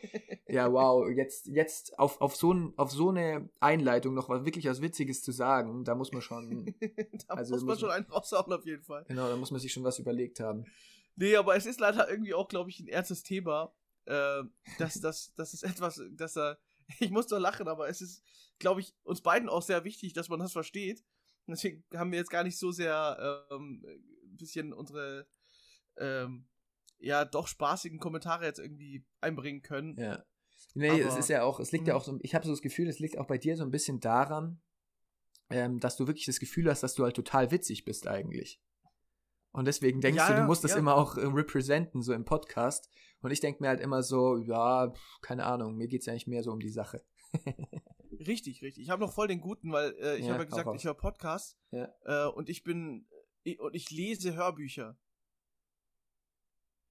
ja, 0.48 0.72
wow, 0.72 1.06
jetzt, 1.08 1.46
jetzt 1.46 1.98
auf, 1.98 2.20
auf, 2.20 2.36
so 2.36 2.54
ein, 2.54 2.72
auf 2.76 2.90
so 2.90 3.10
eine 3.10 3.50
Einleitung 3.60 4.14
noch 4.14 4.28
was 4.28 4.44
wirklich 4.44 4.66
was 4.66 4.80
Witziges 4.80 5.22
zu 5.22 5.32
sagen, 5.32 5.84
da 5.84 5.94
muss 5.94 6.12
man 6.12 6.22
schon. 6.22 6.74
da 7.28 7.34
also 7.34 7.54
muss 7.54 7.64
man 7.64 7.78
schon 7.78 7.90
einen 7.90 8.06
raushauen, 8.06 8.52
auf 8.52 8.64
jeden 8.64 8.84
Fall. 8.84 9.04
Genau, 9.08 9.28
da 9.28 9.36
muss 9.36 9.50
man 9.50 9.60
sich 9.60 9.72
schon 9.72 9.84
was 9.84 9.98
überlegt 9.98 10.40
haben. 10.40 10.64
Nee, 11.16 11.36
aber 11.36 11.56
es 11.56 11.66
ist 11.66 11.80
leider 11.80 12.08
irgendwie 12.08 12.34
auch, 12.34 12.48
glaube 12.48 12.70
ich, 12.70 12.80
ein 12.80 12.88
ernstes 12.88 13.22
Thema. 13.22 13.74
Äh, 14.06 14.42
dass, 14.78 15.00
dass, 15.00 15.34
das 15.34 15.52
ist 15.52 15.62
etwas, 15.62 16.00
dass 16.12 16.36
er. 16.36 16.58
Ich 17.00 17.10
muss 17.10 17.26
doch 17.26 17.38
lachen, 17.38 17.68
aber 17.68 17.88
es 17.88 18.00
ist, 18.00 18.22
glaube 18.58 18.80
ich, 18.80 18.94
uns 19.04 19.20
beiden 19.20 19.48
auch 19.48 19.62
sehr 19.62 19.84
wichtig, 19.84 20.12
dass 20.12 20.28
man 20.28 20.40
das 20.40 20.52
versteht. 20.52 21.04
Deswegen 21.46 21.84
haben 21.94 22.12
wir 22.12 22.18
jetzt 22.18 22.30
gar 22.30 22.44
nicht 22.44 22.58
so 22.58 22.70
sehr 22.70 23.46
ähm, 23.50 23.84
ein 24.24 24.36
bisschen 24.36 24.72
unsere 24.72 25.26
ähm, 25.96 26.46
ja 26.98 27.24
doch 27.24 27.48
spaßigen 27.48 27.98
Kommentare 27.98 28.44
jetzt 28.44 28.58
irgendwie 28.58 29.04
einbringen 29.20 29.62
können. 29.62 29.96
Ja. 29.98 30.24
Nee, 30.74 30.90
Aber, 30.90 31.00
es 31.00 31.16
ist 31.16 31.28
ja 31.28 31.42
auch, 31.42 31.58
es 31.58 31.72
liegt 31.72 31.88
ja 31.88 31.94
mhm. 31.94 32.00
auch 32.00 32.04
so, 32.04 32.18
ich 32.22 32.34
habe 32.34 32.44
so 32.44 32.52
das 32.52 32.62
Gefühl, 32.62 32.88
es 32.88 32.98
liegt 32.98 33.18
auch 33.18 33.26
bei 33.26 33.38
dir 33.38 33.56
so 33.56 33.64
ein 33.64 33.70
bisschen 33.70 34.00
daran, 34.00 34.60
ähm, 35.48 35.80
dass 35.80 35.96
du 35.96 36.06
wirklich 36.06 36.26
das 36.26 36.38
Gefühl 36.38 36.68
hast, 36.70 36.82
dass 36.82 36.94
du 36.94 37.04
halt 37.04 37.16
total 37.16 37.50
witzig 37.50 37.84
bist 37.84 38.06
eigentlich. 38.06 38.60
Und 39.52 39.66
deswegen 39.66 40.00
denkst 40.00 40.18
ja, 40.18 40.28
du, 40.28 40.40
du 40.42 40.46
musst 40.46 40.62
ja. 40.62 40.68
das 40.68 40.78
immer 40.78 40.94
auch 40.94 41.16
äh, 41.16 41.26
representen, 41.26 42.02
so 42.02 42.12
im 42.12 42.24
Podcast. 42.24 42.88
Und 43.20 43.30
ich 43.30 43.40
denke 43.40 43.62
mir 43.62 43.68
halt 43.68 43.80
immer 43.80 44.02
so, 44.02 44.36
ja, 44.36 44.92
keine 45.22 45.44
Ahnung, 45.44 45.76
mir 45.76 45.88
geht 45.88 46.02
es 46.02 46.08
eigentlich 46.08 46.26
mehr 46.26 46.42
so 46.42 46.52
um 46.52 46.60
die 46.60 46.70
Sache. 46.70 47.04
Richtig, 48.26 48.62
richtig. 48.62 48.84
Ich 48.84 48.90
habe 48.90 49.00
noch 49.00 49.14
voll 49.14 49.28
den 49.28 49.40
guten, 49.40 49.72
weil 49.72 49.94
äh, 49.98 50.16
ich 50.18 50.26
ja, 50.26 50.32
habe 50.32 50.42
ja 50.42 50.48
gesagt, 50.50 50.68
ich 50.74 50.84
höre 50.84 50.94
Podcasts 50.94 51.56
ja. 51.70 51.88
äh, 52.04 52.28
und 52.30 52.50
ich 52.50 52.62
bin 52.64 53.06
ich, 53.44 53.58
und 53.58 53.74
ich 53.74 53.90
lese 53.90 54.34
Hörbücher. 54.34 54.98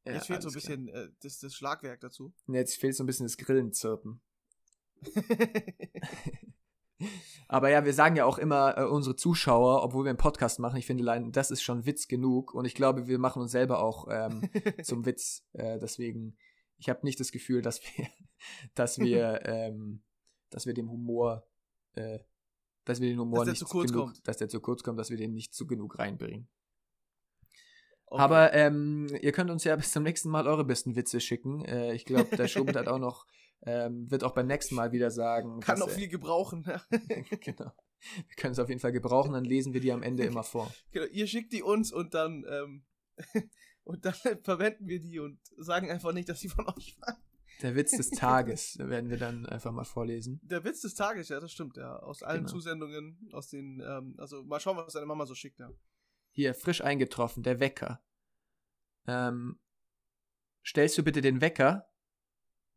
Ja, 0.06 0.14
jetzt 0.14 0.28
fehlt 0.28 0.42
so 0.42 0.50
ein 0.50 0.54
bisschen 0.54 0.88
äh, 0.88 1.10
das, 1.22 1.38
das 1.40 1.54
Schlagwerk 1.54 2.00
dazu. 2.00 2.34
Jetzt 2.48 2.78
fehlt 2.78 2.96
so 2.96 3.04
ein 3.04 3.06
bisschen 3.06 3.28
das 3.28 3.38
Grillenzirpen. 3.38 4.22
Aber 7.48 7.70
ja, 7.70 7.86
wir 7.86 7.94
sagen 7.94 8.16
ja 8.16 8.26
auch 8.26 8.38
immer 8.38 8.78
äh, 8.78 8.84
unsere 8.84 9.16
Zuschauer, 9.16 9.84
obwohl 9.84 10.06
wir 10.06 10.10
einen 10.10 10.18
Podcast 10.18 10.60
machen, 10.60 10.78
ich 10.78 10.86
finde, 10.86 11.30
das 11.32 11.52
ist 11.52 11.62
schon 11.62 11.86
Witz 11.86 12.08
genug. 12.08 12.54
Und 12.54 12.66
ich 12.66 12.76
glaube, 12.76 13.08
wir 13.08 13.20
machen 13.20 13.42
uns 13.42 13.52
selber 13.52 13.82
auch 13.82 14.08
ähm, 14.10 14.50
zum 14.84 15.06
Witz. 15.06 15.48
Äh, 15.54 15.80
deswegen, 15.80 16.38
ich 16.78 16.90
habe 16.90 17.00
nicht 17.04 17.20
das 17.20 17.32
Gefühl, 17.32 17.62
dass 17.62 17.82
wir, 17.82 18.08
dass 18.76 19.00
wir 19.00 19.42
ähm, 19.46 20.04
dass 20.50 20.66
wir 20.66 20.74
dem 20.74 20.90
Humor, 20.90 21.48
äh, 21.94 22.20
dass 22.86 23.02
wir 23.02 23.10
den 23.10 23.20
Humor 23.20 23.46
dass 23.46 23.60
nicht 23.60 23.70
genug, 23.70 23.94
kommt. 23.94 24.28
dass 24.28 24.38
der 24.38 24.50
zu 24.50 24.60
kurz 24.60 24.84
kommt, 24.84 25.00
dass 25.00 25.10
wir 25.10 25.18
den 25.18 25.34
nicht 25.34 25.54
zu 25.54 25.68
genug 25.68 26.00
reinbringen. 26.00 26.50
Okay. 28.08 28.22
Aber 28.22 28.54
ähm, 28.54 29.08
ihr 29.22 29.32
könnt 29.32 29.52
uns 29.52 29.64
ja 29.64 29.76
bis 29.76 29.92
zum 29.92 30.04
nächsten 30.04 30.30
Mal 30.30 30.48
eure 30.48 30.66
besten 30.66 30.96
Witze 30.96 31.20
schicken. 31.20 31.64
Äh, 31.66 31.94
ich 31.94 32.06
glaube, 32.06 32.36
der 32.36 32.48
Schubert 32.48 32.76
hat 32.76 32.88
auch 32.88 32.98
noch, 32.98 33.28
ähm, 33.64 34.10
wird 34.10 34.24
auch 34.24 34.34
beim 34.34 34.48
nächsten 34.48 34.76
Mal 34.76 34.92
wieder 34.92 35.12
sagen. 35.12 35.60
Kann 35.60 35.80
noch 35.80 35.90
viel 35.90 36.08
gebrauchen. 36.08 36.64
genau. 37.42 37.72
Wir 38.28 38.36
können 38.38 38.54
es 38.54 38.60
auf 38.60 38.70
jeden 38.70 38.80
Fall 38.80 38.92
gebrauchen, 38.92 39.34
dann 39.34 39.44
lesen 39.44 39.74
wir 39.74 39.82
die 39.82 39.92
am 39.92 40.04
Ende 40.04 40.24
immer 40.24 40.44
vor. 40.44 40.74
Genau, 40.92 41.06
ihr 41.08 41.28
schickt 41.28 41.52
die 41.52 41.64
uns 41.64 41.92
und 41.92 42.14
dann, 42.14 42.46
ähm, 42.50 42.86
und 43.84 44.06
dann 44.06 44.14
verwenden 44.44 44.88
wir 44.88 45.00
die 45.00 45.20
und 45.20 45.40
sagen 45.58 45.92
einfach 45.92 46.14
nicht, 46.14 46.30
dass 46.30 46.40
sie 46.40 46.50
von 46.50 46.68
euch 46.68 46.98
waren. 47.02 47.18
Der 47.62 47.76
Witz 47.76 47.92
des 47.92 48.10
Tages 48.12 48.78
werden 48.80 49.10
wir 49.10 49.18
dann 49.18 49.46
einfach 49.46 49.74
mal 49.74 49.84
vorlesen. 49.84 50.40
Der 50.44 50.64
Witz 50.64 50.80
des 50.82 50.94
Tages, 50.94 51.28
ja, 51.28 51.42
das 51.42 51.52
stimmt, 51.52 51.76
ja. 51.76 51.98
Aus 51.98 52.24
allen 52.24 52.46
genau. 52.46 52.52
Zusendungen, 52.52 53.30
aus 53.34 53.50
den, 53.50 53.84
ähm, 53.86 54.16
also 54.18 54.44
mal 54.44 54.62
schauen, 54.62 54.78
was 54.78 54.94
deine 54.94 55.06
Mama 55.06 55.26
so 55.26 55.36
schickt, 55.36 55.60
ja. 55.60 55.70
Hier, 56.32 56.54
frisch 56.54 56.82
eingetroffen, 56.82 57.44
der 57.44 57.60
Wecker. 57.60 58.02
Ähm, 59.08 59.60
stellst 60.64 60.98
du 60.98 61.04
bitte 61.04 61.20
den 61.20 61.42
Wecker? 61.42 61.90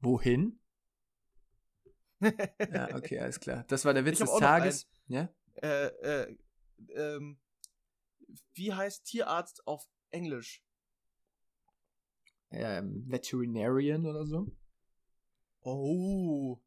Wohin? 0.00 0.58
Ja, 2.22 2.88
okay, 2.94 3.18
alles 3.18 3.40
klar. 3.40 3.64
Das 3.68 3.84
war 3.84 3.94
der 3.94 4.04
Witz 4.04 4.18
des 4.18 4.30
Tages. 4.36 4.88
Ja? 5.08 5.28
Äh, 5.54 5.86
äh, 5.86 6.36
ähm, 6.94 7.38
wie 8.54 8.72
heißt 8.72 9.04
Tierarzt 9.04 9.66
auf 9.66 9.88
Englisch? 10.10 10.64
Ähm, 12.50 13.04
Veterinarian 13.08 14.06
oder 14.06 14.26
so? 14.26 14.46
Oh, 15.60 16.60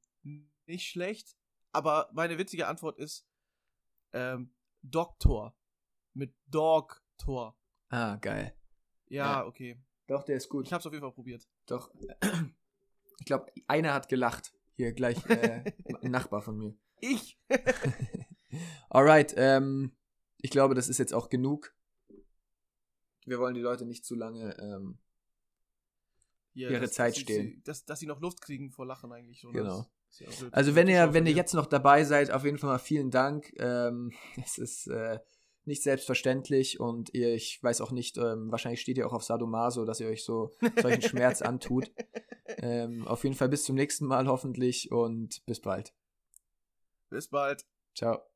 nicht 0.66 0.90
schlecht. 0.90 1.36
Aber 1.72 2.10
meine 2.14 2.38
witzige 2.38 2.68
Antwort 2.68 2.98
ist 2.98 3.28
ähm, 4.14 4.54
Doktor. 4.82 5.56
Mit 6.14 6.34
Dogtor. 6.48 7.58
Ah, 7.90 8.16
geil. 8.16 8.56
Ja, 9.08 9.42
ja, 9.42 9.46
okay. 9.46 9.78
Doch, 10.08 10.24
der 10.24 10.38
ist 10.38 10.50
gut. 10.50 10.66
Ich 10.66 10.74
hab's 10.74 10.86
auf 10.86 10.94
jeden 10.94 11.04
Fall 11.04 11.12
probiert. 11.12 11.48
Doch. 11.66 11.92
Ich 13.18 13.26
glaube, 13.26 13.50
einer 13.66 13.94
hat 13.94 14.10
gelacht. 14.10 14.54
Hier 14.76 14.94
gleich 14.94 15.26
äh, 15.30 15.64
ein 16.02 16.12
Nachbar 16.12 16.42
von 16.42 16.58
mir. 16.58 16.76
Ich. 17.00 17.40
Alright, 18.90 19.34
ähm, 19.38 19.96
ich 20.42 20.52
glaube, 20.52 20.76
das 20.76 20.88
ist 20.88 20.98
jetzt 20.98 21.14
auch 21.14 21.30
genug. 21.30 21.74
Wir 23.26 23.40
wollen 23.40 23.56
die 23.56 23.62
Leute 23.62 23.86
nicht 23.86 24.06
zu 24.06 24.16
lange 24.16 24.56
ähm, 24.60 25.00
ja, 26.54 26.70
ihre 26.70 26.82
dass, 26.82 26.94
Zeit 26.94 27.16
dass 27.16 27.22
stehlen. 27.22 27.48
Sie, 27.48 27.64
dass, 27.64 27.86
dass 27.86 28.00
sie 28.00 28.06
noch 28.06 28.22
Luft 28.22 28.42
kriegen 28.42 28.72
vor 28.72 28.86
Lachen 28.86 29.12
eigentlich 29.12 29.40
schon. 29.40 29.54
Genau. 29.54 29.80
Ja 29.80 29.90
also 30.52 30.76
wenn 30.76 30.88
ihr, 30.88 31.14
wenn 31.14 31.26
ihr 31.26 31.34
jetzt 31.34 31.54
noch 31.54 31.66
dabei 31.66 32.04
seid, 32.04 32.32
auf 32.32 32.46
jeden 32.46 32.58
Fall 32.58 32.70
mal 32.70 32.80
vielen 32.80 33.12
Dank. 33.12 33.54
Ähm, 33.58 34.12
es 34.44 34.58
ist 34.58 34.88
äh, 34.88 35.20
nicht 35.68 35.84
selbstverständlich 35.84 36.80
und 36.80 37.14
ihr, 37.14 37.34
ich 37.34 37.62
weiß 37.62 37.82
auch 37.82 37.92
nicht, 37.92 38.18
ähm, 38.18 38.52
wahrscheinlich 38.52 38.82
steht 38.82 38.98
ihr 38.98 39.08
auch 39.08 39.14
auf 39.14 39.24
Sadomaso, 39.24 39.86
dass 39.86 40.00
ihr 40.00 40.08
euch 40.08 40.24
so 40.24 40.56
solchen 40.82 41.02
Schmerz 41.02 41.42
antut. 41.42 41.92
Ähm, 42.58 43.08
auf 43.08 43.24
jeden 43.24 43.36
Fall 43.36 43.50
bis 43.50 43.64
zum 43.64 43.76
nächsten 43.76 44.06
Mal 44.06 44.28
hoffentlich 44.28 44.92
und 44.92 45.46
bis 45.46 45.60
bald. 45.60 45.94
Bis 47.10 47.28
bald. 47.28 47.66
Ciao. 47.96 48.35